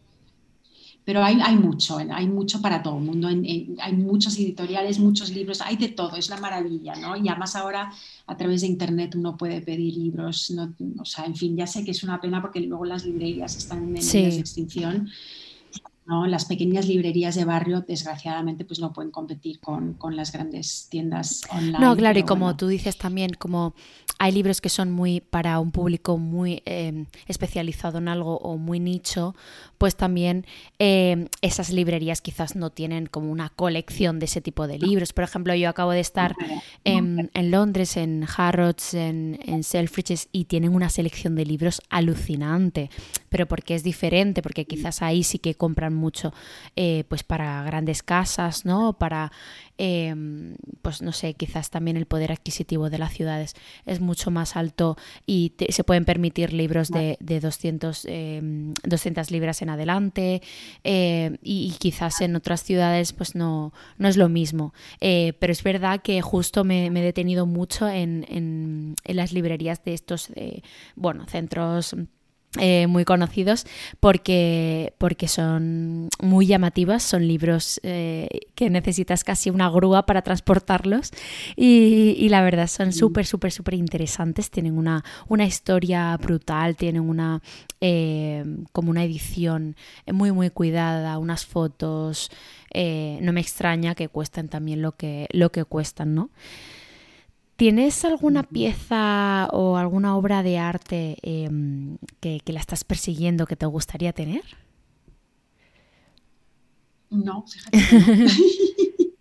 Pero 1.04 1.22
hay, 1.22 1.38
hay, 1.42 1.56
mucho, 1.56 1.98
hay 1.98 2.26
mucho 2.28 2.62
para 2.62 2.82
todo 2.82 2.96
el 2.96 3.04
mundo, 3.04 3.28
hay 3.28 3.92
muchos 3.94 4.38
editoriales, 4.38 4.98
muchos 4.98 5.30
libros, 5.30 5.60
hay 5.60 5.76
de 5.76 5.88
todo, 5.88 6.16
es 6.16 6.30
la 6.30 6.38
maravilla, 6.38 6.94
¿no? 6.94 7.14
Y 7.14 7.28
además 7.28 7.56
ahora 7.56 7.92
a 8.26 8.36
través 8.36 8.62
de 8.62 8.68
internet 8.68 9.14
uno 9.16 9.36
puede 9.36 9.60
pedir 9.60 9.96
libros, 9.96 10.50
no, 10.50 10.74
o 10.98 11.04
sea, 11.04 11.26
en 11.26 11.34
fin, 11.34 11.56
ya 11.56 11.66
sé 11.66 11.84
que 11.84 11.90
es 11.90 12.02
una 12.02 12.20
pena 12.20 12.40
porque 12.40 12.60
luego 12.60 12.86
las 12.86 13.04
librerías 13.04 13.56
están 13.56 13.96
en 13.96 14.02
sí. 14.02 14.22
de 14.22 14.38
extinción, 14.38 15.10
las 16.26 16.44
pequeñas 16.44 16.86
librerías 16.86 17.34
de 17.36 17.44
barrio, 17.44 17.82
desgraciadamente, 17.82 18.64
pues 18.64 18.80
no 18.80 18.92
pueden 18.92 19.10
competir 19.10 19.60
con, 19.60 19.96
las 20.10 20.32
grandes 20.32 20.88
tiendas 20.90 21.42
online. 21.50 21.78
No, 21.78 21.96
claro, 21.96 22.18
y 22.18 22.24
como 22.24 22.56
tú 22.56 22.66
dices 22.66 22.96
también, 22.96 23.32
como 23.38 23.74
hay 24.18 24.32
libros 24.32 24.60
que 24.60 24.68
son 24.68 24.90
muy 24.90 25.20
para 25.20 25.60
un 25.60 25.70
público 25.70 26.18
muy 26.18 26.62
em, 26.66 27.06
especializado 27.26 27.98
en 27.98 28.08
algo 28.08 28.38
o 28.38 28.58
muy 28.58 28.80
nicho, 28.80 29.34
pues 29.78 29.96
también 29.96 30.44
em, 30.78 31.28
esas 31.42 31.70
librerías 31.70 32.20
quizás 32.20 32.56
no 32.56 32.70
tienen 32.70 33.06
como 33.06 33.30
una 33.30 33.48
colección 33.48 34.18
de 34.18 34.26
ese 34.26 34.40
tipo 34.40 34.66
de 34.66 34.78
libros. 34.78 35.12
Por 35.12 35.24
ejemplo, 35.24 35.54
yo 35.54 35.68
acabo 35.68 35.92
de 35.92 36.00
estar 36.00 36.34
en, 36.84 37.30
Londres, 37.50 37.96
en 37.96 38.26
Harrods, 38.36 38.94
en, 38.94 39.38
en 39.44 39.62
Selfridges, 39.62 40.28
y 40.32 40.44
tienen 40.44 40.74
una 40.74 40.90
selección 40.90 41.34
de 41.34 41.46
libros 41.46 41.80
alucinante, 41.88 42.90
pero 43.28 43.46
porque 43.46 43.74
es 43.74 43.84
diferente, 43.84 44.42
porque 44.42 44.66
quizás 44.66 45.02
ahí 45.02 45.22
sí 45.22 45.38
que 45.38 45.54
compran 45.54 45.99
mucho 46.00 46.32
eh, 46.74 47.04
pues 47.08 47.22
para 47.22 47.62
grandes 47.62 48.02
casas, 48.02 48.64
¿no? 48.64 48.94
Para, 48.94 49.30
em, 49.78 50.56
pues 50.82 51.02
no 51.02 51.12
sé, 51.12 51.34
quizás 51.34 51.70
también 51.70 51.96
el 51.96 52.06
poder 52.06 52.32
adquisitivo 52.32 52.90
de 52.90 52.98
las 52.98 53.12
ciudades 53.12 53.54
es 53.86 54.00
mucho 54.00 54.30
más 54.30 54.56
alto 54.56 54.96
y 55.26 55.52
se 55.68 55.84
pueden 55.84 56.04
permitir 56.04 56.52
libros 56.52 56.88
de, 56.88 57.16
de 57.20 57.40
200, 57.40 58.02
200 58.02 58.08
em, 58.08 59.32
libras 59.32 59.62
en 59.62 59.70
adelante 59.70 60.42
eh, 60.84 61.38
y, 61.42 61.70
quizás 61.78 62.20
en 62.20 62.36
otras 62.36 62.62
ciudades 62.62 63.12
pues 63.12 63.34
no, 63.34 63.72
no 63.98 64.08
es 64.08 64.16
lo 64.16 64.28
mismo. 64.28 64.74
Eh, 65.00 65.34
pero 65.38 65.52
es 65.52 65.62
verdad 65.62 66.00
que 66.02 66.20
justo 66.22 66.64
me, 66.64 66.86
he 66.86 66.90
detenido 66.90 67.46
mucho 67.46 67.88
en, 67.88 68.26
en, 68.28 68.96
las 69.04 69.32
librerías 69.32 69.82
de 69.84 69.94
estos, 69.94 70.32
bueno, 70.96 71.26
centros 71.26 71.94
eh, 72.58 72.88
muy 72.88 73.04
conocidos 73.04 73.64
porque, 74.00 74.92
porque 74.98 75.28
son 75.28 76.08
muy 76.20 76.46
llamativas, 76.46 77.04
son 77.04 77.28
libros 77.28 77.78
eh, 77.84 78.28
que 78.56 78.70
necesitas 78.70 79.22
casi 79.22 79.50
una 79.50 79.70
grúa 79.70 80.04
para 80.04 80.22
transportarlos 80.22 81.12
y, 81.54 82.28
la 82.28 82.42
verdad 82.42 82.66
son 82.66 82.92
súper, 82.92 83.24
súper, 83.24 83.52
súper 83.52 83.74
interesantes, 83.74 84.50
tienen 84.50 84.76
una, 84.76 85.04
una 85.28 85.44
historia 85.44 86.16
brutal, 86.16 86.74
tienen 86.74 87.02
una 87.02 87.40
eh, 87.80 88.44
como 88.72 88.90
una 88.90 89.04
edición 89.04 89.76
muy, 90.12 90.32
muy 90.32 90.50
cuidada, 90.50 91.18
unas 91.18 91.46
fotos, 91.46 92.32
no 92.74 93.32
me 93.32 93.40
extraña 93.40 93.94
que 93.94 94.08
cuesten 94.08 94.48
también 94.48 94.82
lo 94.82 94.96
que, 94.96 95.28
lo 95.30 95.52
que 95.52 95.64
cuestan, 95.64 96.16
¿no? 96.16 96.30
¿Tienes 97.60 98.06
alguna 98.06 98.42
pieza 98.42 99.46
o 99.52 99.76
alguna 99.76 100.16
obra 100.16 100.42
de 100.42 100.56
arte 100.56 101.18
em, 101.20 101.98
que, 102.18 102.40
la 102.46 102.58
estás 102.58 102.84
persiguiendo 102.84 103.44
que 103.44 103.54
te 103.54 103.66
gustaría 103.66 104.14
tener? 104.14 104.40
No, 107.10 107.44
fíjate. 107.46 107.78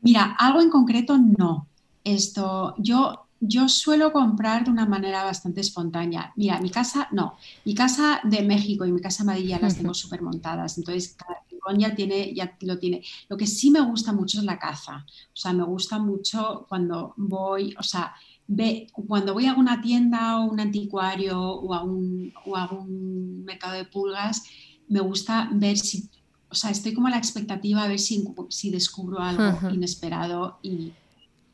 Mira, 0.00 0.34
algo 0.38 0.62
en 0.62 0.70
concreto 0.70 1.18
no. 1.18 1.68
Esto, 2.02 2.74
yo, 2.78 3.26
yo 3.44 3.68
suelo 3.68 4.12
comprar 4.12 4.64
de 4.64 4.70
una 4.70 4.86
manera 4.86 5.24
bastante 5.24 5.60
espontánea. 5.60 6.32
Mira, 6.36 6.60
mi 6.60 6.70
casa, 6.70 7.08
no. 7.10 7.36
Mi 7.64 7.74
casa 7.74 8.20
de 8.22 8.42
México 8.42 8.86
y 8.86 8.92
mi 8.92 9.00
casa 9.00 9.24
de 9.24 9.26
Madrid 9.26 9.48
ya 9.48 9.58
las 9.58 9.76
tengo 9.76 9.94
súper 10.02 10.22
montadas. 10.22 10.78
Entonces, 10.78 11.16
cada 11.18 11.42
ya, 11.76 11.94
tiene, 11.94 12.32
ya 12.34 12.56
lo 12.60 12.78
tiene. 12.78 13.02
Lo 13.28 13.36
que 13.36 13.46
sí 13.46 13.70
me 13.70 13.80
gusta 13.80 14.12
mucho 14.12 14.38
es 14.38 14.44
la 14.44 14.58
caza. 14.58 15.04
O 15.06 15.36
sea, 15.36 15.52
me 15.52 15.64
gusta 15.64 15.98
mucho 15.98 16.66
cuando 16.68 17.14
voy, 17.16 17.74
o 17.78 17.82
sea, 17.82 18.14
ve, 18.46 18.86
cuando 18.92 19.34
voy 19.34 19.46
a 19.46 19.54
una 19.54 19.80
tienda 19.80 20.38
o 20.38 20.50
un 20.50 20.60
anticuario 20.60 21.40
o 21.40 21.74
a 21.74 21.82
un, 21.82 22.32
o 22.46 22.56
a 22.56 22.70
un 22.70 23.44
mercado 23.44 23.74
de 23.74 23.84
pulgas, 23.84 24.44
me 24.88 25.00
gusta 25.00 25.48
ver 25.52 25.78
si, 25.78 26.08
o 26.48 26.54
sea, 26.54 26.70
estoy 26.70 26.94
como 26.94 27.08
a 27.08 27.10
la 27.10 27.18
expectativa 27.18 27.82
a 27.82 27.88
ver 27.88 27.98
si, 27.98 28.24
si 28.50 28.70
descubro 28.70 29.20
algo 29.20 29.70
inesperado 29.70 30.58
y, 30.62 30.92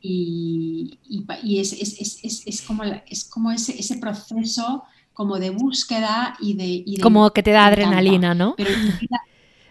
y, 0.01 0.99
y, 1.43 1.59
es, 1.59 1.73
es, 1.73 2.21
es, 2.23 2.43
es, 2.45 2.61
como, 2.61 2.83
es 2.83 3.25
como 3.25 3.51
ese, 3.51 3.79
ese 3.79 3.97
proceso 3.97 4.83
como 5.13 5.37
de 5.37 5.49
búsqueda 5.49 6.37
y 6.39 6.53
de... 6.53 6.83
Y 6.85 6.95
de 6.97 7.01
como 7.01 7.31
que 7.31 7.43
te 7.43 7.51
da 7.51 7.67
adrenalina, 7.67 8.33
¿no? 8.33 8.55
Pero 8.55 8.71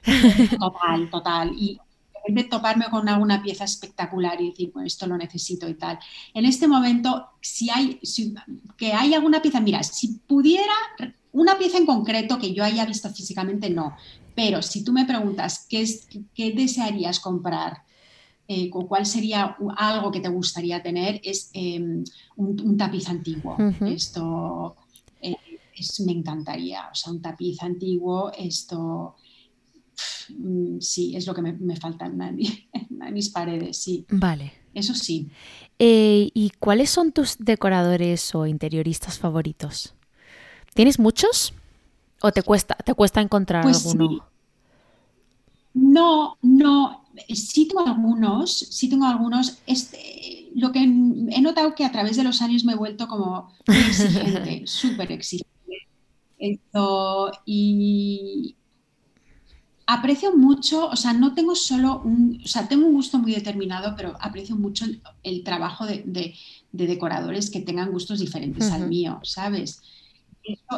Total, 0.58 1.10
total. 1.10 1.52
Y 1.56 1.78
de 2.26 2.44
toparme 2.44 2.86
con 2.90 3.08
alguna 3.08 3.42
pieza 3.42 3.64
espectacular 3.64 4.40
y 4.40 4.50
decir, 4.50 4.70
pues 4.72 4.86
esto 4.86 5.06
lo 5.06 5.16
necesito 5.16 5.68
y 5.68 5.74
tal. 5.74 5.98
En 6.34 6.44
este 6.44 6.68
momento, 6.68 7.30
si 7.40 7.70
hay, 7.70 8.00
que 8.76 8.92
hay 8.92 9.14
alguna 9.14 9.40
pieza, 9.40 9.60
mira, 9.60 9.82
si 9.82 10.20
pudiera, 10.26 10.74
una 11.32 11.56
pieza 11.56 11.78
en 11.78 11.86
concreto 11.86 12.38
que 12.38 12.52
yo 12.52 12.64
haya 12.64 12.84
visto 12.84 13.08
físicamente, 13.10 13.70
no. 13.70 13.96
Pero 14.34 14.62
si 14.62 14.84
tú 14.84 14.92
me 14.92 15.04
preguntas 15.04 15.66
qué, 15.68 15.82
es, 15.82 16.06
qué 16.34 16.52
desearías 16.52 17.20
comprar, 17.20 17.82
eh, 18.48 18.70
cuál 18.70 19.04
sería 19.04 19.56
algo 19.76 20.10
que 20.10 20.20
te 20.20 20.30
gustaría 20.30 20.82
tener, 20.82 21.20
es 21.22 21.50
em, 21.52 22.02
un, 22.36 22.76
tapiz 22.78 23.06
antiguo. 23.08 23.58
Esto 23.86 24.74
eh, 25.20 25.36
me 26.06 26.12
encantaría. 26.12 26.88
O 26.90 26.94
sea, 26.94 27.12
un 27.12 27.20
tapiz 27.20 27.62
antiguo, 27.62 28.32
esto 28.32 29.16
sí, 30.80 31.14
es 31.16 31.26
lo 31.26 31.34
que 31.34 31.42
me, 31.42 31.76
falta 31.76 32.06
en, 32.06 32.38
mis 33.12 33.28
paredes, 33.28 33.76
sí. 33.76 34.06
Vale. 34.08 34.52
Eso 34.74 34.94
sí. 34.94 35.28
Eh, 35.78 36.30
¿Y 36.32 36.50
cuáles 36.58 36.88
son 36.90 37.12
tus 37.12 37.36
decoradores 37.38 38.34
o 38.34 38.46
interioristas 38.46 39.18
favoritos? 39.18 39.94
¿Tienes 40.74 40.98
muchos? 40.98 41.52
¿O 42.22 42.32
te 42.32 42.42
cuesta, 42.42 42.76
te 42.76 42.94
cuesta 42.94 43.20
encontrar 43.20 43.62
pues 43.62 43.86
alguno? 43.86 44.24
No, 45.74 46.36
no. 46.42 47.04
Sí 47.34 47.66
tengo 47.66 47.86
algunos, 47.86 48.58
sí 48.58 48.88
tengo 48.88 49.04
algunos. 49.06 49.58
Este, 49.66 50.50
lo 50.54 50.72
que 50.72 50.80
he 50.82 51.40
notado 51.40 51.74
que 51.74 51.84
a 51.84 51.92
través 51.92 52.16
de 52.16 52.24
los 52.24 52.42
años 52.42 52.64
me 52.64 52.72
he 52.72 52.76
vuelto 52.76 53.08
como 53.08 53.52
exigente, 53.66 54.62
súper 54.66 55.12
exigente. 55.12 55.48
Esto, 56.38 57.32
y, 57.44 58.56
aprecio 59.88 60.36
mucho, 60.36 60.86
o 60.88 60.96
sea, 60.96 61.14
no 61.14 61.34
tengo 61.34 61.54
solo 61.54 62.02
un, 62.04 62.42
o 62.44 62.46
sea, 62.46 62.68
tengo 62.68 62.86
un 62.86 62.92
gusto 62.92 63.18
muy 63.18 63.32
determinado, 63.32 63.94
pero 63.96 64.14
aprecio 64.20 64.54
mucho 64.54 64.84
el, 65.22 65.42
trabajo 65.42 65.86
de, 65.86 66.34
decoradores 66.72 67.48
que 67.50 67.60
tengan 67.60 67.90
gustos 67.90 68.18
diferentes 68.18 68.70
al 68.70 68.86
mío, 68.86 69.18
¿sabes? 69.22 69.80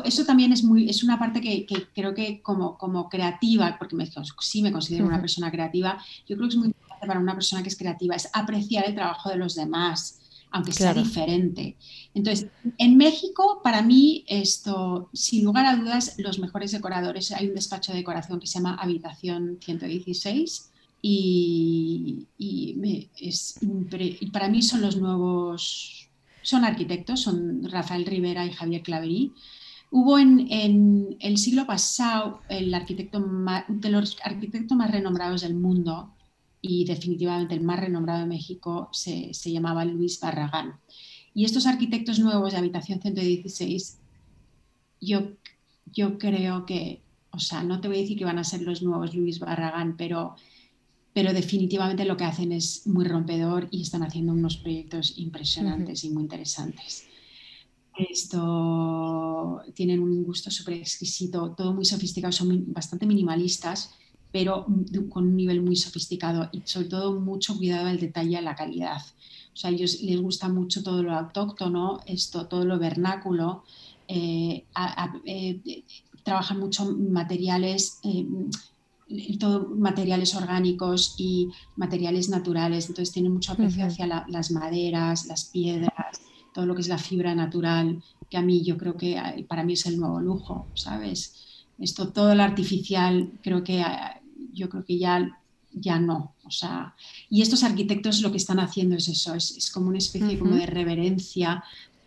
Eso, 0.04 0.24
también 0.24 0.52
es, 0.52 0.64
muy, 0.64 0.88
es 0.88 1.02
una 1.02 1.18
parte 1.18 1.40
que, 1.40 1.66
creo 1.94 2.14
que 2.14 2.40
como, 2.42 2.76
como 2.78 3.08
creativa, 3.08 3.76
porque 3.78 3.96
me, 3.96 4.08
sí 4.40 4.62
me 4.62 4.72
considero 4.72 5.06
una 5.06 5.20
persona 5.20 5.50
creativa, 5.50 5.98
yo 6.26 6.36
creo 6.36 6.48
que 6.48 6.54
es 6.54 6.58
muy 6.58 6.68
importante 6.68 7.06
para 7.06 7.20
una 7.20 7.34
persona 7.34 7.62
que 7.62 7.68
es 7.68 7.76
creativa, 7.76 8.14
es 8.14 8.28
apreciar 8.32 8.86
el 8.86 8.94
trabajo 8.94 9.30
de 9.30 9.36
los 9.36 9.54
demás 9.54 10.20
aunque 10.52 10.72
sea 10.72 10.92
diferente. 10.92 11.76
Entonces, 12.14 12.48
en 12.78 12.96
México, 12.96 13.60
para 13.62 13.82
mí, 13.82 14.24
esto, 14.26 15.08
sin 15.12 15.44
lugar 15.44 15.66
a 15.66 15.76
dudas, 15.76 16.16
los 16.18 16.38
mejores 16.38 16.72
decoradores, 16.72 17.30
hay 17.32 17.48
un 17.48 17.54
despacho 17.54 17.92
de 17.92 17.98
decoración 17.98 18.40
que 18.40 18.46
se 18.46 18.58
llama 18.58 18.74
Habitación 18.74 19.58
116 19.60 20.70
y, 21.02 22.26
es 23.18 23.58
para 24.32 24.48
mí 24.48 24.62
son 24.62 24.82
los 24.82 24.96
nuevos, 24.96 26.08
son 26.42 26.64
arquitectos, 26.64 27.20
son 27.20 27.62
Rafael 27.70 28.04
Rivera 28.04 28.44
y 28.44 28.52
Javier 28.52 28.82
Claverí. 28.82 29.32
Hubo 29.90 30.18
en, 30.18 31.16
el 31.18 31.38
siglo 31.38 31.66
pasado 31.66 32.40
el 32.48 32.72
arquitecto 32.74 33.24
de 33.68 33.90
los 33.90 34.16
arquitectos 34.22 34.76
más 34.76 34.90
renombrados 34.90 35.40
del 35.40 35.54
mundo, 35.54 36.14
y 36.62 36.84
definitivamente 36.84 37.54
el 37.54 37.62
más 37.62 37.80
renombrado 37.80 38.20
de 38.20 38.26
México 38.26 38.88
se, 38.92 39.32
llamaba 39.32 39.84
Luis 39.84 40.20
Barragán. 40.20 40.78
Y 41.32 41.44
estos 41.44 41.66
arquitectos 41.66 42.18
nuevos 42.18 42.52
de 42.52 42.58
Habitación 42.58 43.00
116, 43.00 43.98
yo, 45.00 45.32
yo 45.86 46.18
creo 46.18 46.66
que, 46.66 47.02
o 47.30 47.38
sea, 47.38 47.62
no 47.62 47.80
te 47.80 47.88
voy 47.88 47.98
a 47.98 48.00
decir 48.00 48.18
que 48.18 48.24
van 48.24 48.38
a 48.38 48.44
ser 48.44 48.62
los 48.62 48.82
nuevos 48.82 49.14
Luis 49.14 49.38
Barragán, 49.38 49.96
pero, 49.96 50.34
pero 51.14 51.32
definitivamente 51.32 52.04
lo 52.04 52.16
que 52.16 52.24
hacen 52.24 52.52
es 52.52 52.86
muy 52.86 53.04
rompedor 53.04 53.68
y 53.70 53.82
están 53.82 54.02
haciendo 54.02 54.32
unos 54.32 54.56
proyectos 54.58 55.16
impresionantes 55.16 56.04
y 56.04 56.10
muy 56.10 56.24
interesantes. 56.24 57.06
Esto 58.08 59.60
tienen 59.74 60.00
un 60.00 60.24
gusto 60.24 60.50
súper 60.50 60.74
exquisito, 60.74 61.50
todo 61.56 61.74
muy 61.74 61.84
sofisticado, 61.84 62.32
son 62.32 62.72
bastante 62.72 63.04
minimalistas, 63.04 63.90
pero 64.32 64.66
con 65.10 65.26
un 65.26 65.36
nivel 65.36 65.60
muy 65.60 65.76
sofisticado 65.76 66.48
y 66.52 66.62
sobre 66.64 66.88
todo 66.88 67.20
mucho 67.20 67.56
cuidado 67.56 67.86
del 67.86 68.00
detalle 68.00 68.38
y 68.38 68.42
la 68.42 68.54
calidad. 68.54 69.02
O 69.52 69.56
sea, 69.56 69.70
a 69.70 69.72
ellos 69.72 70.00
les 70.00 70.20
gusta 70.20 70.48
mucho 70.48 70.82
todo 70.82 71.02
lo 71.02 71.14
autóctono, 71.14 72.00
esto, 72.06 72.46
todo 72.46 72.64
lo 72.64 72.78
vernáculo. 72.78 73.64
Eh, 74.08 74.64
eh, 75.26 75.84
trabajan 76.22 76.60
mucho 76.60 76.84
materiales, 76.96 77.98
eh, 78.04 78.26
todo 79.38 79.68
materiales 79.68 80.34
orgánicos 80.34 81.16
y 81.18 81.48
materiales 81.76 82.28
naturales. 82.28 82.88
Entonces 82.88 83.12
tienen 83.12 83.32
mucho 83.32 83.52
aprecio 83.52 83.84
hacia 83.84 84.06
las 84.06 84.50
maderas, 84.52 85.26
las 85.26 85.44
piedras, 85.46 86.20
todo 86.52 86.66
lo 86.66 86.74
que 86.74 86.80
es 86.82 86.88
la 86.88 86.98
fibra 86.98 87.34
natural, 87.34 88.02
que 88.28 88.36
a 88.36 88.42
mí 88.42 88.62
yo 88.62 88.76
creo 88.76 88.96
que 88.96 89.20
para 89.48 89.64
mí 89.64 89.74
es 89.74 89.86
el 89.86 89.98
nuevo 89.98 90.20
lujo, 90.20 90.66
¿sabes? 90.74 91.66
Esto, 91.78 92.08
todo 92.08 92.34
lo 92.34 92.42
artificial, 92.42 93.32
creo 93.42 93.64
que 93.64 93.84
yo 94.52 94.68
creo 94.68 94.84
que 94.84 94.98
ya 94.98 95.40
ya 95.72 95.98
no. 95.98 96.34
O 96.44 96.50
sea, 96.50 96.94
y 97.28 97.42
estos 97.42 97.62
arquitectos 97.62 98.20
lo 98.22 98.30
que 98.30 98.38
están 98.38 98.58
haciendo 98.58 98.96
es 98.96 99.08
eso, 99.08 99.34
es, 99.34 99.70
como 99.72 99.88
una 99.88 99.98
especie 99.98 100.38
como 100.38 100.56
de 100.56 100.66
reverencia 100.66 101.62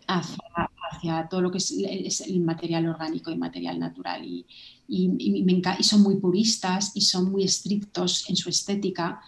hacia, 0.06 1.28
todo 1.30 1.40
lo 1.40 1.50
que 1.50 1.58
es, 1.58 2.20
el 2.20 2.40
material 2.40 2.86
orgánico 2.86 3.30
y 3.30 3.36
material 3.36 3.78
natural. 3.78 4.24
Y, 4.24 4.44
y, 4.86 5.46
son 5.82 6.02
muy 6.02 6.16
puristas 6.16 6.92
y 6.94 7.00
son 7.00 7.30
muy 7.30 7.44
estrictos 7.44 8.28
en 8.28 8.36
su 8.36 8.50
estética 8.50 9.20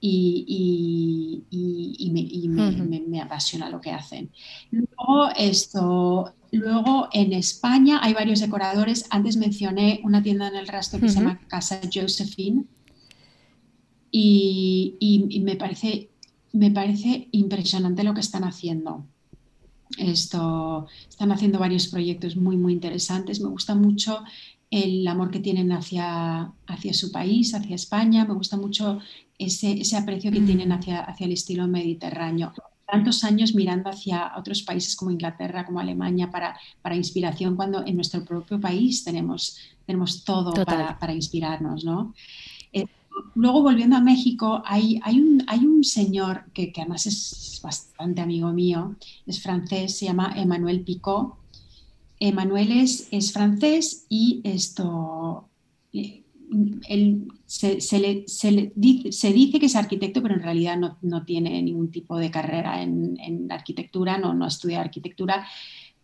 y, 0.00 1.44
me, 2.12 3.00
me, 3.00 3.20
apasiona 3.20 3.70
lo 3.70 3.80
que 3.80 3.90
hacen. 3.90 4.30
Luego, 4.70 5.30
esto, 5.36 6.34
luego 6.52 7.08
en 7.12 7.32
España 7.32 8.00
hay 8.02 8.14
varios 8.14 8.40
decoradores. 8.40 9.06
Antes 9.10 9.36
mencioné 9.36 10.00
una 10.04 10.22
tienda 10.22 10.48
en 10.48 10.56
el 10.56 10.68
rastro 10.68 11.00
que 11.00 11.08
se 11.08 11.16
llama 11.16 11.40
Casa 11.48 11.80
Josephine 11.92 12.64
y, 14.10 15.40
me, 15.44 15.56
parece, 15.56 16.10
me 16.52 16.70
parece 16.70 17.28
impresionante 17.32 18.04
lo 18.04 18.14
que 18.14 18.20
están 18.20 18.44
haciendo. 18.44 19.06
Esto, 19.98 20.86
están 21.08 21.32
haciendo 21.32 21.58
varios 21.58 21.88
proyectos 21.88 22.36
muy, 22.36 22.56
muy 22.56 22.72
interesantes. 22.72 23.40
Me 23.40 23.48
gusta 23.48 23.74
mucho 23.74 24.22
el 24.70 25.06
amor 25.06 25.30
que 25.30 25.40
tienen 25.40 25.72
hacia, 25.72 26.52
hacia 26.66 26.94
su 26.94 27.10
país, 27.10 27.54
hacia 27.54 27.74
España. 27.74 28.24
Me 28.24 28.34
gusta 28.34 28.56
mucho 28.56 28.98
ese, 29.38 29.72
ese 29.80 29.96
aprecio 29.96 30.30
que 30.30 30.40
tienen 30.40 30.72
hacia, 30.72 31.00
hacia 31.00 31.26
el 31.26 31.32
estilo 31.32 31.66
mediterráneo. 31.66 32.52
Tantos 32.86 33.24
años 33.24 33.54
mirando 33.54 33.90
hacia 33.90 34.32
otros 34.36 34.62
países 34.62 34.96
como 34.96 35.10
Inglaterra, 35.10 35.64
como 35.64 35.80
Alemania, 35.80 36.30
para, 36.30 36.58
para 36.82 36.96
inspiración, 36.96 37.56
cuando 37.56 37.84
en 37.86 37.96
nuestro 37.96 38.24
propio 38.24 38.60
país 38.60 39.04
tenemos, 39.04 39.58
tenemos 39.86 40.24
todo 40.24 40.52
para, 40.64 40.98
para, 40.98 41.14
inspirarnos. 41.14 41.84
¿no? 41.84 42.14
luego 43.34 43.62
volviendo 43.62 43.96
a 43.96 44.00
México, 44.00 44.62
hay, 44.64 45.00
hay, 45.02 45.20
un, 45.20 45.44
hay 45.48 45.60
un, 45.60 45.84
señor 45.84 46.44
que, 46.52 46.72
que, 46.72 46.82
además 46.82 47.06
es 47.06 47.60
bastante 47.62 48.20
amigo 48.20 48.52
mío, 48.52 48.96
es 49.26 49.42
francés, 49.42 49.98
se 49.98 50.06
llama 50.06 50.34
Emmanuel 50.36 50.82
Picot. 50.82 51.34
Emmanuel 52.20 52.72
es, 52.72 53.08
es 53.10 53.32
francés 53.32 54.06
y 54.08 54.40
esto, 54.44 55.48
eh, 55.92 56.22
él, 56.88 57.28
se, 57.46 57.80
se, 57.80 57.98
le, 57.98 58.24
se, 58.26 58.72
dice, 58.74 59.12
se, 59.12 59.32
dice, 59.32 59.60
que 59.60 59.66
es 59.66 59.76
arquitecto, 59.76 60.22
pero 60.22 60.34
en 60.34 60.42
realidad 60.42 60.76
no, 60.76 60.98
no 61.02 61.24
tiene 61.24 61.62
ningún 61.62 61.90
tipo 61.90 62.16
de 62.16 62.30
carrera 62.30 62.82
en, 62.82 63.18
en 63.20 63.50
arquitectura, 63.50 64.18
no, 64.18 64.34
no 64.34 64.46
estudia 64.46 64.80
arquitectura, 64.80 65.46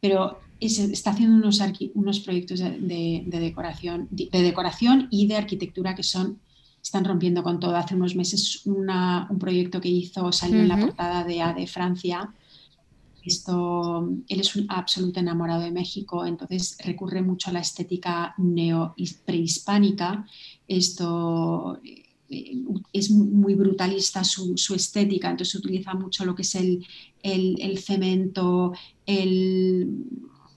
pero 0.01 0.39
está 0.61 1.11
haciendo 1.11 1.37
unos, 1.37 1.61
unos 1.95 2.21
proyectos 2.21 2.61
de, 2.61 2.79
de, 2.79 3.25
de, 3.27 3.41
decoración, 3.41 4.09
de 4.11 4.43
decoración 4.43 5.09
y 5.11 5.27
de 5.27 5.37
arquitectura 5.37 5.95
que 5.95 6.03
son 6.03 6.39
están 6.85 7.05
rompiendo 7.05 7.43
con 7.43 7.59
todo. 7.59 7.77
Hace 7.77 7.95
unos 7.95 8.15
meses 8.15 8.63
un 8.67 9.39
proyecto 9.41 9.81
que 9.81 9.89
hizo 9.89 10.31
salió 10.33 10.61
en 10.61 10.69
la 10.69 10.79
portada 10.79 11.25
de 11.25 11.41
A 11.41 11.55
de 11.55 11.67
Francia. 11.67 12.31
Esto, 13.25 14.09
él 14.29 14.41
es 14.41 14.55
un 14.57 14.67
absoluto 14.69 15.21
enamorado 15.21 15.63
de 15.63 15.71
México, 15.71 16.27
entonces 16.27 16.77
recurre 16.85 17.23
mucho 17.23 17.51
a 17.51 17.55
la 17.55 17.61
estética 17.61 18.35
neo 18.39 18.95
prehispánica. 19.25 20.27
Esto 20.69 21.81
eh, 21.85 22.65
es 22.93 23.11
muy 23.11 23.55
brutalista 23.55 24.25
su, 24.25 24.55
estética, 24.75 25.31
entonces 25.31 25.55
utiliza 25.55 25.95
mucho 25.95 26.25
lo 26.25 26.35
que 26.35 26.43
es 26.43 26.55
el, 26.55 26.87
el, 27.23 27.79
cemento, 27.79 28.73
el, 29.07 30.05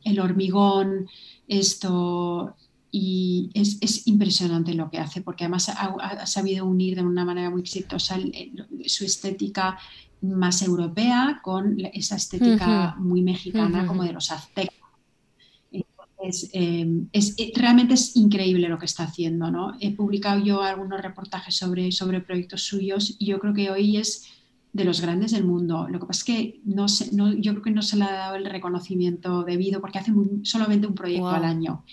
el 0.03 0.19
hormigón, 0.19 1.07
esto 1.47 2.55
y 2.91 3.49
es, 3.53 4.07
impresionante 4.07 4.73
lo 4.73 4.89
que 4.89 4.97
hace, 4.97 5.21
porque 5.21 5.43
además 5.43 5.69
ha, 5.69 6.25
sabido 6.25 6.65
unir 6.65 6.95
de 6.95 7.03
una 7.03 7.25
manera 7.25 7.49
muy 7.49 7.61
exitosa 7.61 8.17
su 8.85 9.05
estética 9.05 9.77
más 10.21 10.61
europea 10.61 11.39
con 11.43 11.77
esa 11.93 12.15
estética 12.15 12.95
muy 12.97 13.21
mexicana 13.21 13.85
como 13.85 14.03
de 14.03 14.13
los 14.13 14.31
aztecas. 14.31 14.75
Em, 16.51 17.07
es, 17.13 17.35
eh, 17.37 17.51
realmente 17.55 17.93
es 17.93 18.15
increíble 18.15 18.67
lo 18.67 18.79
que 18.79 18.85
está 18.85 19.03
haciendo. 19.03 19.51
¿no? 19.51 19.73
He 19.79 19.95
publicado 19.95 20.43
yo 20.43 20.61
algunos 20.61 21.01
reportajes 21.01 21.55
sobre, 21.55 21.91
sobre 21.91 22.21
proyectos 22.21 22.63
suyos 22.63 23.15
y 23.19 23.27
yo 23.27 23.39
creo 23.39 23.53
que 23.53 23.69
hoy 23.69 23.97
es 23.97 24.25
de 24.73 24.83
los 24.83 25.01
grandes 25.01 25.31
del 25.31 25.45
mundo. 25.45 25.87
Lo 25.89 25.99
que 25.99 26.05
pasa 26.05 26.19
es 26.19 26.23
que 26.23 26.61
no, 26.65 26.85
no 27.13 27.33
yo 27.33 27.53
creo 27.53 27.63
que 27.63 27.71
no 27.71 27.81
se 27.81 27.97
le 27.97 28.03
ha 28.03 28.11
dado 28.11 28.35
el 28.35 28.45
reconocimiento 28.45 29.43
debido 29.43 29.79
porque 29.79 29.99
hace 29.99 30.11
solamente 30.43 30.87
un 30.87 30.95
proyecto 30.95 31.29
al 31.29 31.45
año. 31.45 31.83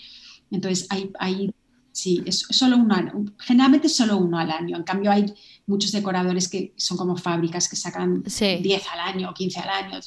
Entonces, 0.51 0.87
hay, 0.89 1.11
hay 1.19 1.51
sí, 1.91 2.21
es 2.25 2.45
solo 2.49 2.77
uno, 2.77 3.25
generalmente 3.39 3.87
es 3.87 3.95
solo 3.95 4.17
uno 4.17 4.37
al 4.37 4.51
año. 4.51 4.77
En 4.77 4.83
cambio, 4.83 5.11
hay 5.11 5.33
muchos 5.67 5.91
decoradores 5.91 6.47
que 6.47 6.73
son 6.77 6.97
como 6.97 7.17
fábricas 7.17 7.67
que 7.67 7.75
sacan 7.75 8.23
10 8.23 8.87
al 8.91 8.99
año, 8.99 9.33
15 9.33 9.59
al 9.59 9.69
año. 9.69 9.99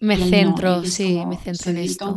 Me 0.00 0.16
centro, 0.16 0.84
sí, 0.84 1.20
me 1.26 1.36
centro 1.36 1.70
en 1.70 1.78
esto. 1.78 2.16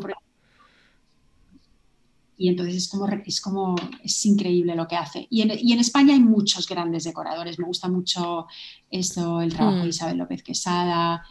Y 2.37 2.49
entonces 2.49 2.75
es 2.75 2.89
como, 2.89 3.07
es 3.07 3.39
como, 3.39 3.75
es 4.03 4.25
increíble 4.25 4.75
lo 4.75 4.87
que 4.87 4.97
hace. 4.97 5.25
Y 5.29 5.41
en, 5.41 5.51
y 5.57 5.71
en 5.71 5.79
España 5.79 6.13
hay 6.13 6.19
muchos 6.19 6.67
grandes 6.67 7.05
decoradores. 7.05 7.57
Me 7.59 7.65
gusta 7.65 7.87
mucho 7.87 8.47
esto, 8.91 9.39
el 9.41 9.53
trabajo 9.53 9.77
de 9.77 9.85
mm. 9.85 9.89
Isabel 9.89 10.17
López 10.17 10.43
Quesada, 10.43 11.23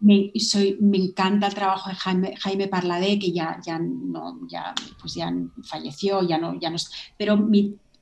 me, 0.00 0.30
soy, 0.38 0.76
me 0.80 0.98
encanta 0.98 1.46
el 1.46 1.54
trabajo 1.54 1.88
de 1.88 1.96
Jaime, 1.96 2.36
Jaime 2.36 2.68
Parladé, 2.68 3.18
que 3.18 3.32
ya, 3.32 3.58
ya, 3.64 3.78
no, 3.78 4.40
ya, 4.48 4.74
pues 5.00 5.14
ya 5.14 5.32
falleció, 5.62 6.22
ya 6.22 6.38
no, 6.38 6.58
ya 6.60 6.70
no 6.70 6.76
pero 7.16 7.36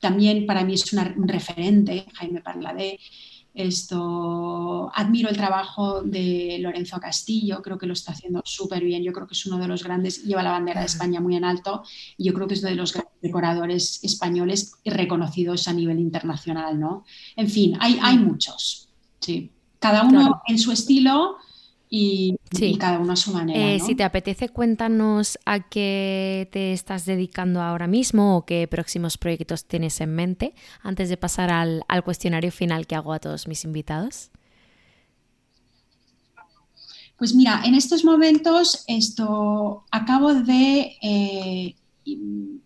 también 0.05 0.45
para 0.45 0.63
mí 0.63 0.75
es 0.75 0.93
un 0.93 1.27
referente, 1.27 2.05
Jaime 2.13 2.39
Parladé. 2.39 2.99
Esto, 3.55 4.91
admiro 4.93 5.29
el 5.29 5.35
trabajo 5.35 6.03
de 6.03 6.57
Lorenzo 6.59 6.99
Castillo, 6.99 7.63
creo 7.63 7.79
que 7.79 7.87
lo 7.87 7.93
está 7.93 8.11
haciendo 8.11 8.43
súper 8.45 8.83
bien, 8.83 9.01
yo 9.01 9.13
creo 9.13 9.25
que 9.25 9.33
es 9.33 9.45
uno 9.47 9.57
de 9.57 9.67
los 9.67 9.83
grandes, 9.83 10.23
lleva 10.23 10.43
la 10.43 10.51
bandera 10.51 10.81
de 10.81 10.85
España 10.85 11.21
muy 11.21 11.35
en 11.37 11.45
alto 11.45 11.81
y 12.17 12.25
yo 12.25 12.33
creo 12.33 12.47
que 12.47 12.53
es 12.53 12.59
uno 12.59 12.69
de 12.69 12.75
los 12.75 12.93
grandes 12.93 13.19
decoradores 13.19 14.03
españoles 14.03 14.73
reconocidos 14.83 15.67
a 15.67 15.73
nivel 15.73 15.99
internacional, 15.99 16.79
¿no? 16.79 17.03
En 17.35 17.49
fin, 17.49 17.75
hay, 17.79 17.97
hay 18.03 18.19
muchos, 18.19 18.89
sí. 19.21 19.51
Cada 19.79 20.03
uno 20.03 20.41
en 20.47 20.59
su 20.59 20.71
estilo, 20.71 21.37
y, 21.89 22.37
cada 22.79 22.99
uno 22.99 23.13
a 23.13 23.15
su 23.15 23.31
manera. 23.31 23.59
Eh, 23.59 23.79
si 23.79 23.95
te 23.95 24.03
apetece, 24.03 24.49
cuéntanos 24.49 25.37
a 25.45 25.59
qué 25.69 26.49
te 26.51 26.73
estás 26.73 27.05
dedicando 27.05 27.61
ahora 27.61 27.87
mismo 27.87 28.37
o 28.37 28.45
qué 28.45 28.67
próximos 28.67 29.17
proyectos 29.17 29.65
tienes 29.65 30.01
en 30.01 30.15
mente 30.15 30.53
antes 30.81 31.09
de 31.09 31.17
pasar 31.17 31.51
al, 31.51 31.83
cuestionario 32.03 32.51
final 32.51 32.87
que 32.87 32.95
hago 32.95 33.13
a 33.13 33.19
todos 33.19 33.47
mis 33.47 33.63
invitados. 33.63 34.29
Pues 37.17 37.33
mira, 37.33 37.61
en 37.63 37.75
estos 37.75 38.03
momentos 38.03 38.83
esto 38.87 39.85
acabo 39.89 40.33
de 40.33 40.97
eh, 41.01 41.75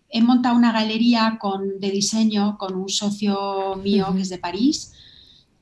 he 0.08 0.22
montado 0.22 0.56
una 0.56 0.72
galería 0.72 1.38
con, 1.40 1.78
de 1.78 1.90
diseño 1.90 2.58
con 2.58 2.74
un 2.74 2.88
socio 2.88 3.76
mío 3.76 4.12
que 4.14 4.22
es 4.22 4.28
de 4.28 4.38
París 4.38 4.92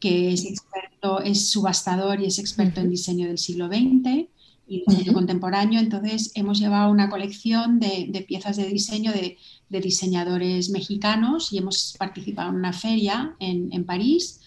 que 0.01 0.33
es 0.33 0.45
experto, 0.45 0.88
es 1.25 1.51
subastador 1.51 2.21
y 2.21 2.27
es 2.27 2.39
experto 2.39 2.81
en 2.81 2.91
diseño 2.91 3.27
del 3.27 3.39
siglo 3.39 3.69
XX 3.69 4.29
y 4.67 4.85
diseño 4.87 5.13
contemporáneo. 5.13 5.81
Entonces 5.81 6.33
hemos 6.35 6.59
llevado 6.59 6.91
una 6.91 7.09
colección 7.09 7.81
de, 7.81 8.25
piezas 8.27 8.57
de 8.57 8.67
diseño 8.67 9.13
de, 9.13 9.37
diseñadores 9.69 10.71
mexicanos 10.71 11.53
y 11.53 11.59
hemos 11.59 11.95
participado 11.99 12.51
en 12.51 12.57
una 12.57 12.73
feria 12.73 13.35
en, 13.39 13.85
París. 13.85 14.41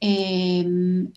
Em, 0.00 1.12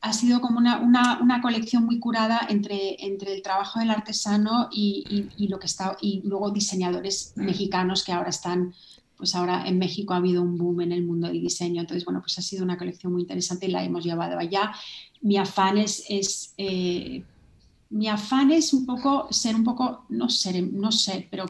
ha 0.00 0.12
sido 0.12 0.40
como 0.40 0.58
una, 0.58 1.40
colección 1.40 1.84
muy 1.86 1.98
curada 1.98 2.40
entre, 2.48 2.96
entre 3.04 3.34
el 3.34 3.42
trabajo 3.42 3.78
del 3.78 3.90
artesano 3.90 4.68
y, 4.72 5.28
lo 5.48 5.58
que 5.58 5.66
está, 5.66 5.96
y 6.00 6.22
luego 6.24 6.50
diseñadores 6.50 7.32
mexicanos 7.36 8.04
que 8.04 8.12
ahora 8.12 8.30
están 8.30 8.74
pues 9.16 9.34
ahora 9.34 9.66
en 9.66 9.78
México 9.78 10.14
ha 10.14 10.18
habido 10.18 10.42
un 10.42 10.56
boom 10.56 10.80
en 10.80 10.92
el 10.92 11.04
mundo 11.04 11.28
del 11.28 11.40
diseño. 11.40 11.80
Entonces, 11.80 12.04
bueno, 12.04 12.20
pues 12.20 12.38
ha 12.38 12.42
sido 12.42 12.64
una 12.64 12.78
colección 12.78 13.12
muy 13.12 13.22
interesante 13.22 13.66
y 13.66 13.70
la 13.70 13.84
hemos 13.84 14.04
llevado 14.04 14.38
allá. 14.38 14.72
Mi 15.20 15.36
afán 15.36 15.78
es, 15.78 16.04
es, 16.08 16.54
eh, 16.58 17.22
mi 17.90 18.08
afán 18.08 18.50
es 18.50 18.72
un 18.72 18.86
poco 18.86 19.28
ser 19.30 19.54
un 19.54 19.64
poco, 19.64 20.06
no 20.08 20.28
sé, 20.28 20.62
no 20.62 20.90
sé, 20.90 21.28
pero 21.30 21.46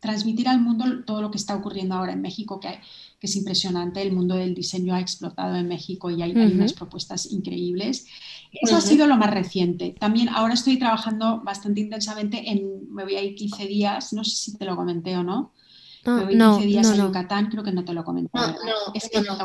transmitir 0.00 0.48
al 0.48 0.60
mundo 0.60 1.04
todo 1.04 1.20
lo 1.20 1.30
que 1.30 1.36
está 1.36 1.54
ocurriendo 1.54 1.94
ahora 1.94 2.12
en 2.12 2.22
México, 2.22 2.58
que, 2.58 2.80
que 3.18 3.26
es 3.26 3.36
impresionante. 3.36 4.00
El 4.00 4.12
mundo 4.12 4.34
del 4.34 4.54
diseño 4.54 4.94
ha 4.94 5.00
explotado 5.00 5.56
en 5.56 5.68
México 5.68 6.10
y 6.10 6.22
hay, 6.22 6.32
unas 6.32 6.72
propuestas 6.72 7.30
increíbles. 7.30 8.06
Eso 8.50 8.76
ha 8.76 8.80
sido 8.80 9.06
lo 9.06 9.16
más 9.16 9.30
reciente. 9.30 9.94
También 9.98 10.28
ahora 10.30 10.54
estoy 10.54 10.78
trabajando 10.78 11.40
bastante 11.42 11.80
intensamente 11.80 12.50
en, 12.50 12.92
me 12.92 13.04
voy 13.04 13.16
a 13.16 13.22
ir 13.22 13.34
15 13.34 13.66
días, 13.66 14.12
no 14.12 14.24
sé 14.24 14.36
si 14.36 14.56
te 14.56 14.64
lo 14.64 14.74
comenté 14.74 15.16
o 15.16 15.22
no, 15.22 15.52
no, 16.04 16.30
no, 16.30 16.58
15 16.58 16.66
días 16.66 16.90
en 16.90 17.06
Yucatán, 17.06 17.46
creo 17.50 17.62
que 17.62 17.72
no 17.72 17.84
te 17.84 17.92
lo 17.92 18.04
comenté. 18.04 18.30
No, 18.34 18.46
no, 18.48 18.94
es 18.94 19.08
que, 19.08 19.20
no. 19.20 19.36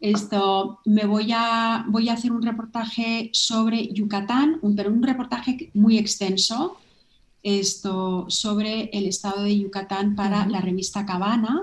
Esto, 0.00 0.80
me 0.84 1.04
voy 1.06 1.30
a, 1.32 1.84
voy 1.88 2.08
a 2.08 2.14
hacer 2.14 2.32
un 2.32 2.42
reportaje 2.42 3.30
sobre 3.32 3.92
Yucatán, 3.92 4.58
un, 4.62 4.74
pero 4.74 4.90
un 4.90 5.02
reportaje 5.02 5.70
muy 5.74 5.98
extenso 5.98 6.78
esto, 7.44 8.24
sobre 8.28 8.88
el 8.92 9.06
estado 9.06 9.42
de 9.42 9.58
Yucatán 9.58 10.16
para 10.16 10.46
la 10.46 10.60
revista 10.60 11.06
Cabana. 11.06 11.62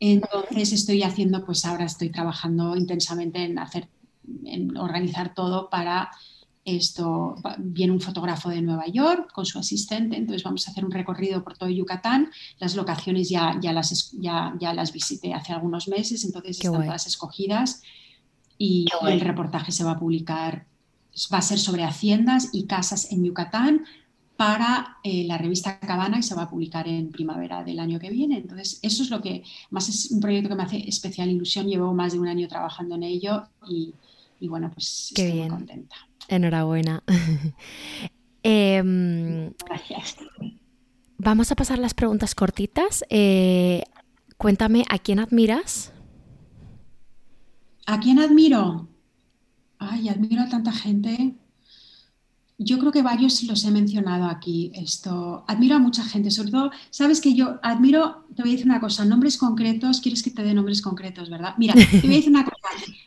Entonces 0.00 0.72
estoy 0.72 1.02
haciendo, 1.02 1.44
pues 1.44 1.64
ahora 1.64 1.84
estoy 1.84 2.10
trabajando 2.10 2.76
intensamente 2.76 3.42
en 3.42 3.58
hacer, 3.58 3.88
en 4.44 4.76
organizar 4.76 5.34
todo 5.34 5.68
para 5.68 6.10
esto 6.76 7.36
viene 7.58 7.92
un 7.92 8.00
fotógrafo 8.00 8.50
de 8.50 8.62
Nueva 8.62 8.86
York 8.86 9.32
con 9.32 9.46
su 9.46 9.58
asistente, 9.58 10.16
entonces 10.16 10.42
vamos 10.42 10.66
a 10.66 10.70
hacer 10.70 10.84
un 10.84 10.90
recorrido 10.90 11.42
por 11.42 11.56
todo 11.56 11.68
Yucatán. 11.68 12.30
Las 12.58 12.74
locaciones 12.76 13.28
ya, 13.28 13.58
ya, 13.60 13.72
las, 13.72 14.12
ya, 14.12 14.54
ya 14.60 14.74
las 14.74 14.92
visité 14.92 15.34
hace 15.34 15.52
algunos 15.52 15.88
meses, 15.88 16.24
entonces 16.24 16.58
están 16.58 16.84
todas 16.84 17.06
escogidas 17.06 17.82
y, 18.58 18.86
el 19.06 19.20
reportaje 19.20 19.72
se 19.72 19.84
va 19.84 19.92
a 19.92 19.98
publicar, 19.98 20.66
va 21.32 21.38
a 21.38 21.42
ser 21.42 21.58
sobre 21.58 21.84
haciendas 21.84 22.50
y 22.52 22.66
casas 22.66 23.12
en 23.12 23.24
Yucatán 23.24 23.84
para 24.36 24.98
eh, 25.02 25.24
la 25.24 25.36
revista 25.36 25.80
Cabana 25.80 26.18
y 26.18 26.22
se 26.22 26.34
va 26.34 26.42
a 26.42 26.48
publicar 26.48 26.86
en 26.86 27.10
primavera 27.10 27.64
del 27.64 27.80
año 27.80 27.98
que 27.98 28.10
viene. 28.10 28.38
Entonces, 28.38 28.78
eso 28.82 29.02
es 29.02 29.10
lo 29.10 29.20
que 29.20 29.42
más 29.70 29.88
es 29.88 30.12
un 30.12 30.20
proyecto 30.20 30.48
que 30.48 30.54
me 30.54 30.62
hace 30.62 30.88
especial 30.88 31.28
ilusión. 31.28 31.66
Llevo 31.66 31.92
más 31.92 32.12
de 32.12 32.20
un 32.20 32.28
año 32.28 32.46
trabajando 32.46 32.94
en 32.94 33.02
ello 33.02 33.44
y, 33.68 33.94
bueno, 34.42 34.70
pues 34.72 35.08
estoy 35.08 35.32
muy 35.40 35.48
contenta. 35.48 35.96
Enhorabuena. 36.28 37.02
Em, 38.44 39.52
Gracias. 39.66 40.16
Vamos 41.18 41.50
a 41.50 41.56
pasar 41.56 41.78
las 41.78 41.94
preguntas 41.94 42.34
cortitas. 42.36 43.04
Eh, 43.10 43.82
cuéntame, 44.36 44.84
¿a 44.88 44.98
quién 44.98 45.18
admiras? 45.18 45.92
¿A 47.86 47.98
quién 47.98 48.20
admiro? 48.20 48.88
Ay, 49.78 50.08
admiro 50.08 50.42
a 50.42 50.48
tanta 50.48 50.72
gente. 50.72 51.34
Yo 52.58 52.78
creo 52.78 52.92
que 52.92 53.02
varios 53.02 53.42
los 53.44 53.64
he 53.64 53.70
mencionado 53.70 54.26
aquí. 54.26 54.70
Esto 54.74 55.44
admiro 55.48 55.76
a 55.76 55.78
mucha 55.78 56.04
gente, 56.04 56.30
sobre 56.30 56.50
todo, 56.50 56.70
sabes 56.90 57.20
que 57.20 57.34
yo 57.34 57.58
admiro, 57.62 58.26
te 58.34 58.42
voy 58.42 58.50
a 58.50 58.54
decir 58.54 58.66
una 58.66 58.80
cosa, 58.80 59.04
nombres 59.04 59.36
concretos, 59.36 60.00
quieres 60.00 60.22
que 60.22 60.30
te 60.30 60.42
dé 60.42 60.54
nombres 60.54 60.82
concretos, 60.82 61.30
¿verdad? 61.30 61.54
Mira, 61.56 61.74
te 61.74 62.00
voy 62.00 62.14
a 62.14 62.16
decir 62.16 62.30
una 62.30 62.44
cosa 62.44 62.56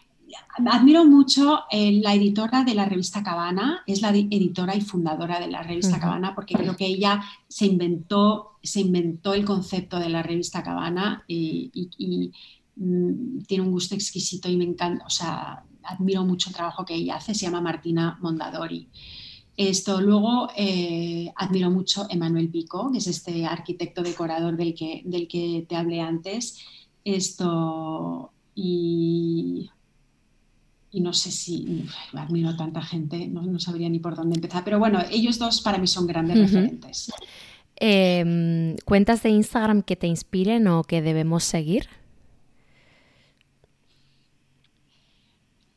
admiro 0.66 1.06
mucho 1.06 1.62
eh, 1.72 2.00
la 2.04 2.14
editora 2.14 2.64
de 2.64 2.74
la 2.74 2.86
revista 2.86 3.24
Cabana, 3.24 3.84
es 3.86 4.02
la 4.02 4.10
editora 4.10 4.76
y 4.76 4.82
fundadora 4.82 5.40
de 5.40 5.48
la 5.48 5.64
revista 5.64 6.00
Cabana, 6.00 6.36
porque 6.36 6.56
creo 6.56 6.76
que 6.76 6.86
ella 6.86 7.22
se 7.48 7.66
inventó, 7.66 8.58
se 8.62 8.82
inventó 8.82 9.34
el 9.34 9.46
concepto 9.46 10.00
de 10.00 10.10
la 10.10 10.24
revista 10.24 10.64
Cabana 10.64 11.24
y, 11.28 12.32
mm, 12.76 13.44
tiene 13.48 13.64
un 13.64 13.72
gusto 13.72 13.96
exquisito 13.96 14.50
y 14.50 14.58
me 14.58 14.66
encanta, 14.66 15.06
o 15.06 15.10
sea, 15.10 15.64
admiro 15.84 16.24
mucho 16.26 16.50
el 16.50 16.56
trabajo 16.56 16.86
que 16.86 16.96
ella 16.96 17.16
hace, 17.16 17.34
se 17.34 17.46
llama 17.46 17.62
Martina 17.62 18.18
Mondadori. 18.22 18.90
Esto 19.58 20.02
luego 20.02 20.50
eh, 20.56 21.32
admiro 21.36 21.70
mucho 21.70 22.08
Emanuel 22.10 22.50
Pico, 22.50 22.92
que 22.92 23.00
es 23.00 23.08
este 23.08 23.46
arquitecto 23.46 24.02
decorador 24.02 24.56
del 24.56 24.74
que, 24.74 25.04
del 25.06 25.28
que 25.28 25.66
te 25.68 25.76
hablé 25.76 26.02
antes. 26.02 26.60
Esto 27.04 28.32
y 28.56 29.70
y 30.92 31.02
no 31.02 31.14
sé 31.14 31.32
si 31.32 31.86
admiro 32.14 32.56
tanta 32.56 32.82
gente, 32.82 33.28
no, 33.28 33.60
sabría 33.60 33.90
ni 33.90 34.00
por 34.00 34.16
dónde 34.16 34.36
empezar, 34.36 34.64
pero 34.64 34.78
bueno, 34.78 35.00
ellos 35.10 35.40
dos 35.40 35.62
para 35.62 35.78
mí 35.78 35.88
son 35.88 36.06
grandes 36.06 36.38
referentes. 36.38 37.12
Em, 37.78 38.76
¿Cuentas 38.86 39.24
de 39.24 39.30
Instagram 39.30 39.82
que 39.82 39.96
te 39.96 40.08
inspiren 40.08 40.68
o 40.68 40.84
que 40.84 41.02
debemos 41.02 41.44
seguir? 41.44 41.88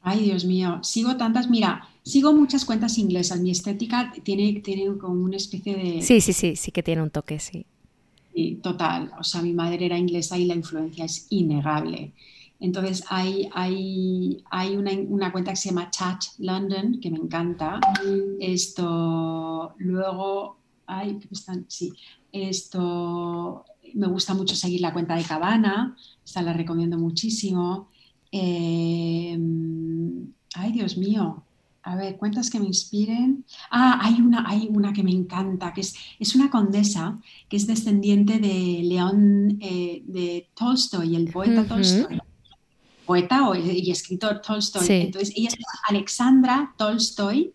Ay, 0.03 0.25
Dios 0.25 0.45
mío, 0.45 0.81
sigo 0.83 1.17
tantas, 1.17 1.49
mira, 1.49 1.89
sigo 2.03 2.35
muchas 2.35 2.65
cuentas 2.65 2.99
inglesas, 2.99 3.41
mi 3.41 3.51
estética 3.51 4.13
tiene, 4.23 4.61
tiene 4.61 4.99
como 4.99 5.25
una 5.25 5.37
especie 5.37 5.77
de... 5.77 6.03
Sí, 6.03 6.21
sí, 6.21 6.35
sí, 6.35 6.57
sí 6.57 6.73
que 6.73 6.83
tiene 6.83 7.03
un 7.03 7.11
toque, 7.11 7.39
sí. 7.39 7.65
Sí, 8.35 8.59
total, 8.63 9.13
o 9.19 9.23
sea, 9.23 9.41
mi 9.41 9.55
madre 9.55 9.87
era 9.87 9.97
inglesa 9.97 10.37
y 10.37 10.45
la 10.45 10.55
influencia 10.55 11.05
es 11.05 11.29
innegable. 11.31 12.13
Entonces 12.61 13.05
hay, 13.09 13.49
hay, 13.53 14.45
hay 14.51 14.77
una, 14.77 15.33
cuenta 15.33 15.51
que 15.51 15.57
se 15.57 15.71
llama 15.71 15.91
Chat 15.91 16.23
London, 16.39 17.01
que 17.01 17.11
me 17.11 17.19
encanta. 17.19 17.81
Esto, 18.41 19.75
luego, 19.79 20.59
ay, 20.87 21.19
están? 21.31 21.67
Sí, 21.69 21.93
esto, 22.33 23.65
me 23.95 24.07
gusta 24.07 24.35
mucho 24.35 24.55
seguir 24.55 24.81
la 24.81 24.93
cuenta 24.93 25.17
de 25.17 25.25
Cabana, 25.25 25.97
esta 26.25 26.43
la 26.43 26.53
recomiendo 26.53 26.97
muchísimo. 26.97 27.89
Em, 28.31 30.33
ay, 30.55 30.73
Dios 30.73 30.97
mío, 30.97 31.45
a 31.83 31.97
ver, 31.97 32.17
cuentas 32.17 32.51
que 32.51 32.61
me 32.61 32.67
inspiren. 32.67 33.45
Ah, 33.71 33.99
hay 34.01 34.21
una, 34.21 34.49
hay 34.49 34.69
una 34.71 34.93
que 34.93 35.03
me 35.03 35.13
encanta, 35.13 35.75
que 35.75 35.83
es, 35.83 35.95
es 36.19 36.35
una 36.35 36.51
condesa 36.51 37.21
que 37.49 37.57
es 37.57 37.67
descendiente 37.67 38.39
de 38.39 38.81
León 38.85 39.59
eh, 39.61 40.03
de 40.07 40.49
Tolstoy, 40.55 41.15
el 41.15 41.31
poeta 41.31 41.67
Tolstoy 41.67 42.21
poeta 43.05 43.43
y 43.57 43.91
escritor 43.91 44.41
Tolstoy. 44.41 44.87
Entonces, 44.89 45.33
ella 45.37 45.49
es 45.49 45.57
Alexandra 45.89 46.75
Tolstoy 46.77 47.53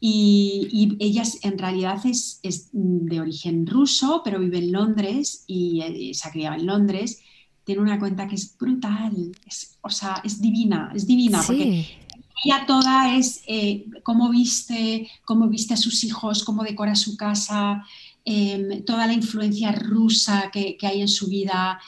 y, 0.00 0.96
ella 1.00 1.22
en 1.42 1.58
realidad 1.58 2.00
es, 2.04 2.40
de 2.72 3.20
origen 3.20 3.66
ruso, 3.66 4.22
pero 4.24 4.38
vive 4.38 4.58
en 4.58 4.72
Londres 4.72 5.44
y 5.46 5.80
eh, 5.80 6.14
se 6.14 6.28
ha 6.28 6.32
criado 6.32 6.56
en 6.56 6.66
Londres. 6.66 7.20
Tiene 7.64 7.82
una 7.82 7.98
cuenta 7.98 8.28
que 8.28 8.36
es 8.36 8.56
brutal, 8.56 9.32
es, 9.46 9.78
o 9.80 9.90
sea, 9.90 10.20
es 10.24 10.40
divina, 10.40 10.92
es 10.94 11.06
divina, 11.06 11.42
porque 11.44 11.98
ella 12.44 12.64
toda 12.66 13.16
es 13.16 13.42
eh, 13.48 13.86
cómo 14.02 14.30
viste, 14.30 15.08
cómo 15.24 15.48
viste 15.48 15.74
a 15.74 15.78
sus 15.78 16.04
hijos, 16.04 16.44
cómo 16.44 16.62
decora 16.62 16.94
su 16.94 17.16
casa, 17.16 17.84
em, 18.24 18.84
toda 18.84 19.06
la 19.06 19.14
influencia 19.14 19.72
rusa 19.72 20.50
que, 20.52 20.76
que 20.76 20.86
hay 20.86 21.00
en 21.00 21.08
su 21.08 21.28
vida 21.28 21.80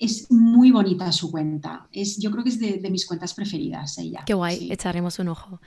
es 0.00 0.30
muy 0.30 0.70
bonita 0.70 1.10
su 1.12 1.30
cuenta. 1.30 1.86
Es, 1.92 2.18
yo 2.18 2.30
creo 2.30 2.42
que 2.42 2.50
es 2.50 2.58
de, 2.58 2.90
mis 2.90 3.06
cuentas 3.06 3.34
preferidas 3.34 3.98
ella. 3.98 4.24
Qué 4.26 4.34
guay, 4.34 4.72
echaremos 4.72 5.18
un 5.18 5.28
ojo. 5.28 5.60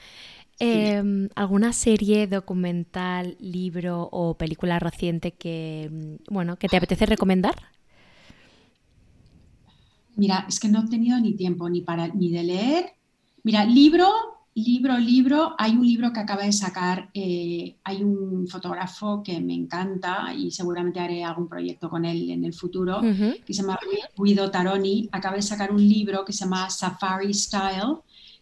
Em, 0.59 1.29
¿Alguna 1.35 1.71
serie, 1.71 2.27
documental, 2.27 3.37
libro 3.39 4.09
o 4.11 4.37
película 4.37 4.77
reciente 4.77 5.31
que, 5.31 5.89
mm, 5.89 6.33
bueno, 6.33 6.57
que 6.57 6.67
te 6.67 6.75
apetece 6.75 7.05
recomendar? 7.05 7.55
Mira, 10.17 10.45
es 10.49 10.59
que 10.59 10.67
no 10.67 10.83
he 10.83 10.89
tenido 10.89 11.17
ni 11.19 11.33
tiempo 11.33 11.69
ni, 11.69 11.81
para, 11.81 12.09
ni 12.09 12.29
de 12.29 12.43
leer. 12.43 12.85
Mira, 13.43 13.63
libro, 13.63 14.09
Libro, 14.55 14.97
libro, 14.97 15.55
hay 15.57 15.71
un 15.71 15.85
libro 15.85 16.11
que 16.11 16.19
acaba 16.19 16.43
de 16.43 16.51
sacar, 16.51 17.09
eh, 17.13 17.75
hay 17.83 18.03
un 18.03 18.47
fotógrafo 18.47 19.21
que 19.23 19.39
me 19.39 19.53
encanta 19.53 20.33
y 20.35 20.51
seguramente 20.51 20.99
haré 20.99 21.23
algún 21.23 21.47
proyecto 21.47 21.89
con 21.89 22.03
él 22.03 22.29
en 22.29 22.43
el 22.43 22.53
futuro, 22.53 22.99
que 23.01 23.53
se 23.53 23.61
llama 23.61 23.79
Guido 24.17 24.51
Taroni, 24.51 25.07
acaba 25.11 25.35
de 25.35 25.43
sacar 25.43 25.71
un 25.71 25.87
libro 25.87 26.25
que 26.25 26.33
se 26.33 26.43
llama 26.43 26.69
Safari 26.69 27.33
Style, 27.33 27.99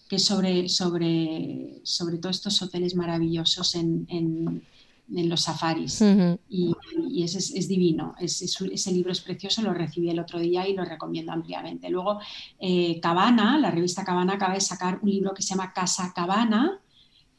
que 0.08 0.16
es 0.16 0.26
sobre, 0.26 0.70
sobre, 0.70 1.82
sobre 1.84 2.18
todos 2.18 2.38
estos 2.38 2.62
hoteles 2.62 2.96
maravillosos 2.96 3.76
en 3.76 4.08
en 4.10 4.64
los 5.10 5.42
safaris. 5.42 6.04
Y, 6.50 6.76
es, 7.24 7.68
divino. 7.68 8.14
ese 8.20 8.92
libro 8.92 9.12
es 9.12 9.22
precioso, 9.22 9.62
lo 9.62 9.74
recibí 9.74 10.10
el 10.10 10.20
otro 10.20 10.40
día 10.40 10.68
y 10.68 10.74
lo 10.74 10.84
recomiendo 10.84 11.32
ampliamente. 11.32 11.90
Luego, 11.90 12.20
eh, 12.60 13.00
Cabana, 13.00 13.58
la 13.58 13.72
revista 13.72 14.04
Cabana 14.04 14.34
acaba 14.34 14.54
de 14.54 14.62
sacar 14.62 15.00
un 15.02 15.10
libro 15.10 15.34
que 15.34 15.42
se 15.42 15.50
llama 15.50 15.74
Casa 15.74 16.12
Cabana, 16.16 16.82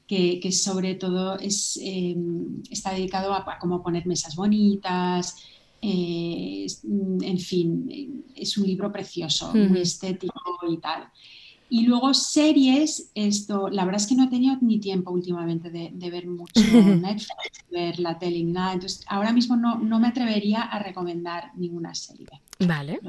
que, 0.07 0.51
sobre 0.53 0.95
todo 0.95 1.39
es, 1.39 1.79
em, 1.83 2.63
está 2.71 2.93
dedicado 2.93 3.35
a, 3.35 3.59
cómo 3.61 3.83
poner 3.83 4.07
mesas 4.07 4.35
bonitas. 4.35 5.37
Eh, 5.83 6.67
en 7.23 7.39
fin, 7.39 8.25
es 8.35 8.57
un 8.57 8.67
libro 8.67 8.91
precioso, 8.91 9.53
muy 9.55 9.83
estético 9.83 10.41
y 10.69 10.79
tal. 10.79 11.09
Y 11.71 11.83
luego 11.83 12.15
series, 12.15 13.11
esto, 13.15 13.69
la 13.69 13.85
verdad 13.85 14.01
es 14.01 14.07
que 14.07 14.15
no 14.15 14.25
he 14.25 14.29
tenido 14.29 14.57
ni 14.63 14.81
tiempo 14.81 15.11
últimamente 15.11 15.71
de, 15.71 16.11
ver 16.11 16.27
mucho 16.27 16.61
Netflix, 16.63 17.65
ver 17.71 17.99
la 18.01 18.19
tele 18.19 18.43
nada. 18.45 18.73
Entonces, 18.73 19.05
ahora 19.07 19.33
mismo 19.33 19.57
no, 19.57 19.77
me 19.77 20.09
atrevería 20.09 20.63
a 20.63 20.79
recomendar 20.79 21.53
ninguna 21.57 21.95
serie. 21.95 22.27
Vale. 22.61 23.01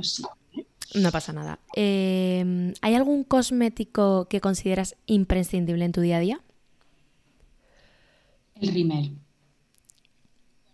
No 0.96 1.12
pasa 1.12 1.32
nada. 1.32 1.60
Em, 1.74 2.74
¿Hay 2.82 2.96
algún 2.96 3.24
cosmético 3.24 4.28
que 4.30 4.42
consideras 4.42 4.96
imprescindible 5.06 5.86
en 5.86 5.92
tu 5.92 6.02
día 6.02 6.18
a 6.18 6.20
día? 6.20 6.42
El 8.56 8.74
rímel. 8.74 9.16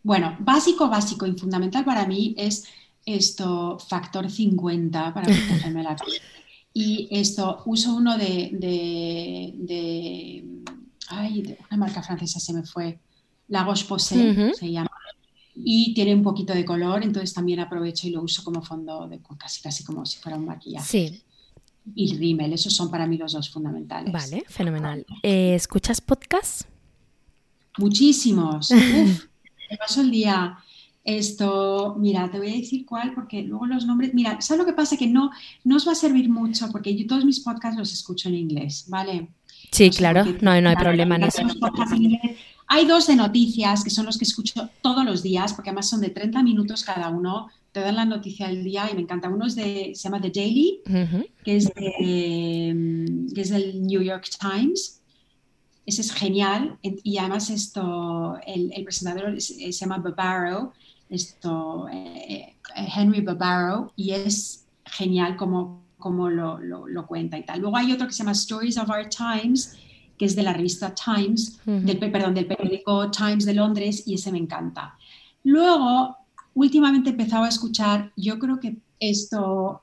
Bueno, 0.01 0.35
básico, 0.39 0.87
básico 0.87 1.25
y 1.25 1.33
fundamental 1.33 1.83
para 1.83 2.07
mí 2.07 2.33
es 2.37 2.65
esto, 3.05 3.77
factor 3.79 4.29
50 4.29 5.13
para 5.13 5.25
protegerme 5.27 5.83
la 5.83 5.95
piel. 5.95 6.21
Y 6.77 7.07
esto, 7.09 7.63
uso 7.67 7.95
uno 7.95 8.17
de, 8.17 8.49
de, 8.51 10.45
ay, 11.07 11.41
de 11.41 11.57
una 11.71 11.77
marca 11.77 12.03
francesa 12.03 12.37
se 12.41 12.51
me 12.51 12.63
fue, 12.63 12.99
La 13.47 13.63
Roche-Posay 13.63 14.53
se 14.53 14.69
llama, 14.69 14.91
y 15.55 15.93
tiene 15.93 16.13
un 16.13 16.21
poquito 16.21 16.53
de 16.53 16.65
color, 16.65 17.01
entonces 17.03 17.33
también 17.33 17.61
aprovecho 17.61 18.07
y 18.07 18.09
lo 18.09 18.21
uso 18.21 18.43
como 18.43 18.61
fondo, 18.61 19.07
de, 19.07 19.21
casi, 19.37 19.61
casi 19.61 19.85
como 19.85 20.05
si 20.05 20.19
fuera 20.19 20.37
un 20.37 20.43
maquillaje. 20.47 20.85
Sí. 20.85 21.23
Y 21.95 22.17
rímel, 22.17 22.51
esos 22.51 22.75
son 22.75 22.91
para 22.91 23.07
mí 23.07 23.15
los 23.17 23.31
dos 23.31 23.49
fundamentales. 23.49 24.11
Vale, 24.11 24.43
fenomenal. 24.49 25.05
Eh, 25.23 25.55
¿Escuchas 25.55 26.01
podcasts? 26.01 26.67
Muchísimos. 27.77 28.69
Uf, 28.71 29.27
me 29.71 29.77
paso 29.77 30.01
el 30.01 30.11
día. 30.11 30.57
Esto, 31.05 31.95
mira, 31.99 32.29
te 32.31 32.39
voy 32.39 32.49
a 32.49 32.55
decir 32.55 32.83
cuál, 32.83 33.13
porque 33.13 33.43
luego 33.43 33.67
los 33.67 33.85
nombres, 33.85 34.13
mira, 34.15 34.41
¿sabes 34.41 34.59
lo 34.59 34.65
que 34.65 34.73
pasa? 34.73 34.97
Que 34.97 35.05
no, 35.05 35.29
no 35.63 35.75
os 35.75 35.87
va 35.87 35.91
a 35.91 35.95
servir 35.95 36.29
mucho, 36.29 36.71
porque 36.71 36.95
yo 36.95 37.05
todos 37.05 37.23
mis 37.23 37.39
podcasts 37.39 37.77
los 37.77 37.93
escucho 37.93 38.27
en 38.27 38.35
inglés, 38.35 38.85
¿vale? 38.87 39.29
Sí, 39.71 39.91
claro, 39.91 40.25
no, 40.41 40.59
no 40.59 40.69
hay 40.69 40.75
problema 40.75 41.15
en 41.17 41.23
eso. 41.23 41.43
Hay 42.67 42.87
dos 42.87 43.05
de 43.05 43.15
noticias 43.15 43.83
que 43.83 43.91
son 43.91 44.07
los 44.07 44.17
que 44.17 44.25
escucho 44.25 44.69
todos 44.81 45.05
los 45.05 45.21
días, 45.21 45.53
porque 45.53 45.69
además 45.69 45.87
son 45.87 46.01
de 46.01 46.09
30 46.09 46.41
minutos 46.41 46.83
cada 46.83 47.09
uno, 47.09 47.49
te 47.71 47.81
dan 47.81 47.97
la 47.97 48.05
noticia 48.05 48.47
del 48.47 48.63
día 48.63 48.89
y 48.91 48.95
me 48.95 49.01
encanta. 49.01 49.29
Uno 49.29 49.45
es 49.45 49.55
de, 49.55 49.91
se 49.93 50.03
llama 50.03 50.21
The 50.21 50.31
Daily, 50.31 50.79
que, 51.43 51.55
es 51.55 51.65
de, 51.65 53.29
que 53.35 53.41
es 53.41 53.49
del 53.49 53.85
New 53.85 54.01
York 54.01 54.27
Times. 54.39 55.01
Ese 55.85 56.01
es 56.01 56.11
genial 56.11 56.79
y 56.81 57.17
además 57.19 57.51
esto, 57.51 58.39
el, 58.47 58.71
presentador 58.83 59.39
se 59.39 59.71
llama 59.71 59.99
Barbaro, 59.99 60.73
esto, 61.09 61.87
eh, 61.89 62.55
eh, 62.75 62.87
Henry 62.95 63.21
Barbaro, 63.21 63.91
y 63.95 64.11
es 64.11 64.65
genial 64.85 65.35
como, 65.35 65.83
como 65.97 66.29
lo, 66.29 66.59
lo, 66.59 67.07
cuenta 67.07 67.37
y 67.37 67.45
tal. 67.45 67.61
Luego 67.61 67.77
hay 67.77 67.91
otro 67.91 68.07
que 68.07 68.13
se 68.13 68.19
llama 68.19 68.31
Stories 68.31 68.77
of 68.77 68.89
Our 68.89 69.09
Times, 69.09 69.77
que 70.17 70.25
es 70.25 70.35
de 70.35 70.43
la 70.43 70.53
revista 70.53 70.93
Times, 70.93 71.59
del, 71.65 71.97
perdón, 71.97 72.33
del 72.33 72.47
periódico 72.47 73.11
Times 73.11 73.45
de 73.45 73.53
Londres, 73.53 74.03
y 74.05 74.15
ese 74.15 74.31
me 74.31 74.37
encanta. 74.37 74.97
Luego, 75.43 76.15
últimamente 76.53 77.09
he 77.09 77.11
empezado 77.11 77.43
a 77.43 77.49
escuchar, 77.49 78.11
yo 78.15 78.39
creo 78.39 78.59
que 78.59 78.77
esto, 78.99 79.81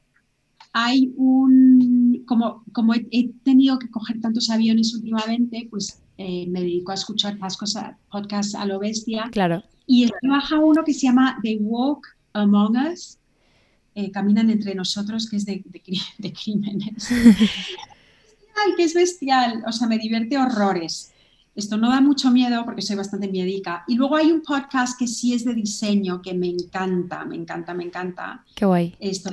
hay 0.72 1.12
un, 1.16 2.24
como, 2.26 2.64
como 2.72 2.94
he, 2.94 3.30
tenido 3.44 3.78
que 3.78 3.90
coger 3.90 4.20
tantos 4.20 4.50
aviones 4.50 4.94
últimamente, 4.94 5.68
pues 5.70 6.01
eh, 6.18 6.46
me 6.48 6.60
dedico 6.60 6.92
a 6.92 6.94
escuchar 6.94 7.38
cosas, 7.38 7.96
podcasts 8.10 8.54
a 8.54 8.64
lo 8.64 8.78
bestia. 8.78 9.28
Claro. 9.32 9.62
Y 9.86 10.08
baja 10.22 10.58
uno 10.58 10.84
que 10.84 10.94
se 10.94 11.06
llama 11.06 11.38
The 11.42 11.58
Walk 11.60 12.06
Among 12.32 12.76
Us, 12.92 13.18
eh, 13.94 14.10
Caminan 14.10 14.50
entre 14.50 14.74
nosotros, 14.74 15.28
que 15.28 15.36
es 15.36 15.44
de, 15.44 15.62
de, 15.66 15.82
de 16.18 16.32
crímenes. 16.32 17.08
¡ay, 18.54 18.74
que 18.76 18.84
es 18.84 18.94
bestial! 18.94 19.62
O 19.66 19.72
sea, 19.72 19.86
me 19.86 19.98
divierte 19.98 20.38
horrores. 20.38 21.12
Esto 21.54 21.76
no 21.76 21.90
da 21.90 22.00
mucho 22.00 22.30
miedo 22.30 22.64
porque 22.64 22.82
soy 22.82 22.96
bastante 22.96 23.28
miedica. 23.28 23.84
Y 23.86 23.96
luego 23.96 24.16
hay 24.16 24.32
un 24.32 24.40
podcast 24.40 24.98
que 24.98 25.06
sí 25.06 25.34
es 25.34 25.44
de 25.44 25.54
diseño 25.54 26.22
que 26.22 26.32
me 26.32 26.48
encanta, 26.48 27.24
me 27.24 27.36
encanta, 27.36 27.74
me 27.74 27.84
encanta. 27.84 28.44
Qué 28.54 28.64
guay. 28.64 28.96
Esto 28.98 29.30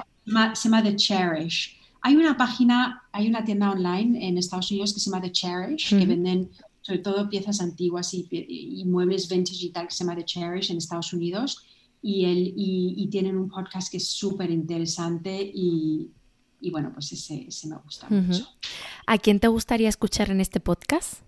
se 0.54 0.70
llama, 0.70 0.84
The 0.84 0.96
Cherish. 0.96 1.78
Hay 2.02 2.16
una 2.16 2.36
página, 2.36 3.04
hay 3.12 3.28
una 3.28 3.44
tienda 3.44 3.72
online 3.72 4.28
en 4.28 4.38
Estados 4.38 4.70
Unidos 4.72 4.94
que 4.94 5.00
se 5.00 5.10
llama 5.10 5.22
The 5.22 5.32
Cherish, 5.32 5.90
que 5.90 6.06
venden 6.06 6.50
sobre 6.90 7.04
todo 7.04 7.30
piezas 7.30 7.62
antiguas 7.62 8.16
y, 8.16 8.84
muebles 8.88 9.30
vintage 9.30 9.68
y 9.68 9.70
tal, 9.70 9.88
que 9.88 9.94
se 9.94 10.04
llama 10.04 10.16
The 10.16 10.26
Cherish 10.26 10.72
en 10.72 10.78
Estados 10.78 11.14
Unidos. 11.14 11.64
Y, 12.02 12.26
el, 12.26 12.54
y 12.56 13.08
tienen 13.12 13.38
un 13.38 13.48
podcast 13.48 13.92
que 13.92 13.98
es 13.98 14.08
súper 14.08 14.50
interesante 14.50 15.40
y, 15.54 16.10
y 16.60 16.72
bueno, 16.72 16.92
pues 16.92 17.12
ese, 17.12 17.48
me 17.68 17.78
gusta 17.78 18.08
mucho. 18.10 18.48
¿A 19.06 19.20
quién 19.20 19.40
te 19.40 19.48
gustaría 19.48 19.88
escuchar 19.88 20.32
en 20.32 20.42
este 20.42 20.60
podcast? 20.60 21.22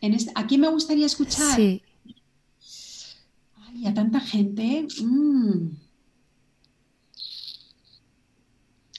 En 0.00 0.14
este, 0.14 0.32
¿A 0.34 0.46
quién 0.46 0.62
me 0.62 0.68
gustaría 0.68 1.04
escuchar? 1.04 1.54
Sí. 1.54 1.82
Ay, 3.56 3.86
a 3.86 3.92
tanta 3.92 4.20
gente. 4.20 4.86
Mm. 5.02 5.68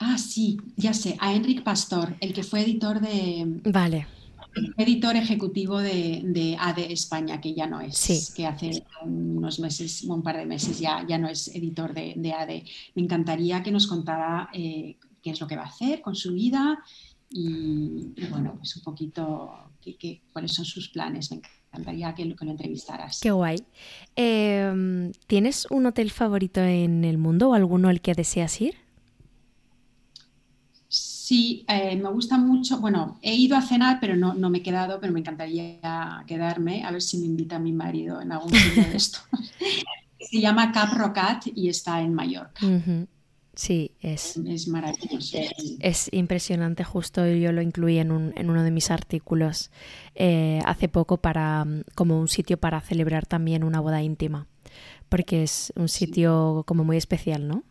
Ah, 0.02 0.20
sí, 0.20 0.58
ya 0.76 0.94
sé, 0.94 1.18
a 1.20 1.34
Enric 1.34 1.64
Pastor, 1.64 2.16
el 2.20 2.32
que 2.32 2.44
fue 2.44 2.62
editor 2.62 3.00
de. 3.00 3.62
Vale 3.64 4.08
editor 4.78 5.16
ejecutivo 5.16 5.80
de, 5.80 6.22
de, 6.24 6.58
ADE 6.60 6.92
España, 6.92 7.42
que 7.42 7.54
ya 7.54 7.68
no 7.68 7.82
es, 7.82 8.34
que 8.36 8.46
hace 8.46 8.84
unos 9.04 9.60
meses, 9.60 10.04
un 10.04 10.24
par 10.24 10.38
de 10.38 10.46
meses 10.46 10.80
ya, 10.80 11.06
ya 11.08 11.18
no 11.18 11.28
es 11.28 11.48
editor 11.50 11.94
de, 11.94 12.14
de 12.16 12.34
ADE. 12.34 12.66
Me 12.96 13.02
encantaría 13.02 13.64
que 13.64 13.72
nos 13.72 13.88
contara 13.88 14.50
eh, 14.54 14.98
qué 15.22 15.32
es 15.32 15.42
lo 15.42 15.48
que 15.48 15.56
va 15.56 15.64
a 15.64 15.68
hacer 15.68 16.02
con 16.02 16.16
su 16.16 16.34
vida 16.34 16.80
y, 17.30 18.14
bueno, 18.30 18.56
pues 18.58 18.76
un 18.78 18.84
poquito 18.84 19.52
cuáles 20.32 20.54
son 20.54 20.66
sus 20.66 20.90
planes. 20.90 21.32
Me 21.32 21.42
encantaría 21.74 22.14
que 22.16 22.26
lo, 22.26 22.36
que 22.36 22.46
lo 22.46 22.52
entrevistaras. 22.52 23.20
Qué 23.22 23.32
guay. 23.32 23.58
Em, 24.16 25.12
¿Tienes 25.28 25.68
un 25.70 25.86
hotel 25.86 26.12
favorito 26.12 26.62
en 26.62 27.04
el 27.04 27.18
mundo 27.18 27.50
o 27.50 27.54
alguno 27.54 27.90
al 27.90 28.02
que 28.02 28.14
deseas 28.14 28.62
ir? 28.62 28.85
Sí, 31.26 31.66
eh, 31.68 31.96
me 31.96 32.10
gusta 32.10 32.38
mucho. 32.38 32.80
Bueno, 32.80 33.18
he 33.24 33.34
ido 33.34 33.58
a 33.58 33.62
cenar, 33.64 33.98
pero 34.00 34.16
no, 34.16 34.36
no 34.36 34.52
me 34.52 34.60
he 34.60 34.62
quedado, 34.62 35.00
pero 35.00 35.12
me 35.12 35.22
encantaría 35.22 36.24
quedarme. 36.28 36.84
A 36.84 36.92
ver 36.92 37.02
si 37.02 37.18
me 37.18 37.26
invita 37.26 37.58
mi 37.58 37.74
marido 37.74 38.22
en 38.22 38.32
algún 38.32 38.54
sitio 38.54 38.84
de 38.84 38.96
esto. 38.96 39.18
Se 40.20 40.40
llama 40.40 40.72
Cap 40.72 40.94
Rocat 40.94 41.48
y 41.56 41.68
está 41.68 42.00
en 42.00 42.14
Mallorca. 42.14 42.64
Sí, 43.56 43.96
es, 44.02 44.38
es 44.38 44.68
maravilloso. 44.68 45.40
Es 45.80 46.10
impresionante, 46.14 46.84
justo 46.84 47.26
yo 47.26 47.52
lo 47.52 47.64
incluí 47.64 47.98
en, 47.98 48.12
un, 48.12 48.32
en 48.38 48.52
uno 48.52 48.62
de 48.62 48.70
mis 48.70 48.92
artículos 48.92 49.72
eh, 50.14 50.62
hace 50.64 50.90
poco 50.90 51.18
para 51.18 51.66
como 51.96 52.20
un 52.20 52.28
sitio 52.28 52.58
para 52.58 52.82
celebrar 52.82 53.26
también 53.26 53.64
una 53.64 53.80
boda 53.80 54.04
íntima, 54.04 54.46
porque 55.10 55.42
es 55.42 55.74
un 55.76 55.90
sitio 55.90 56.66
como 56.68 56.84
muy 56.84 56.98
especial, 56.98 57.48
¿no? 57.48 57.64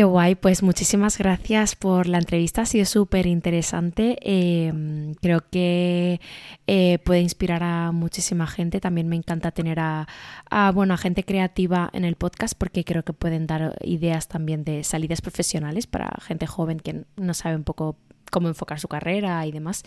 Qué 0.00 0.04
guay, 0.04 0.34
pues 0.34 0.62
muchísimas 0.62 1.18
gracias 1.18 1.76
por 1.76 2.06
la 2.06 2.16
entrevista, 2.16 2.62
ha 2.62 2.64
sido 2.64 2.86
súper 2.86 3.26
interesante. 3.26 4.16
Em, 4.22 5.12
creo 5.20 5.44
que 5.50 6.22
eh, 6.66 6.98
puede 7.04 7.20
inspirar 7.20 7.62
a 7.62 7.92
muchísima 7.92 8.46
gente. 8.46 8.80
También 8.80 9.08
me 9.10 9.16
encanta 9.16 9.50
tener 9.50 9.78
a, 9.78 10.08
a, 10.48 10.72
bueno, 10.72 10.94
a 10.94 10.96
gente 10.96 11.22
creativa 11.22 11.90
en 11.92 12.06
el 12.06 12.16
podcast 12.16 12.54
porque 12.56 12.82
creo 12.82 13.02
que 13.02 13.12
pueden 13.12 13.46
dar 13.46 13.76
ideas 13.82 14.26
también 14.26 14.64
de 14.64 14.84
salidas 14.84 15.20
profesionales 15.20 15.86
para 15.86 16.10
gente 16.22 16.46
joven 16.46 16.80
que 16.80 17.04
no 17.16 17.34
sabe 17.34 17.56
un 17.56 17.64
poco 17.64 17.98
cómo 18.30 18.48
enfocar 18.48 18.80
su 18.80 18.88
carrera 18.88 19.46
y 19.46 19.52
demás. 19.52 19.82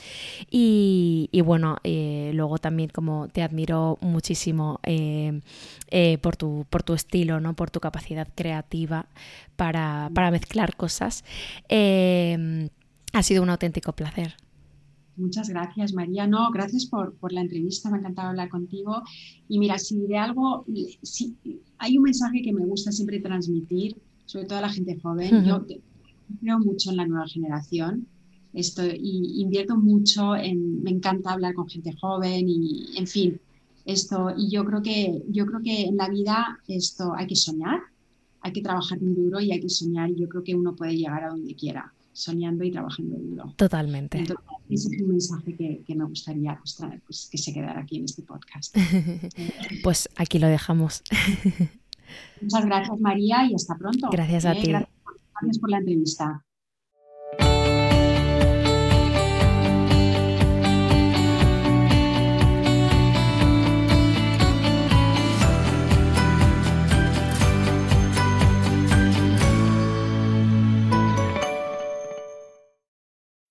Y, 0.49 1.29
bueno, 1.43 1.77
eh, 1.83 2.31
luego 2.33 2.57
también 2.57 2.89
como 2.89 3.27
te 3.29 3.41
admiro 3.41 3.97
muchísimo 4.01 4.79
eh, 4.83 5.41
eh, 5.89 6.17
por, 6.19 6.35
tu, 6.35 6.65
por 6.69 6.83
tu 6.83 6.93
estilo, 6.93 7.39
¿no? 7.39 7.55
por 7.55 7.71
tu 7.71 7.79
capacidad 7.79 8.27
creativa 8.35 9.07
para, 9.55 10.09
mezclar 10.31 10.75
cosas. 10.75 11.23
ha 11.69 13.23
sido 13.23 13.43
un 13.43 13.49
auténtico 13.49 13.93
placer. 13.93 14.35
Muchas 15.15 15.47
gracias, 15.49 15.93
María. 15.93 16.25
No, 16.25 16.49
gracias 16.51 16.87
por, 16.87 17.15
la 17.31 17.41
entrevista, 17.41 17.89
me 17.89 17.97
ha 17.97 17.99
encantado 17.99 18.29
hablar 18.29 18.49
contigo. 18.49 19.03
Y 19.47 19.59
mira, 19.59 19.77
si 19.77 19.99
de 20.07 20.17
algo, 20.17 20.65
si, 21.03 21.35
hay 21.77 21.97
un 21.97 22.03
mensaje 22.03 22.41
que 22.41 22.51
me 22.51 22.65
gusta 22.65 22.91
siempre 22.91 23.19
transmitir, 23.19 23.95
sobre 24.25 24.45
todo 24.45 24.57
a 24.57 24.61
la 24.61 24.69
gente 24.69 24.99
joven. 24.99 25.45
Yo 25.45 25.65
creo 26.39 26.59
mucho 26.59 26.89
en 26.89 26.97
la 26.97 27.05
nueva 27.05 27.27
generación 27.27 28.07
esto, 28.53 28.83
y 28.85 29.41
invierto 29.41 29.75
mucho 29.77 30.35
en, 30.35 30.83
me 30.83 30.91
encanta 30.91 31.33
hablar 31.33 31.53
con 31.55 31.67
gente 31.67 31.93
joven 31.99 32.47
y, 32.47 32.97
en 32.97 33.07
fin, 33.07 33.41
esto, 33.85 34.33
y 34.37 34.49
yo 34.49 34.63
creo 34.63 34.81
que, 34.81 35.23
yo 35.29 35.45
creo 35.45 35.61
que 35.61 35.85
en 35.85 35.97
la 35.97 36.07
vida 36.07 36.59
esto 36.67 37.13
hay 37.15 37.27
que 37.27 37.35
soñar, 37.35 37.79
hay 38.41 38.53
que 38.53 38.61
trabajar 38.61 39.01
muy 39.01 39.13
duro 39.13 39.39
y 39.39 39.51
hay 39.51 39.59
que 39.59 39.69
soñar 39.69 40.09
y 40.09 40.15
yo 40.15 40.29
creo 40.29 40.43
que 40.43 40.55
uno 40.55 40.75
puede 40.75 40.95
llegar 40.95 41.23
a 41.23 41.29
donde 41.29 41.55
quiera, 41.55 41.93
soñando 42.11 42.63
y 42.63 42.71
trabajando 42.71 43.17
duro. 43.17 43.53
Totalmente. 43.57 44.19
Entonces, 44.19 44.45
ese 44.69 44.95
es 44.95 45.01
un 45.01 45.07
mensaje 45.09 45.55
que, 45.55 45.83
que 45.85 45.95
me 45.95 46.05
gustaría 46.05 46.57
pues, 46.57 46.77
pues, 47.05 47.27
que 47.31 47.37
se 47.37 47.53
quedara 47.53 47.81
aquí 47.81 47.97
en 47.97 48.05
este 48.05 48.21
podcast. 48.21 48.75
pues 49.83 50.09
aquí 50.15 50.39
lo 50.39 50.47
dejamos. 50.47 51.01
Muchas 52.41 52.65
gracias 52.65 52.99
María 52.99 53.47
y 53.49 53.55
hasta 53.55 53.75
pronto. 53.75 54.09
Gracias 54.11 54.45
a 54.45 54.53
eh, 54.53 54.61
ti. 54.61 54.67
gracias 54.67 55.59
por 55.59 55.69
la 55.71 55.77
entrevista. 55.79 56.45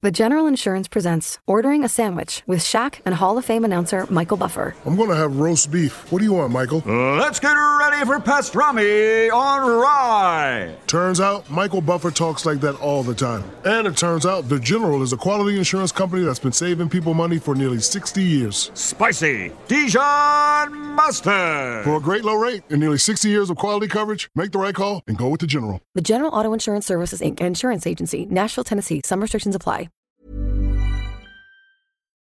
The 0.02 0.10
General 0.10 0.48
Insurance 0.48 0.88
presents 0.88 1.38
Ordering 1.46 1.84
a 1.84 1.88
Sandwich 1.88 2.42
with 2.44 2.58
Shaq 2.58 2.98
and 3.06 3.14
Hall 3.14 3.38
of 3.38 3.44
Fame 3.44 3.64
announcer 3.64 4.04
Michael 4.10 4.36
Buffer. 4.36 4.74
I'm 4.84 4.96
going 4.96 5.10
to 5.10 5.14
have 5.14 5.36
roast 5.36 5.70
beef. 5.70 6.10
What 6.10 6.18
do 6.18 6.24
you 6.24 6.32
want, 6.32 6.52
Michael? 6.52 6.82
Uh, 6.84 7.18
let's 7.18 7.38
get 7.38 7.52
ready 7.52 8.04
for 8.04 8.18
pastrami 8.18 9.30
on 9.32 9.60
rye. 9.80 10.74
Turns 10.88 11.20
out 11.20 11.48
Michael 11.48 11.80
Buffer 11.80 12.10
talks 12.10 12.44
like 12.44 12.60
that 12.62 12.74
all 12.80 13.04
the 13.04 13.14
time. 13.14 13.44
And 13.64 13.86
it 13.86 13.96
turns 13.96 14.26
out 14.26 14.48
The 14.48 14.58
General 14.58 15.04
is 15.04 15.12
a 15.12 15.16
quality 15.16 15.56
insurance 15.56 15.92
company 15.92 16.24
that's 16.24 16.40
been 16.40 16.50
saving 16.50 16.88
people 16.88 17.14
money 17.14 17.38
for 17.38 17.54
nearly 17.54 17.78
60 17.78 18.20
years. 18.24 18.72
Spicy 18.74 19.52
Dijon 19.68 20.76
mustard. 20.96 21.84
For 21.84 21.94
a 21.94 22.00
great 22.00 22.24
low 22.24 22.34
rate 22.34 22.64
and 22.70 22.80
nearly 22.80 22.98
60 22.98 23.28
years 23.28 23.50
of 23.50 23.56
quality 23.56 23.86
coverage, 23.86 24.28
make 24.34 24.50
the 24.50 24.58
right 24.58 24.74
call 24.74 25.04
and 25.06 25.16
go 25.16 25.28
with 25.28 25.42
The 25.42 25.46
General. 25.46 25.80
The 25.94 26.02
General 26.02 26.34
Auto 26.34 26.52
Insurance 26.52 26.86
Services 26.86 27.20
Inc. 27.20 27.40
Insurance 27.40 27.86
Agency, 27.86 28.26
Nashville, 28.26 28.64
Tennessee. 28.64 29.00
Some 29.04 29.20
restrictions 29.20 29.54
apply. 29.54 29.91